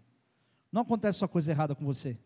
Não 0.71 0.81
acontece 0.81 1.19
só 1.19 1.27
coisa 1.27 1.51
errada 1.51 1.75
com 1.75 1.85
você. 1.85 2.17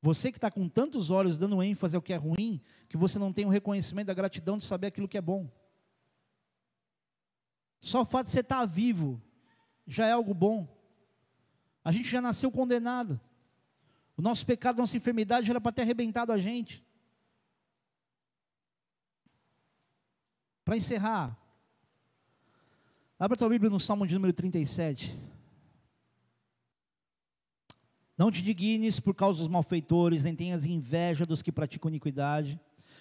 Você 0.00 0.32
que 0.32 0.38
está 0.38 0.50
com 0.50 0.66
tantos 0.66 1.10
olhos 1.10 1.36
dando 1.36 1.62
ênfase 1.62 1.94
ao 1.94 2.00
que 2.00 2.14
é 2.14 2.16
ruim, 2.16 2.58
que 2.88 2.96
você 2.96 3.18
não 3.18 3.34
tem 3.34 3.44
o 3.44 3.50
reconhecimento 3.50 4.06
da 4.06 4.14
gratidão 4.14 4.56
de 4.56 4.64
saber 4.64 4.86
aquilo 4.86 5.06
que 5.06 5.18
é 5.18 5.20
bom. 5.20 5.46
Só 7.80 8.02
o 8.02 8.04
fato 8.04 8.26
de 8.26 8.32
você 8.32 8.40
estar 8.40 8.60
tá 8.60 8.66
vivo 8.66 9.20
já 9.86 10.06
é 10.06 10.12
algo 10.12 10.34
bom. 10.34 10.66
A 11.84 11.92
gente 11.92 12.08
já 12.08 12.20
nasceu 12.20 12.50
condenado. 12.50 13.20
O 14.16 14.22
nosso 14.22 14.44
pecado, 14.44 14.78
nossa 14.78 14.96
enfermidade 14.96 15.46
já 15.46 15.52
era 15.52 15.60
para 15.60 15.72
ter 15.72 15.82
arrebentado 15.82 16.32
a 16.32 16.38
gente. 16.38 16.84
Para 20.64 20.76
encerrar, 20.76 21.38
abra 23.18 23.36
tua 23.36 23.48
Bíblia 23.48 23.70
no 23.70 23.78
Salmo 23.78 24.06
de 24.06 24.14
número 24.14 24.32
37. 24.32 25.16
Não 28.18 28.32
te 28.32 28.42
dignes 28.42 28.98
por 28.98 29.14
causa 29.14 29.40
dos 29.40 29.48
malfeitores, 29.48 30.24
nem 30.24 30.34
tenhas 30.34 30.64
inveja 30.64 31.26
dos 31.26 31.42
que 31.42 31.52
praticam 31.52 31.90
iniquidade, 31.90 32.58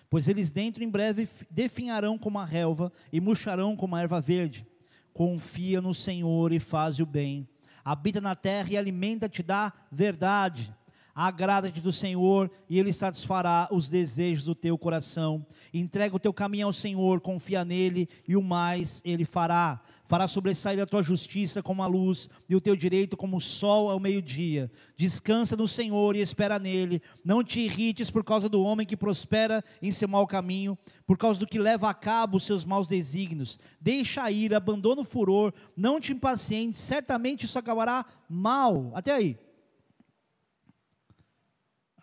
pois 0.09 0.27
eles 0.27 0.51
dentro 0.51 0.83
em 0.83 0.89
breve 0.89 1.27
definharão 1.49 2.17
como 2.17 2.39
a 2.39 2.45
relva 2.45 2.91
e 3.11 3.19
murcharão 3.19 3.75
como 3.75 3.95
a 3.95 4.01
erva 4.01 4.21
verde. 4.21 4.65
Confia 5.13 5.81
no 5.81 5.93
Senhor 5.93 6.51
e 6.51 6.59
faz 6.59 6.99
o 6.99 7.05
bem 7.05 7.47
habita 7.85 8.19
na 8.19 8.33
terra 8.33 8.71
e 8.71 8.77
alimenta-te 8.77 9.43
da 9.43 9.71
verdade. 9.91 10.73
Agrada-te 11.15 11.79
do 11.79 11.93
Senhor 11.93 12.51
e 12.69 12.77
Ele 12.77 12.91
satisfará 12.91 13.69
os 13.71 13.87
desejos 13.87 14.43
do 14.43 14.53
teu 14.53 14.77
coração. 14.77 15.45
Entrega 15.73 16.15
o 16.15 16.19
teu 16.19 16.33
caminho 16.33 16.67
ao 16.67 16.73
Senhor, 16.73 17.21
confia 17.21 17.63
nele 17.63 18.09
e 18.27 18.35
o 18.35 18.41
mais 18.41 19.01
Ele 19.05 19.23
fará 19.23 19.81
fará 20.07 20.27
sobressair 20.27 20.79
a 20.79 20.85
tua 20.85 21.01
justiça 21.01 21.63
como 21.63 21.81
a 21.81 21.87
luz 21.87 22.29
e 22.47 22.55
o 22.55 22.61
teu 22.61 22.75
direito 22.75 23.17
como 23.17 23.37
o 23.37 23.41
sol 23.41 23.89
ao 23.89 23.99
meio-dia. 23.99 24.71
Descansa 24.95 25.55
no 25.55 25.67
Senhor 25.67 26.15
e 26.15 26.21
espera 26.21 26.59
nele. 26.59 27.01
Não 27.23 27.43
te 27.43 27.59
irrites 27.59 28.11
por 28.11 28.23
causa 28.23 28.47
do 28.47 28.63
homem 28.63 28.85
que 28.85 28.95
prospera 28.95 29.63
em 29.81 29.91
seu 29.91 30.07
mau 30.07 30.27
caminho, 30.27 30.77
por 31.05 31.17
causa 31.17 31.39
do 31.39 31.47
que 31.47 31.59
leva 31.59 31.89
a 31.89 31.93
cabo 31.93 32.37
os 32.37 32.45
seus 32.45 32.63
maus 32.63 32.87
desígnios. 32.87 33.59
Deixa 33.81 34.23
a 34.23 34.31
ira, 34.31 34.57
abandona 34.57 35.01
o 35.01 35.05
furor, 35.05 35.53
não 35.75 35.99
te 35.99 36.13
impacientes, 36.13 36.79
certamente 36.79 37.45
isso 37.45 37.57
acabará 37.57 38.05
mal. 38.29 38.91
Até 38.93 39.11
aí. 39.11 39.44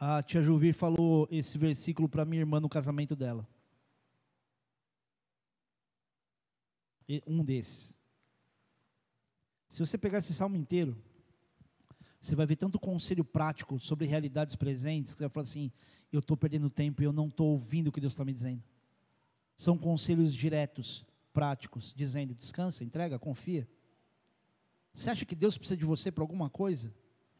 A 0.04 0.20
tia 0.20 0.42
Juvir 0.42 0.74
falou 0.74 1.28
esse 1.30 1.56
versículo 1.56 2.08
para 2.08 2.24
minha 2.24 2.42
irmã 2.42 2.58
no 2.58 2.68
casamento 2.68 3.14
dela. 3.14 3.48
um 7.24 7.44
desses. 7.44 7.96
Se 9.68 9.78
você 9.78 9.96
pegar 9.96 10.18
esse 10.18 10.34
salmo 10.34 10.56
inteiro, 10.56 11.00
você 12.20 12.34
vai 12.34 12.46
ver 12.46 12.56
tanto 12.56 12.80
conselho 12.80 13.22
prático 13.24 13.78
sobre 13.78 14.04
realidades 14.04 14.56
presentes, 14.56 15.12
que 15.12 15.18
você 15.18 15.24
vai 15.24 15.30
falar 15.30 15.44
assim: 15.44 15.70
eu 16.12 16.18
estou 16.18 16.36
perdendo 16.36 16.68
tempo 16.68 17.00
e 17.00 17.04
eu 17.04 17.12
não 17.12 17.28
estou 17.28 17.52
ouvindo 17.52 17.86
o 17.86 17.92
que 17.92 18.00
Deus 18.00 18.14
está 18.14 18.24
me 18.24 18.32
dizendo. 18.32 18.64
São 19.56 19.78
conselhos 19.78 20.34
diretos, 20.34 21.06
práticos, 21.32 21.94
dizendo: 21.94 22.34
descansa, 22.34 22.82
entrega, 22.82 23.20
confia. 23.20 23.68
Você 24.92 25.10
acha 25.10 25.24
que 25.24 25.36
Deus 25.36 25.56
precisa 25.56 25.76
de 25.76 25.84
você 25.84 26.10
para 26.10 26.24
alguma 26.24 26.50
coisa? 26.50 26.92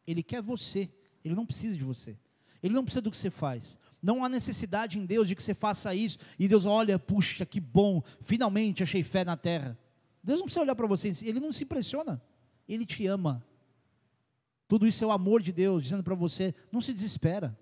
Ele 0.06 0.22
quer 0.22 0.40
você, 0.40 0.88
ele 1.24 1.34
não 1.34 1.44
precisa 1.44 1.76
de 1.76 1.82
você. 1.82 2.16
Ele 2.62 2.74
não 2.74 2.84
precisa 2.84 3.02
do 3.02 3.10
que 3.10 3.16
você 3.16 3.30
faz. 3.30 3.78
Não 4.02 4.24
há 4.24 4.28
necessidade 4.28 4.98
em 4.98 5.06
Deus 5.06 5.28
de 5.28 5.34
que 5.34 5.42
você 5.42 5.54
faça 5.54 5.94
isso 5.94 6.18
e 6.38 6.48
Deus 6.48 6.64
olha, 6.64 6.98
puxa, 6.98 7.46
que 7.46 7.60
bom, 7.60 8.02
finalmente 8.20 8.82
achei 8.82 9.02
fé 9.02 9.24
na 9.24 9.36
terra. 9.36 9.78
Deus 10.22 10.38
não 10.38 10.46
precisa 10.46 10.62
olhar 10.62 10.74
para 10.74 10.86
você, 10.86 11.12
ele 11.22 11.40
não 11.40 11.52
se 11.52 11.64
impressiona. 11.64 12.22
Ele 12.68 12.86
te 12.86 13.06
ama. 13.06 13.44
Tudo 14.68 14.86
isso 14.86 15.04
é 15.04 15.06
o 15.06 15.12
amor 15.12 15.42
de 15.42 15.52
Deus 15.52 15.82
dizendo 15.84 16.02
para 16.02 16.14
você, 16.14 16.54
não 16.70 16.80
se 16.80 16.92
desespera. 16.92 17.56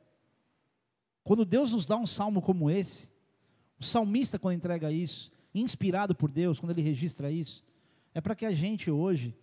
Quando 1.25 1.45
Deus 1.45 1.73
nos 1.73 1.87
dá 1.87 1.97
um 1.97 2.07
salmo 2.07 2.41
como 2.41 2.71
esse, 2.71 3.09
o 3.79 3.85
salmista 3.85 4.39
quando 4.39 4.57
entrega 4.57 4.93
isso, 4.93 5.33
inspirado 5.55 6.15
por 6.15 6.31
Deus, 6.31 6.61
quando 6.61 6.73
ele 6.73 6.83
registra 6.83 7.31
isso, 7.31 7.65
é 8.15 8.21
para 8.21 8.35
que 8.35 8.45
a 8.47 8.53
gente 8.53 8.91
hoje 8.91 9.35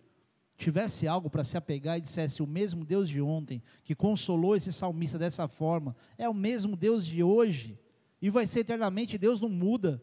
tivesse 0.58 1.06
algo 1.06 1.30
para 1.30 1.44
se 1.44 1.56
apegar 1.56 1.96
e 1.96 2.02
dissesse: 2.02 2.42
o 2.42 2.46
mesmo 2.46 2.84
Deus 2.84 3.08
de 3.08 3.22
ontem, 3.22 3.62
que 3.84 3.94
consolou 3.94 4.56
esse 4.56 4.72
salmista 4.72 5.18
dessa 5.18 5.46
forma, 5.46 5.96
é 6.18 6.28
o 6.28 6.34
mesmo 6.34 6.76
Deus 6.76 7.06
de 7.06 7.22
hoje, 7.22 7.78
e 8.20 8.28
vai 8.28 8.46
ser 8.46 8.60
eternamente, 8.60 9.16
Deus 9.16 9.40
não 9.40 9.48
muda. 9.48 10.02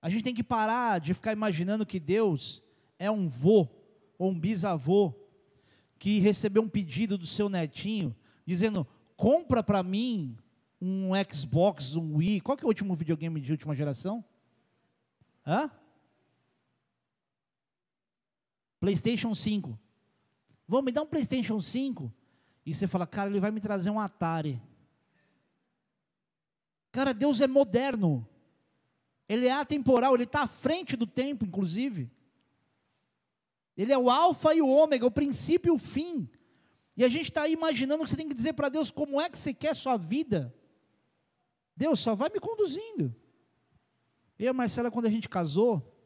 A 0.00 0.08
gente 0.08 0.22
tem 0.22 0.34
que 0.34 0.44
parar 0.44 1.00
de 1.00 1.12
ficar 1.12 1.32
imaginando 1.32 1.84
que 1.84 1.98
Deus 1.98 2.62
é 2.98 3.10
um 3.10 3.28
vô 3.28 3.68
ou 4.16 4.30
um 4.30 4.38
bisavô 4.38 5.12
que 5.98 6.20
recebeu 6.20 6.62
um 6.62 6.68
pedido 6.68 7.18
do 7.18 7.26
seu 7.26 7.48
netinho, 7.48 8.14
dizendo: 8.46 8.86
compra 9.16 9.64
para 9.64 9.82
mim 9.82 10.36
um 10.80 11.10
Xbox, 11.28 11.96
um 11.96 12.16
Wii. 12.16 12.40
Qual 12.40 12.56
que 12.56 12.64
é 12.64 12.66
o 12.66 12.68
último 12.68 12.94
videogame 12.94 13.40
de 13.40 13.50
última 13.50 13.74
geração? 13.74 14.24
Hã? 15.44 15.68
PlayStation 18.80 19.34
5. 19.34 19.78
Vão 20.66 20.82
me 20.82 20.92
dar 20.92 21.02
um 21.02 21.06
PlayStation 21.06 21.60
5? 21.60 22.12
E 22.64 22.74
você 22.74 22.86
fala, 22.86 23.06
cara, 23.06 23.30
ele 23.30 23.40
vai 23.40 23.50
me 23.50 23.60
trazer 23.60 23.90
um 23.90 23.98
Atari. 23.98 24.60
Cara, 26.92 27.14
Deus 27.14 27.40
é 27.40 27.46
moderno. 27.46 28.28
Ele 29.28 29.46
é 29.46 29.52
atemporal, 29.52 30.14
ele 30.14 30.24
está 30.24 30.42
à 30.42 30.46
frente 30.46 30.96
do 30.96 31.06
tempo, 31.06 31.44
inclusive. 31.44 32.10
Ele 33.76 33.92
é 33.92 33.98
o 33.98 34.10
alfa 34.10 34.54
e 34.54 34.62
o 34.62 34.68
ômega, 34.68 35.06
o 35.06 35.10
princípio 35.10 35.72
e 35.72 35.74
o 35.74 35.78
fim. 35.78 36.28
E 36.96 37.04
a 37.04 37.08
gente 37.08 37.30
está 37.30 37.42
aí 37.42 37.52
imaginando 37.52 38.02
que 38.02 38.10
você 38.10 38.16
tem 38.16 38.28
que 38.28 38.34
dizer 38.34 38.54
para 38.54 38.68
Deus 38.68 38.90
como 38.90 39.20
é 39.20 39.30
que 39.30 39.38
você 39.38 39.54
quer 39.54 39.76
sua 39.76 39.96
vida. 39.96 40.52
Deus 41.76 42.00
só 42.00 42.14
vai 42.14 42.28
me 42.28 42.40
conduzindo. 42.40 43.14
Eu 44.38 44.46
e 44.46 44.48
a 44.48 44.52
Marcela, 44.52 44.90
quando 44.90 45.06
a 45.06 45.10
gente 45.10 45.28
casou, 45.28 45.97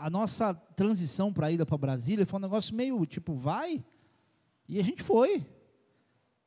a 0.00 0.08
nossa 0.08 0.54
transição 0.54 1.30
para 1.30 1.48
a 1.48 1.52
ida 1.52 1.66
para 1.66 1.76
Brasília 1.76 2.24
foi 2.24 2.38
um 2.38 2.42
negócio 2.42 2.74
meio 2.74 3.04
tipo, 3.04 3.34
vai, 3.34 3.84
e 4.66 4.78
a 4.78 4.82
gente 4.82 5.02
foi. 5.02 5.46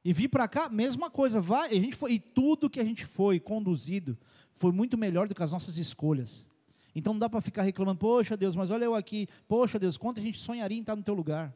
E 0.03 0.11
vir 0.11 0.27
para 0.27 0.47
cá, 0.47 0.67
mesma 0.69 1.09
coisa, 1.09 1.39
vai, 1.39 1.69
a 1.69 1.79
gente 1.79 1.95
foi, 1.95 2.13
e 2.13 2.19
tudo 2.19 2.69
que 2.69 2.79
a 2.79 2.83
gente 2.83 3.05
foi 3.05 3.39
conduzido 3.39 4.17
foi 4.55 4.71
muito 4.71 4.97
melhor 4.97 5.27
do 5.27 5.35
que 5.35 5.43
as 5.43 5.51
nossas 5.51 5.77
escolhas. 5.77 6.49
Então 6.95 7.13
não 7.13 7.19
dá 7.19 7.29
para 7.29 7.41
ficar 7.41 7.61
reclamando, 7.61 7.99
poxa 7.99 8.35
Deus, 8.35 8.55
mas 8.55 8.71
olha 8.71 8.85
eu 8.85 8.95
aqui, 8.95 9.27
poxa 9.47 9.77
Deus, 9.77 9.97
quanto 9.97 10.19
a 10.19 10.23
gente 10.23 10.39
sonharia 10.39 10.77
em 10.77 10.81
estar 10.81 10.95
no 10.95 11.03
teu 11.03 11.13
lugar. 11.13 11.55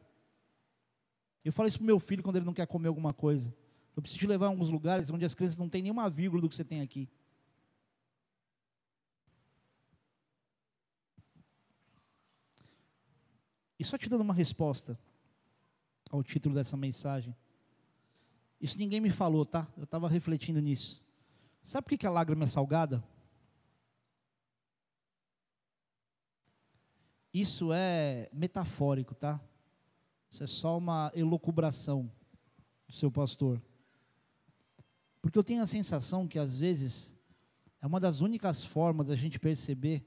Eu 1.44 1.52
falo 1.52 1.68
isso 1.68 1.78
para 1.78 1.86
meu 1.86 1.98
filho 1.98 2.22
quando 2.22 2.36
ele 2.36 2.46
não 2.46 2.54
quer 2.54 2.66
comer 2.66 2.88
alguma 2.88 3.12
coisa. 3.12 3.52
Eu 3.96 4.02
preciso 4.02 4.20
te 4.20 4.26
levar 4.28 4.46
a 4.46 4.48
alguns 4.50 4.70
lugares 4.70 5.10
onde 5.10 5.24
as 5.24 5.34
crianças 5.34 5.58
não 5.58 5.68
têm 5.68 5.82
nenhuma 5.82 6.08
vírgula 6.08 6.42
do 6.42 6.48
que 6.48 6.54
você 6.54 6.64
tem 6.64 6.80
aqui. 6.80 7.08
E 13.78 13.84
só 13.84 13.96
te 13.96 14.08
dando 14.08 14.22
uma 14.22 14.34
resposta 14.34 14.98
ao 16.10 16.22
título 16.22 16.54
dessa 16.54 16.76
mensagem. 16.76 17.34
Isso 18.60 18.76
ninguém 18.78 19.00
me 19.00 19.10
falou, 19.10 19.46
tá? 19.46 19.68
Eu 19.76 19.84
estava 19.84 20.08
refletindo 20.08 20.60
nisso. 20.60 21.02
Sabe 21.62 21.86
por 21.86 21.98
que 21.98 22.06
a 22.06 22.10
lágrima 22.10 22.44
é 22.44 22.46
salgada? 22.46 23.04
Isso 27.32 27.72
é 27.72 28.28
metafórico, 28.32 29.14
tá? 29.14 29.40
Isso 30.30 30.42
é 30.42 30.46
só 30.46 30.76
uma 30.76 31.12
elocubração 31.14 32.10
do 32.86 32.92
seu 32.92 33.10
pastor. 33.10 33.62
Porque 35.20 35.38
eu 35.38 35.44
tenho 35.44 35.62
a 35.62 35.66
sensação 35.66 36.26
que 36.26 36.38
às 36.38 36.58
vezes 36.58 37.14
é 37.80 37.86
uma 37.86 38.00
das 38.00 38.20
únicas 38.20 38.64
formas 38.64 39.06
da 39.08 39.14
gente 39.14 39.38
perceber 39.38 40.04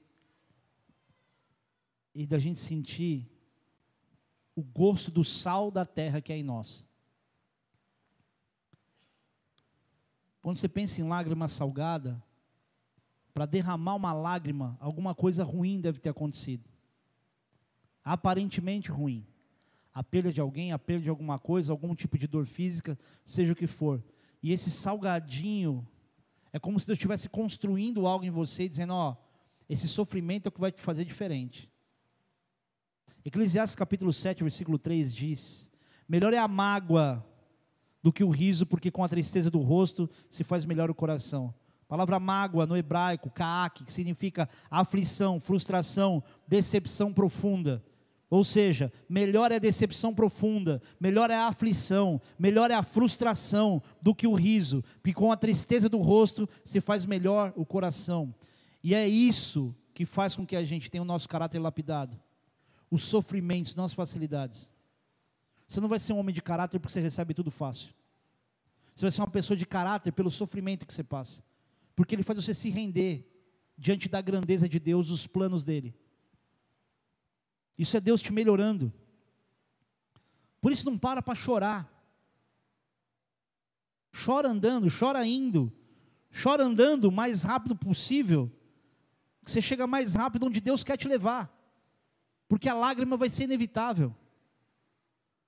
e 2.14 2.26
da 2.26 2.38
gente 2.38 2.60
sentir 2.60 3.30
o 4.62 4.64
gosto 4.64 5.10
do 5.10 5.24
sal 5.24 5.72
da 5.72 5.84
terra 5.84 6.22
que 6.22 6.32
é 6.32 6.38
em 6.38 6.44
nós. 6.44 6.86
Quando 10.40 10.58
você 10.58 10.70
pensa 10.70 11.02
em 11.02 11.04
lágrima 11.04 11.48
salgada, 11.48 12.24
para 13.34 13.48
derramar 13.48 13.96
uma 13.96 14.14
lágrima, 14.14 14.78
alguma 14.80 15.16
coisa 15.16 15.44
ruim 15.44 15.82
deve 15.82 16.00
ter 16.00 16.10
acontecido. 16.10 16.70
Aparentemente 18.04 18.92
ruim. 18.92 19.26
A 19.94 20.04
perda 20.04 20.32
de 20.32 20.40
alguém, 20.40 20.72
a 20.72 20.80
perda 20.80 21.04
de 21.04 21.10
alguma 21.10 21.40
coisa, 21.40 21.72
algum 21.72 21.96
tipo 21.96 22.18
de 22.18 22.28
dor 22.28 22.46
física, 22.46 22.98
seja 23.26 23.54
o 23.54 23.56
que 23.56 23.68
for. 23.68 24.04
E 24.44 24.52
esse 24.52 24.70
salgadinho 24.70 25.88
é 26.54 26.60
como 26.60 26.80
se 26.80 26.86
Deus 26.86 26.98
estivesse 26.98 27.28
construindo 27.28 28.06
algo 28.06 28.24
em 28.24 28.30
você, 28.30 28.70
dizendo: 28.70 28.94
Ó, 28.94 29.16
esse 29.68 29.88
sofrimento 29.88 30.46
é 30.46 30.50
o 30.50 30.52
que 30.52 30.62
vai 30.62 30.72
te 30.72 30.82
fazer 30.82 31.04
diferente. 31.04 31.70
Eclesiastes 33.24 33.76
capítulo 33.76 34.12
7, 34.12 34.42
versículo 34.42 34.80
3 34.80 35.14
diz: 35.14 35.72
Melhor 36.10 36.34
é 36.34 36.40
a 36.40 36.48
mágoa 36.48 37.24
do 38.02 38.12
que 38.12 38.24
o 38.24 38.30
riso, 38.30 38.66
porque 38.66 38.90
com 38.90 39.04
a 39.04 39.10
tristeza 39.10 39.52
do 39.52 39.60
rosto 39.60 40.10
se 40.28 40.44
faz 40.44 40.66
melhor 40.66 40.90
o 40.90 40.96
coração. 40.96 41.54
A 41.84 41.86
palavra 41.88 42.20
mágoa 42.20 42.66
no 42.66 42.76
hebraico, 42.76 43.30
kaak, 43.30 43.84
que 43.84 43.94
significa 43.94 44.50
aflição, 44.72 45.40
frustração, 45.40 46.24
decepção 46.48 47.14
profunda. 47.14 47.84
Ou 48.28 48.44
seja, 48.44 48.92
melhor 49.08 49.52
é 49.52 49.58
a 49.58 49.60
decepção 49.60 50.16
profunda, 50.16 50.82
melhor 51.00 51.30
é 51.30 51.36
a 51.36 51.48
aflição, 51.48 52.20
melhor 52.40 52.72
é 52.72 52.74
a 52.74 52.82
frustração 52.82 53.84
do 54.02 54.16
que 54.16 54.26
o 54.26 54.34
riso, 54.34 54.84
porque 54.96 55.14
com 55.14 55.32
a 55.32 55.38
tristeza 55.38 55.88
do 55.88 56.00
rosto 56.00 56.50
se 56.64 56.82
faz 56.82 57.06
melhor 57.06 57.54
o 57.56 57.66
coração. 57.66 58.34
E 58.84 58.96
é 58.96 59.08
isso 59.08 59.76
que 59.94 60.06
faz 60.06 60.36
com 60.36 60.46
que 60.46 60.56
a 60.56 60.64
gente 60.64 60.90
tenha 60.90 61.04
o 61.04 61.06
nosso 61.06 61.30
caráter 61.30 61.60
lapidado 61.60 62.18
os 62.92 63.06
sofrimentos, 63.06 63.74
não 63.74 63.86
as 63.86 63.94
facilidades. 63.94 64.70
Você 65.66 65.80
não 65.80 65.88
vai 65.88 65.98
ser 65.98 66.12
um 66.12 66.20
homem 66.20 66.36
de 66.36 66.42
caráter 66.42 66.78
porque 66.78 66.92
você 66.92 67.00
recebe 67.00 67.34
tudo 67.34 67.50
fácil. 67.50 67.90
Você 68.94 69.06
vai 69.06 69.12
ser 69.12 69.22
uma 69.22 69.30
pessoa 69.30 69.56
de 69.56 69.66
caráter 69.66 70.12
pelo 70.12 70.30
sofrimento 70.30 70.86
que 70.86 70.94
você 70.94 71.04
passa. 71.04 71.42
Porque 71.96 72.14
ele 72.14 72.24
faz 72.24 72.44
você 72.44 72.54
se 72.54 72.70
render 72.70 73.26
diante 73.78 74.10
da 74.10 74.20
grandeza 74.20 74.68
de 74.68 74.78
Deus, 74.78 75.10
os 75.10 75.26
planos 75.26 75.64
dele. 75.64 75.96
Isso 77.78 77.96
é 77.96 78.02
Deus 78.02 78.22
te 78.22 78.34
melhorando. 78.34 78.92
Por 80.60 80.74
isso 80.74 80.86
não 80.86 80.98
para 80.98 81.22
para 81.22 81.34
chorar. 81.34 81.90
Chora 84.26 84.50
andando, 84.50 84.88
chora 84.92 85.26
indo. 85.26 85.72
Chora 86.44 86.66
andando 86.66 87.06
o 87.06 87.12
mais 87.12 87.44
rápido 87.44 87.76
possível. 87.78 88.52
Você 89.46 89.62
chega 89.62 89.88
mais 89.88 90.14
rápido 90.14 90.46
onde 90.46 90.60
Deus 90.60 90.84
quer 90.84 90.98
te 90.98 91.08
levar 91.08 91.61
porque 92.52 92.68
a 92.68 92.74
lágrima 92.74 93.16
vai 93.16 93.30
ser 93.30 93.46
inevitável. 93.46 94.14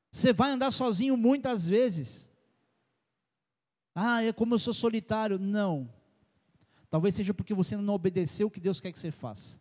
Você 0.10 0.32
vai 0.32 0.51
andar 0.51 0.72
sozinho 0.72 1.18
muitas 1.18 1.68
vezes. 1.68 2.32
Ah, 3.93 4.24
é 4.24 4.32
como 4.32 4.54
eu 4.54 4.60
sou 4.60 4.74
solitário. 4.74 5.38
Não. 5.38 5.93
Talvez 6.89 7.14
seja 7.14 7.34
porque 7.34 7.54
você 7.54 7.76
não 7.76 7.93
obedeceu 7.93 8.47
o 8.47 8.49
que 8.49 8.62
Deus 8.62 8.80
quer 8.80 8.93
que 8.93 8.97
você 8.97 9.12
faça. 9.12 9.60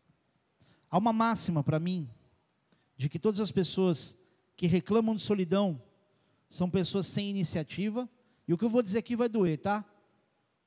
Há 0.89 0.97
uma 0.97 1.13
máxima 1.13 1.65
para 1.65 1.81
mim, 1.81 2.09
de 2.97 3.09
que 3.09 3.19
todas 3.19 3.41
as 3.41 3.51
pessoas 3.51 4.17
que 4.57 4.69
reclamam 4.69 5.17
de 5.17 5.23
solidão 5.23 5.83
são 6.49 6.71
pessoas 6.71 7.09
sem 7.09 7.29
iniciativa, 7.29 8.09
e 8.47 8.55
o 8.55 8.57
que 8.57 8.65
eu 8.65 8.71
vou 8.71 8.85
dizer 8.85 9.01
aqui 9.01 9.17
vai 9.17 9.29
doer, 9.29 9.59
tá? 9.59 9.85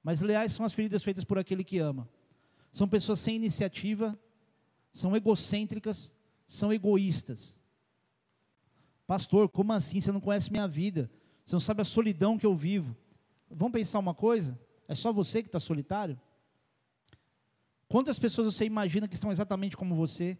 Mas 0.03 0.19
leais 0.19 0.51
são 0.51 0.65
as 0.65 0.73
feridas 0.73 1.03
feitas 1.03 1.23
por 1.23 1.39
aquele 1.39 1.63
que 1.63 1.77
ama. 1.77 2.05
São 2.69 2.85
pessoas 2.85 3.21
sem 3.21 3.33
iniciativa, 3.37 4.19
são 4.91 5.15
egocêntricas, 5.15 6.13
são 6.45 6.71
egoístas. 6.71 7.59
Pastor, 9.07 9.49
como 9.49 9.73
assim? 9.73 10.01
Você 10.01 10.11
não 10.11 10.21
conhece 10.21 10.51
minha 10.51 10.67
vida. 10.67 11.09
Você 11.43 11.55
não 11.55 11.59
sabe 11.59 11.81
a 11.81 11.85
solidão 11.85 12.37
que 12.37 12.45
eu 12.45 12.55
vivo. 12.55 12.95
Vamos 13.49 13.73
pensar 13.73 13.99
uma 13.99 14.13
coisa? 14.13 14.59
É 14.87 14.95
só 14.95 15.13
você 15.13 15.41
que 15.41 15.47
está 15.49 15.59
solitário? 15.59 16.19
Quantas 17.87 18.17
pessoas 18.17 18.53
você 18.53 18.65
imagina 18.65 19.07
que 19.07 19.15
estão 19.15 19.31
exatamente 19.31 19.77
como 19.77 19.95
você? 19.95 20.37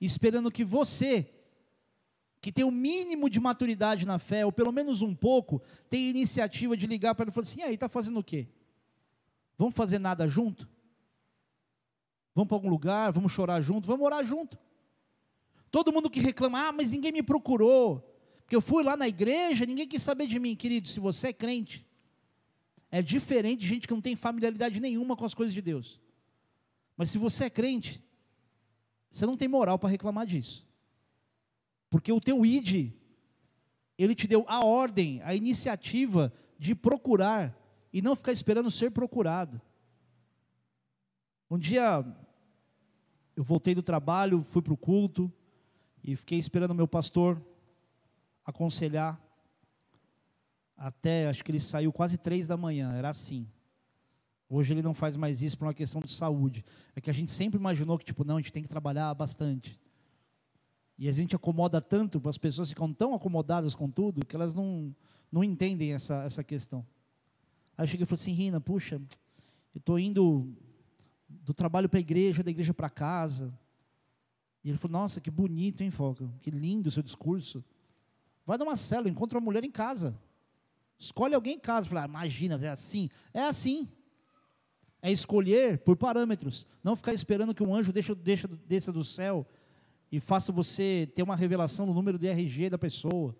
Esperando 0.00 0.50
que 0.50 0.64
você, 0.64 1.30
que 2.40 2.50
tem 2.50 2.64
o 2.64 2.70
mínimo 2.70 3.28
de 3.28 3.38
maturidade 3.38 4.06
na 4.06 4.18
fé, 4.18 4.44
ou 4.44 4.52
pelo 4.52 4.72
menos 4.72 5.02
um 5.02 5.14
pouco, 5.14 5.62
tenha 5.88 6.08
iniciativa 6.08 6.76
de 6.76 6.86
ligar 6.86 7.14
para 7.14 7.24
ele 7.24 7.30
e 7.30 7.34
falar 7.34 7.42
assim: 7.42 7.60
e 7.60 7.62
aí, 7.62 7.74
está 7.74 7.88
fazendo 7.88 8.20
o 8.20 8.24
quê? 8.24 8.48
Vamos 9.58 9.74
fazer 9.74 9.98
nada 9.98 10.26
junto? 10.26 10.68
Vamos 12.34 12.48
para 12.48 12.56
algum 12.56 12.68
lugar? 12.68 13.12
Vamos 13.12 13.32
chorar 13.32 13.60
junto? 13.60 13.86
Vamos 13.86 14.04
orar 14.04 14.24
junto? 14.24 14.58
Todo 15.70 15.92
mundo 15.92 16.10
que 16.10 16.20
reclama, 16.20 16.68
ah, 16.68 16.72
mas 16.72 16.92
ninguém 16.92 17.12
me 17.12 17.22
procurou, 17.22 18.00
porque 18.42 18.54
eu 18.54 18.60
fui 18.60 18.82
lá 18.82 18.96
na 18.96 19.08
igreja, 19.08 19.66
ninguém 19.66 19.88
quis 19.88 20.02
saber 20.02 20.26
de 20.26 20.38
mim, 20.38 20.54
querido. 20.54 20.88
Se 20.88 21.00
você 21.00 21.28
é 21.28 21.32
crente, 21.32 21.86
é 22.90 23.02
diferente 23.02 23.60
de 23.60 23.66
gente 23.66 23.88
que 23.88 23.94
não 23.94 24.00
tem 24.00 24.14
familiaridade 24.14 24.80
nenhuma 24.80 25.16
com 25.16 25.24
as 25.24 25.34
coisas 25.34 25.52
de 25.52 25.60
Deus. 25.60 26.00
Mas 26.96 27.10
se 27.10 27.18
você 27.18 27.44
é 27.44 27.50
crente, 27.50 28.02
você 29.10 29.26
não 29.26 29.36
tem 29.36 29.48
moral 29.48 29.78
para 29.78 29.88
reclamar 29.88 30.26
disso. 30.26 30.66
Porque 31.90 32.12
o 32.12 32.20
teu 32.20 32.44
ID, 32.44 32.92
ele 33.98 34.14
te 34.14 34.26
deu 34.26 34.44
a 34.48 34.64
ordem, 34.64 35.20
a 35.22 35.34
iniciativa 35.34 36.32
de 36.58 36.74
procurar 36.74 37.56
e 37.92 38.00
não 38.00 38.16
ficar 38.16 38.32
esperando 38.32 38.70
ser 38.70 38.90
procurado. 38.90 39.60
Um 41.50 41.58
dia 41.58 42.04
eu 43.34 43.44
voltei 43.44 43.74
do 43.74 43.82
trabalho, 43.82 44.44
fui 44.50 44.62
para 44.62 44.72
o 44.72 44.76
culto, 44.76 45.32
e 46.06 46.14
fiquei 46.14 46.38
esperando 46.38 46.70
o 46.70 46.74
meu 46.74 46.86
pastor 46.86 47.42
aconselhar 48.44 49.20
até, 50.76 51.28
acho 51.28 51.42
que 51.42 51.50
ele 51.50 51.58
saiu 51.58 51.92
quase 51.92 52.16
três 52.16 52.46
da 52.46 52.56
manhã, 52.56 52.92
era 52.94 53.10
assim. 53.10 53.48
Hoje 54.48 54.72
ele 54.72 54.82
não 54.82 54.94
faz 54.94 55.16
mais 55.16 55.42
isso 55.42 55.58
por 55.58 55.64
uma 55.64 55.74
questão 55.74 56.00
de 56.00 56.12
saúde. 56.12 56.64
É 56.94 57.00
que 57.00 57.10
a 57.10 57.12
gente 57.12 57.32
sempre 57.32 57.58
imaginou 57.58 57.98
que, 57.98 58.04
tipo, 58.04 58.22
não, 58.22 58.36
a 58.36 58.40
gente 58.40 58.52
tem 58.52 58.62
que 58.62 58.68
trabalhar 58.68 59.12
bastante. 59.14 59.80
E 60.96 61.08
a 61.08 61.12
gente 61.12 61.34
acomoda 61.34 61.80
tanto, 61.80 62.22
as 62.28 62.38
pessoas 62.38 62.68
ficam 62.68 62.92
tão 62.92 63.12
acomodadas 63.12 63.74
com 63.74 63.90
tudo, 63.90 64.24
que 64.24 64.36
elas 64.36 64.54
não, 64.54 64.94
não 65.32 65.42
entendem 65.42 65.92
essa, 65.92 66.22
essa 66.22 66.44
questão. 66.44 66.86
Aí 67.76 67.82
eu 67.82 67.88
cheguei 67.88 68.04
e 68.04 68.06
falei 68.06 68.22
assim, 68.22 68.32
Rina, 68.32 68.60
puxa, 68.60 69.02
eu 69.74 69.78
estou 69.78 69.98
indo 69.98 70.54
do 71.28 71.52
trabalho 71.52 71.88
para 71.88 71.98
a 71.98 72.00
igreja, 72.00 72.44
da 72.44 72.50
igreja 72.50 72.72
para 72.72 72.88
casa. 72.88 73.52
E 74.66 74.70
ele 74.70 74.78
falou: 74.78 75.00
Nossa, 75.00 75.20
que 75.20 75.30
bonito, 75.30 75.80
hein, 75.80 75.92
Foca? 75.92 76.28
Que 76.42 76.50
lindo 76.50 76.88
o 76.88 76.90
seu 76.90 77.00
discurso. 77.00 77.64
Vai 78.44 78.58
dar 78.58 78.64
uma 78.64 78.74
célula, 78.74 79.08
encontra 79.08 79.38
uma 79.38 79.44
mulher 79.44 79.62
em 79.62 79.70
casa. 79.70 80.18
Escolhe 80.98 81.36
alguém 81.36 81.54
em 81.54 81.60
casa. 81.60 81.86
Fala, 81.86 82.02
ah, 82.02 82.06
imagina, 82.06 82.58
é 82.60 82.68
assim. 82.68 83.08
É 83.32 83.42
assim. 83.42 83.88
É 85.00 85.12
escolher 85.12 85.78
por 85.78 85.96
parâmetros. 85.96 86.66
Não 86.82 86.96
ficar 86.96 87.14
esperando 87.14 87.54
que 87.54 87.62
um 87.62 87.72
anjo 87.72 87.92
deixe, 87.92 88.12
deixe, 88.12 88.48
desça 88.48 88.92
do 88.92 89.04
céu 89.04 89.46
e 90.10 90.18
faça 90.18 90.50
você 90.50 91.08
ter 91.14 91.22
uma 91.22 91.36
revelação 91.36 91.86
do 91.86 91.94
número 91.94 92.18
de 92.18 92.26
RG 92.26 92.70
da 92.70 92.78
pessoa. 92.78 93.36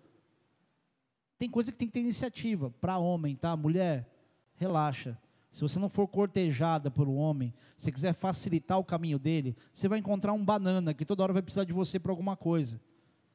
Tem 1.37 1.49
coisa 1.49 1.73
que 1.73 1.77
tem 1.77 1.89
que 1.89 1.93
ter 1.93 1.99
iniciativa. 1.99 2.69
Para 2.79 2.97
homem, 2.97 3.35
tá? 3.35 3.53
Mulher, 3.53 4.09
relaxa. 4.55 5.17
Se 5.49 5.61
você 5.61 5.79
não 5.79 5.89
for 5.89 6.07
cortejada 6.07 6.91
por 6.91 7.07
um 7.07 7.15
homem, 7.15 7.53
se 7.75 7.91
quiser 7.91 8.13
facilitar 8.13 8.77
o 8.77 8.83
caminho 8.83 9.17
dele, 9.17 9.55
você 9.71 9.87
vai 9.87 9.99
encontrar 9.99 10.33
um 10.33 10.43
banana 10.43 10.93
que 10.93 11.05
toda 11.05 11.23
hora 11.23 11.33
vai 11.33 11.41
precisar 11.41 11.63
de 11.63 11.73
você 11.73 11.99
para 11.99 12.11
alguma 12.11 12.35
coisa. 12.35 12.79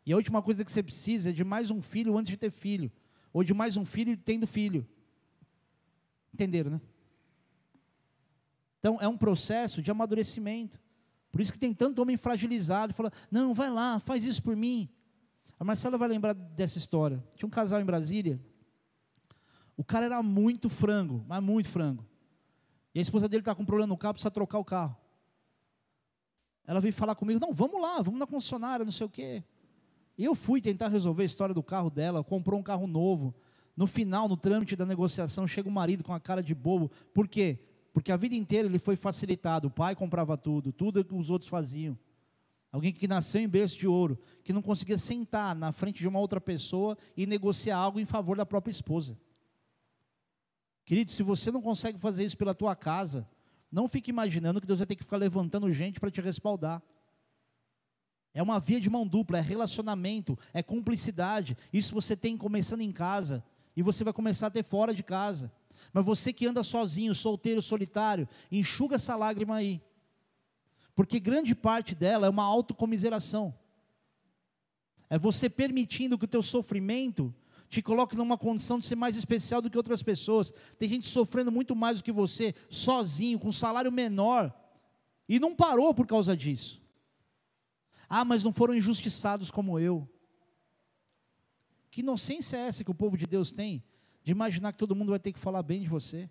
E 0.05 0.13
a 0.13 0.17
última 0.17 0.43
coisa 0.43 0.65
que 0.65 0.73
você 0.73 0.83
precisa 0.83 1.31
é 1.31 1.33
de 1.33 1.45
mais 1.45 1.71
um 1.71 1.81
filho 1.81 2.17
antes 2.17 2.31
de 2.31 2.37
ter 2.37 2.51
filho, 2.51 2.91
ou 3.33 3.43
de 3.43 3.55
mais 3.55 3.77
um 3.77 3.85
filho 3.85 4.17
tendo 4.17 4.47
filho. 4.47 4.87
Entenderam, 6.35 6.73
né? 6.73 6.81
Então 8.79 8.99
é 9.01 9.07
um 9.07 9.17
processo 9.17 9.81
de 9.81 9.91
amadurecimento. 9.91 10.81
Por 11.31 11.41
isso 11.41 11.53
que 11.53 11.59
tem 11.59 11.73
tanto 11.73 12.03
homem 12.03 12.17
fragilizado, 12.17 12.93
falando: 12.93 13.15
"Não, 13.31 13.55
vai 13.55 13.71
lá, 13.71 13.99
faz 14.01 14.25
isso 14.25 14.43
por 14.43 14.57
mim". 14.57 14.89
A 15.59 15.65
Marcela 15.65 15.97
vai 15.97 16.09
lembrar 16.09 16.33
dessa 16.33 16.79
história. 16.79 17.23
Tinha 17.37 17.47
um 17.47 17.51
casal 17.51 17.81
em 17.81 17.85
Brasília. 17.85 18.41
O 19.77 19.85
cara 19.85 20.07
era 20.07 20.23
muito 20.23 20.69
frango, 20.69 21.25
mas 21.27 21.43
muito 21.43 21.69
frango. 21.69 22.05
E 22.95 22.99
a 22.99 23.03
esposa 23.03 23.29
dele 23.29 23.41
está 23.41 23.55
com 23.55 23.63
um 23.63 23.67
problema 23.67 23.89
no 23.89 23.97
carro, 23.97 24.15
precisa 24.15 24.31
trocar 24.31 24.59
o 24.59 24.65
carro. 24.65 24.97
Ela 26.67 26.81
veio 26.81 26.93
falar 26.93 27.15
comigo, 27.15 27.41
não, 27.41 27.53
vamos 27.53 27.81
lá, 27.81 28.01
vamos 28.03 28.21
na 28.21 28.27
concessionária, 28.27 28.85
não 28.85 28.93
sei 28.93 29.07
o 29.07 29.11
quê. 29.11 29.43
Eu 30.17 30.35
fui 30.35 30.61
tentar 30.61 30.89
resolver 30.89 31.23
a 31.23 31.27
história 31.27 31.55
do 31.55 31.63
carro 31.63 31.91
dela, 31.91 32.23
comprou 32.23 32.61
um 32.61 32.63
carro 32.63 32.87
novo. 32.87 33.35
No 33.77 33.87
final, 33.87 34.29
no 34.29 34.37
trâmite 34.37 34.77
da 34.77 34.85
negociação, 34.85 35.47
chega 35.47 35.69
o 35.69 35.73
marido 35.73 36.05
com 36.05 36.13
a 36.13 36.21
cara 36.21 36.43
de 36.43 36.55
bobo. 36.55 36.91
Por 37.15 37.27
quê? 37.27 37.59
Porque 37.93 38.13
a 38.13 38.17
vida 38.17 38.35
inteira 38.35 38.69
ele 38.69 38.79
foi 38.79 38.95
facilitado. 38.95 39.69
O 39.69 39.71
pai 39.71 39.97
comprava 39.97 40.37
tudo, 40.37 40.73
tudo 40.73 41.05
que 41.05 41.15
os 41.15 41.31
outros 41.31 41.51
faziam. 41.51 41.99
Alguém 42.71 42.93
que 42.93 43.09
nasceu 43.09 43.41
em 43.41 43.49
berço 43.49 43.79
de 43.79 43.87
ouro, 43.87 44.19
que 44.45 44.53
não 44.53 44.63
conseguia 44.63 44.97
sentar 44.97 45.55
na 45.55 45.73
frente 45.73 45.99
de 45.99 46.09
uma 46.09 46.19
outra 46.19 46.41
pessoa 46.41 46.97
e 47.17 47.27
negociar 47.27 47.77
algo 47.77 48.01
em 48.01 48.07
favor 48.07 48.37
da 48.37 48.47
própria 48.47 48.71
esposa. 48.71 49.19
Querido, 50.85 51.11
se 51.11 51.23
você 51.23 51.51
não 51.51 51.63
consegue 51.63 51.99
fazer 51.99 52.25
isso 52.25 52.37
pela 52.37 52.55
tua 52.55 52.75
casa, 52.75 53.29
não 53.71 53.89
fique 53.89 54.11
imaginando 54.11 54.61
que 54.61 54.67
Deus 54.67 54.81
vai 54.81 54.87
ter 54.87 54.97
que 54.97 55.05
ficar 55.05 55.17
levantando 55.17 55.71
gente 55.73 56.01
para 56.01 56.11
te 56.11 56.21
respaldar. 56.21 56.83
É 58.35 58.43
uma 58.43 58.59
via 58.59 58.81
de 58.81 58.91
mão 58.91 59.07
dupla, 59.07 59.39
é 59.39 59.41
relacionamento, 59.41 60.39
é 60.53 60.63
cumplicidade. 60.63 61.57
Isso 61.73 61.95
você 61.95 62.17
tem 62.17 62.37
começando 62.37 62.81
em 62.81 62.93
casa 62.93 63.45
e 63.77 63.83
você 63.83 64.03
vai 64.05 64.13
começar 64.13 64.49
a 64.49 64.51
ter 64.51 64.63
fora 64.63 64.95
de 64.95 65.03
casa. 65.03 65.53
Mas 65.93 66.05
você 66.05 66.33
que 66.33 66.47
anda 66.47 66.63
sozinho, 66.63 67.15
solteiro, 67.15 67.61
solitário, 67.61 68.29
enxuga 68.51 68.97
essa 68.97 69.17
lágrima 69.17 69.57
aí. 69.57 69.81
Porque 70.95 71.21
grande 71.21 71.55
parte 71.55 71.95
dela 71.95 72.27
é 72.27 72.31
uma 72.31 72.45
autocomiseração. 72.45 73.55
É 75.09 75.19
você 75.19 75.49
permitindo 75.49 76.19
que 76.19 76.25
o 76.25 76.29
teu 76.29 76.43
sofrimento 76.43 77.35
te 77.73 77.81
coloque 77.81 78.15
numa 78.15 78.37
condição 78.37 78.79
de 78.79 78.85
ser 78.85 78.97
mais 78.97 79.17
especial 79.17 79.63
do 79.63 79.71
que 79.71 79.79
outras 79.79 80.03
pessoas. 80.03 80.53
Tem 80.79 80.87
gente 80.87 81.09
sofrendo 81.09 81.51
muito 81.51 81.75
mais 81.75 81.99
do 81.99 82.05
que 82.05 82.13
você, 82.13 82.55
sozinho, 82.69 83.39
com 83.39 83.51
salário 83.51 83.91
menor, 83.91 84.55
e 85.27 85.41
não 85.41 85.57
parou 85.57 85.95
por 85.95 86.07
causa 86.07 86.37
disso. 86.37 86.83
Ah, 88.07 88.27
mas 88.27 88.45
não 88.45 88.53
foram 88.53 88.75
injustiçados 88.75 89.51
como 89.51 89.79
eu. 89.79 90.07
Que 91.91 92.03
inocência 92.03 92.59
é 92.59 92.67
essa 92.69 92.85
que 92.85 92.91
o 92.91 92.95
povo 92.95 93.17
de 93.17 93.27
Deus 93.27 93.53
tem 93.53 93.83
de 94.23 94.33
imaginar 94.33 94.73
que 94.73 94.79
todo 94.79 94.95
mundo 94.95 95.09
vai 95.09 95.19
ter 95.19 95.33
que 95.33 95.39
falar 95.39 95.63
bem 95.63 95.81
de 95.81 95.89
você? 95.89 96.29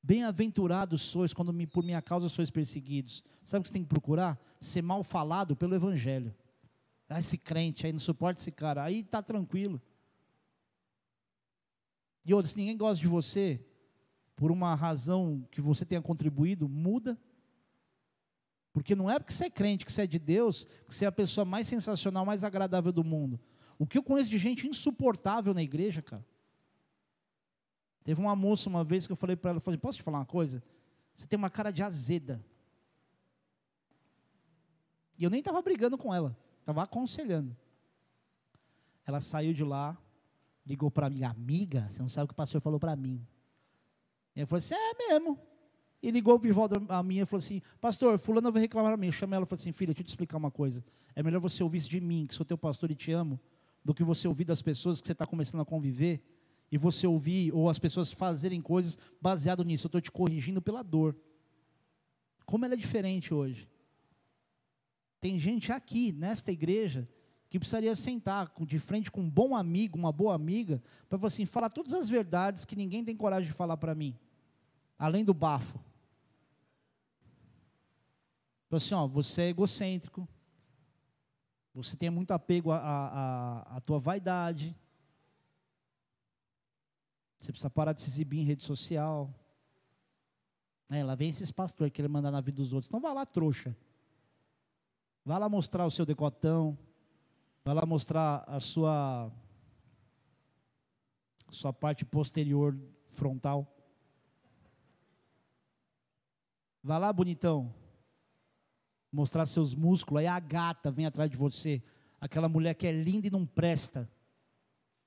Bem-aventurados 0.00 1.02
sois 1.02 1.34
quando 1.34 1.52
por 1.66 1.82
minha 1.82 2.00
causa 2.00 2.28
sois 2.28 2.50
perseguidos. 2.50 3.24
Sabe 3.44 3.62
o 3.62 3.62
que 3.64 3.68
você 3.70 3.72
tem 3.72 3.82
que 3.82 3.88
procurar? 3.88 4.38
Ser 4.60 4.82
mal 4.82 5.02
falado 5.02 5.56
pelo 5.56 5.74
Evangelho. 5.74 6.32
Ah, 7.12 7.20
esse 7.20 7.36
crente 7.36 7.86
aí 7.86 7.92
não 7.92 8.00
suporta 8.00 8.40
esse 8.40 8.50
cara. 8.50 8.82
Aí 8.82 9.00
está 9.00 9.22
tranquilo. 9.22 9.80
E 12.24 12.32
outra, 12.32 12.50
se 12.50 12.56
ninguém 12.56 12.76
gosta 12.76 13.00
de 13.00 13.08
você, 13.08 13.64
por 14.36 14.50
uma 14.50 14.74
razão 14.74 15.46
que 15.50 15.60
você 15.60 15.84
tenha 15.84 16.00
contribuído, 16.00 16.68
muda. 16.68 17.18
Porque 18.72 18.94
não 18.94 19.10
é 19.10 19.18
porque 19.18 19.32
você 19.32 19.44
é 19.44 19.50
crente, 19.50 19.84
que 19.84 19.92
você 19.92 20.02
é 20.02 20.06
de 20.06 20.18
Deus, 20.18 20.64
que 20.88 20.94
você 20.94 21.04
é 21.04 21.08
a 21.08 21.12
pessoa 21.12 21.44
mais 21.44 21.68
sensacional, 21.68 22.24
mais 22.24 22.42
agradável 22.42 22.92
do 22.92 23.04
mundo. 23.04 23.38
O 23.78 23.86
que 23.86 23.98
eu 23.98 24.02
conheço 24.02 24.30
de 24.30 24.38
gente 24.38 24.66
insuportável 24.66 25.52
na 25.52 25.62
igreja, 25.62 26.00
cara. 26.00 26.24
Teve 28.04 28.20
uma 28.20 28.34
moça 28.34 28.68
uma 28.68 28.82
vez 28.82 29.06
que 29.06 29.12
eu 29.12 29.16
falei 29.16 29.36
para 29.36 29.50
ela, 29.50 29.60
falei, 29.60 29.78
posso 29.78 29.98
te 29.98 30.02
falar 30.02 30.18
uma 30.18 30.26
coisa? 30.26 30.62
Você 31.14 31.26
tem 31.26 31.36
uma 31.36 31.50
cara 31.50 31.70
de 31.70 31.82
azeda. 31.82 32.44
E 35.18 35.24
eu 35.24 35.30
nem 35.30 35.40
estava 35.40 35.60
brigando 35.60 35.98
com 35.98 36.12
ela. 36.12 36.36
Estava 36.62 36.84
aconselhando. 36.84 37.56
Ela 39.04 39.20
saiu 39.20 39.52
de 39.52 39.64
lá, 39.64 39.98
ligou 40.64 40.92
para 40.92 41.10
mim, 41.10 41.24
amiga, 41.24 41.88
você 41.90 42.00
não 42.00 42.08
sabe 42.08 42.26
o 42.26 42.28
que 42.28 42.34
o 42.34 42.36
pastor 42.36 42.60
falou 42.60 42.78
para 42.78 42.94
mim. 42.94 43.26
E 44.34 44.40
eu 44.40 44.46
falei 44.46 44.60
assim, 44.60 44.74
é 44.74 45.08
mesmo. 45.08 45.36
E 46.00 46.10
ligou 46.10 46.38
de 46.38 46.52
volta 46.52 46.80
a 46.88 47.02
mim 47.02 47.18
e 47.18 47.26
falou 47.26 47.40
assim, 47.40 47.60
pastor, 47.80 48.16
fulano 48.16 48.52
vai 48.52 48.62
reclamar 48.62 48.92
a 48.92 48.96
mim. 48.96 49.06
Eu 49.06 49.12
chamei 49.12 49.36
ela 49.36 49.44
e 49.44 49.48
falei 49.48 49.60
assim, 49.60 49.72
filha, 49.72 49.88
deixa 49.88 50.02
eu 50.02 50.06
te 50.06 50.10
explicar 50.10 50.36
uma 50.36 50.52
coisa. 50.52 50.84
É 51.16 51.22
melhor 51.22 51.40
você 51.40 51.64
ouvir 51.64 51.78
isso 51.78 51.90
de 51.90 52.00
mim, 52.00 52.26
que 52.28 52.34
sou 52.34 52.46
teu 52.46 52.56
pastor 52.56 52.92
e 52.92 52.94
te 52.94 53.10
amo, 53.10 53.40
do 53.84 53.92
que 53.92 54.04
você 54.04 54.28
ouvir 54.28 54.44
das 54.44 54.62
pessoas 54.62 55.00
que 55.00 55.06
você 55.06 55.12
está 55.12 55.26
começando 55.26 55.62
a 55.62 55.64
conviver, 55.64 56.22
e 56.70 56.78
você 56.78 57.08
ouvir, 57.08 57.52
ou 57.52 57.68
as 57.68 57.78
pessoas 57.78 58.12
fazerem 58.12 58.62
coisas 58.62 58.96
baseado 59.20 59.64
nisso. 59.64 59.86
Eu 59.86 59.88
estou 59.88 60.00
te 60.00 60.12
corrigindo 60.12 60.62
pela 60.62 60.82
dor. 60.82 61.16
Como 62.46 62.64
ela 62.64 62.74
é 62.74 62.76
diferente 62.76 63.34
hoje. 63.34 63.68
Tem 65.22 65.38
gente 65.38 65.70
aqui, 65.70 66.10
nesta 66.10 66.50
igreja, 66.50 67.08
que 67.48 67.56
precisaria 67.56 67.94
sentar 67.94 68.52
de 68.66 68.80
frente 68.80 69.08
com 69.08 69.20
um 69.20 69.30
bom 69.30 69.54
amigo, 69.54 69.96
uma 69.96 70.10
boa 70.10 70.34
amiga, 70.34 70.82
para 71.08 71.24
assim, 71.24 71.46
falar 71.46 71.70
todas 71.70 71.94
as 71.94 72.08
verdades 72.08 72.64
que 72.64 72.74
ninguém 72.74 73.04
tem 73.04 73.16
coragem 73.16 73.46
de 73.46 73.54
falar 73.54 73.76
para 73.76 73.94
mim, 73.94 74.18
além 74.98 75.24
do 75.24 75.32
bafo. 75.32 75.78
Então, 78.66 78.78
assim, 78.78 78.94
ó, 78.94 79.06
você 79.06 79.42
é 79.42 79.48
egocêntrico, 79.50 80.28
você 81.72 81.96
tem 81.96 82.10
muito 82.10 82.32
apego 82.32 82.72
à 82.72 83.80
tua 83.86 84.00
vaidade, 84.00 84.76
você 87.38 87.52
precisa 87.52 87.70
parar 87.70 87.92
de 87.92 88.00
se 88.00 88.08
exibir 88.08 88.40
em 88.40 88.44
rede 88.44 88.64
social. 88.64 89.32
É, 90.90 91.04
lá 91.04 91.14
vem 91.14 91.30
esses 91.30 91.52
pastores 91.52 91.92
querendo 91.92 92.10
mandar 92.10 92.32
na 92.32 92.40
vida 92.40 92.56
dos 92.56 92.72
outros. 92.72 92.88
Então 92.88 93.00
vá 93.00 93.12
lá, 93.12 93.24
trouxa. 93.24 93.76
Vá 95.24 95.38
lá 95.38 95.48
mostrar 95.48 95.86
o 95.86 95.90
seu 95.90 96.04
decotão. 96.04 96.76
Vá 97.64 97.72
lá 97.72 97.86
mostrar 97.86 98.44
a 98.46 98.58
sua 98.58 99.30
sua 101.50 101.72
parte 101.72 102.04
posterior 102.04 102.76
frontal. 103.10 103.72
Vá 106.82 106.98
lá, 106.98 107.12
bonitão. 107.12 107.72
Mostrar 109.12 109.46
seus 109.46 109.74
músculos. 109.74 110.20
Aí 110.20 110.26
a 110.26 110.40
gata 110.40 110.90
vem 110.90 111.06
atrás 111.06 111.30
de 111.30 111.36
você. 111.36 111.82
Aquela 112.20 112.48
mulher 112.48 112.74
que 112.74 112.86
é 112.86 112.92
linda 112.92 113.28
e 113.28 113.30
não 113.30 113.46
presta. 113.46 114.10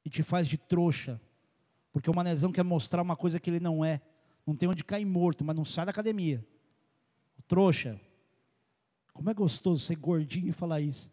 E 0.05 0.09
te 0.09 0.24
faz 0.24 0.47
de 0.47 0.57
trouxa. 0.57 1.20
Porque 1.91 2.09
o 2.09 2.16
manezão 2.16 2.51
quer 2.51 2.63
mostrar 2.63 3.01
uma 3.01 3.16
coisa 3.16 3.39
que 3.39 3.49
ele 3.49 3.59
não 3.59 3.84
é. 3.84 3.99
Não 4.45 4.55
tem 4.55 4.70
onde 4.70 4.84
cair 4.84 5.05
morto, 5.05 5.43
mas 5.43 5.55
não 5.55 5.66
sai 5.66 5.86
da 5.86 5.91
academia. 5.91 6.45
Trouxa. 7.47 7.99
Como 9.16 9.30
é 9.30 9.34
gostoso 9.34 9.84
ser 9.84 9.95
gordinho 9.95 10.49
e 10.49 10.51
falar 10.51 10.82
isso. 10.82 11.09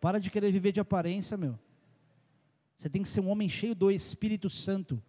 Para 0.00 0.18
de 0.18 0.28
querer 0.28 0.50
viver 0.50 0.72
de 0.72 0.80
aparência, 0.80 1.36
meu. 1.36 1.56
Você 2.76 2.90
tem 2.90 3.04
que 3.04 3.08
ser 3.08 3.20
um 3.20 3.28
homem 3.30 3.48
cheio 3.48 3.72
do 3.72 3.88
Espírito 3.88 4.50
Santo. 4.50 5.00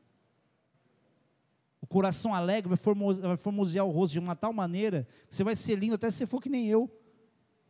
O 1.82 1.88
coração 1.88 2.32
alegre 2.32 2.70
vai, 2.70 3.14
vai 3.16 3.38
formosear 3.38 3.88
o 3.88 3.90
rosto 3.90 4.14
de 4.14 4.20
uma 4.20 4.36
tal 4.36 4.54
maneira 4.54 5.08
que 5.28 5.36
você 5.36 5.44
vai 5.44 5.56
ser 5.56 5.76
lindo 5.80 5.96
até 5.96 6.12
se 6.12 6.18
você 6.18 6.28
for 6.28 6.40
que 6.40 6.48
nem 6.48 6.68
eu. 6.68 6.88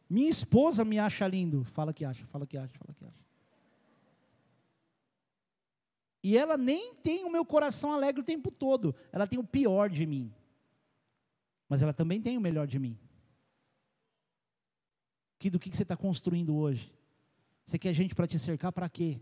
Minha 0.09 0.29
esposa 0.29 0.83
me 0.83 0.99
acha 0.99 1.25
lindo. 1.25 1.63
Fala 1.63 1.93
que 1.93 2.03
acha, 2.03 2.25
fala 2.25 2.45
que 2.45 2.57
acha, 2.57 2.77
fala 2.77 2.93
que 2.93 3.05
acha. 3.05 3.23
E 6.21 6.37
ela 6.37 6.57
nem 6.57 6.93
tem 6.95 7.23
o 7.23 7.31
meu 7.31 7.45
coração 7.45 7.93
alegre 7.93 8.19
o 8.19 8.25
tempo 8.25 8.51
todo. 8.51 8.93
Ela 9.13 9.25
tem 9.25 9.39
o 9.39 9.45
pior 9.45 9.89
de 9.89 10.05
mim 10.05 10.29
mas 11.67 11.81
ela 11.81 11.93
também 11.93 12.21
tem 12.21 12.37
o 12.37 12.41
melhor 12.41 12.67
de 12.67 12.79
mim. 12.79 12.97
Que 15.39 15.49
do 15.49 15.59
que 15.59 15.75
você 15.75 15.83
está 15.83 15.97
construindo 15.97 16.55
hoje? 16.55 16.93
Você 17.65 17.77
quer 17.79 17.93
gente 17.93 18.13
para 18.13 18.27
te 18.27 18.37
cercar 18.37 18.71
para 18.71 18.89
quê? 18.89 19.19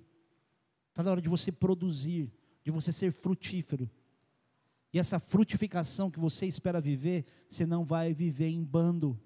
Está 0.89 1.03
na 1.03 1.11
hora 1.11 1.21
de 1.21 1.29
você 1.29 1.51
produzir, 1.51 2.31
de 2.63 2.71
você 2.71 2.91
ser 2.91 3.11
frutífero. 3.11 3.89
E 4.93 4.99
essa 4.99 5.19
frutificação 5.19 6.11
que 6.11 6.19
você 6.19 6.45
espera 6.45 6.81
viver, 6.81 7.25
você 7.47 7.65
não 7.65 7.85
vai 7.85 8.13
viver 8.13 8.49
em 8.49 8.63
bando. 8.63 9.19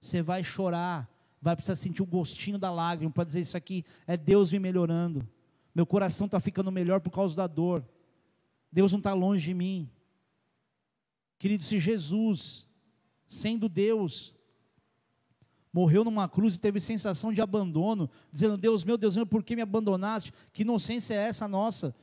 Você 0.00 0.22
vai 0.22 0.44
chorar, 0.44 1.10
vai 1.40 1.56
precisar 1.56 1.74
sentir 1.74 2.02
o 2.02 2.06
gostinho 2.06 2.58
da 2.58 2.70
lágrima 2.70 3.10
para 3.10 3.24
dizer 3.24 3.40
isso 3.40 3.56
aqui 3.56 3.84
é 4.06 4.16
Deus 4.16 4.52
me 4.52 4.58
melhorando. 4.58 5.26
Meu 5.74 5.86
coração 5.86 6.26
está 6.26 6.38
ficando 6.38 6.70
melhor 6.70 7.00
por 7.00 7.10
causa 7.10 7.34
da 7.34 7.46
dor. 7.46 7.84
Deus 8.70 8.92
não 8.92 8.98
está 8.98 9.12
longe 9.12 9.44
de 9.44 9.54
mim. 9.54 9.90
Querido, 11.42 11.64
se 11.64 11.76
Jesus, 11.76 12.68
sendo 13.26 13.68
Deus, 13.68 14.32
morreu 15.72 16.04
numa 16.04 16.28
cruz 16.28 16.54
e 16.54 16.60
teve 16.60 16.78
sensação 16.78 17.32
de 17.32 17.42
abandono, 17.42 18.08
dizendo: 18.30 18.56
Deus 18.56 18.84
meu, 18.84 18.96
Deus 18.96 19.16
meu, 19.16 19.26
por 19.26 19.42
que 19.42 19.56
me 19.56 19.62
abandonaste? 19.62 20.32
Que 20.52 20.62
inocência 20.62 21.14
é 21.14 21.16
essa 21.16 21.48
nossa? 21.48 21.96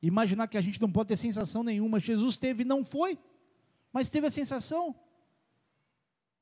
Imaginar 0.00 0.48
que 0.48 0.56
a 0.56 0.62
gente 0.62 0.80
não 0.80 0.90
pode 0.90 1.08
ter 1.08 1.18
sensação 1.18 1.62
nenhuma. 1.62 2.00
Jesus 2.00 2.38
teve, 2.38 2.64
não 2.64 2.82
foi, 2.82 3.18
mas 3.92 4.08
teve 4.08 4.28
a 4.28 4.30
sensação. 4.30 4.96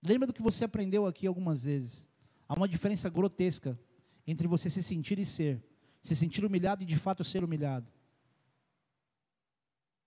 Lembra 0.00 0.28
do 0.28 0.32
que 0.32 0.40
você 0.40 0.64
aprendeu 0.64 1.08
aqui 1.08 1.26
algumas 1.26 1.64
vezes? 1.64 2.08
Há 2.48 2.54
uma 2.54 2.68
diferença 2.68 3.10
grotesca 3.10 3.76
entre 4.24 4.46
você 4.46 4.70
se 4.70 4.80
sentir 4.80 5.18
e 5.18 5.24
ser, 5.24 5.60
se 6.00 6.14
sentir 6.14 6.44
humilhado 6.44 6.84
e 6.84 6.86
de 6.86 6.96
fato 6.98 7.24
ser 7.24 7.42
humilhado. 7.42 7.92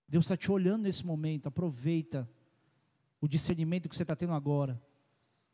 Deus 0.08 0.24
está 0.24 0.34
te 0.34 0.50
olhando 0.50 0.84
nesse 0.84 1.04
momento, 1.04 1.48
aproveita 1.48 2.26
o 3.20 3.28
discernimento 3.28 3.88
que 3.88 3.96
você 3.96 4.02
está 4.02 4.16
tendo 4.16 4.32
agora. 4.32 4.80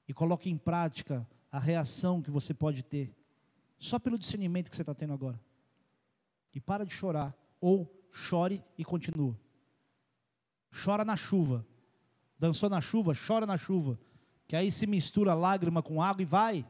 e 0.06 0.12
coloque 0.12 0.50
em 0.50 0.58
prática 0.58 1.26
a 1.50 1.58
reação 1.58 2.20
que 2.20 2.30
você 2.30 2.52
pode 2.52 2.82
ter, 2.82 3.16
só 3.78 3.98
pelo 3.98 4.18
discernimento 4.18 4.68
que 4.68 4.76
você 4.76 4.82
está 4.82 4.94
tendo 4.94 5.14
agora. 5.14 5.40
E 6.52 6.60
para 6.60 6.84
de 6.84 6.92
chorar, 6.92 7.34
ou 7.60 7.90
chore 8.10 8.62
e 8.76 8.84
continua. 8.84 9.38
Chora 10.84 11.04
na 11.04 11.16
chuva. 11.16 11.66
Dançou 12.38 12.68
na 12.68 12.80
chuva, 12.80 13.12
chora 13.14 13.46
na 13.46 13.56
chuva. 13.56 13.98
Que 14.46 14.56
aí 14.56 14.70
se 14.70 14.86
mistura 14.86 15.32
lágrima 15.32 15.82
com 15.82 16.02
água 16.02 16.22
e 16.22 16.26
vai. 16.26 16.66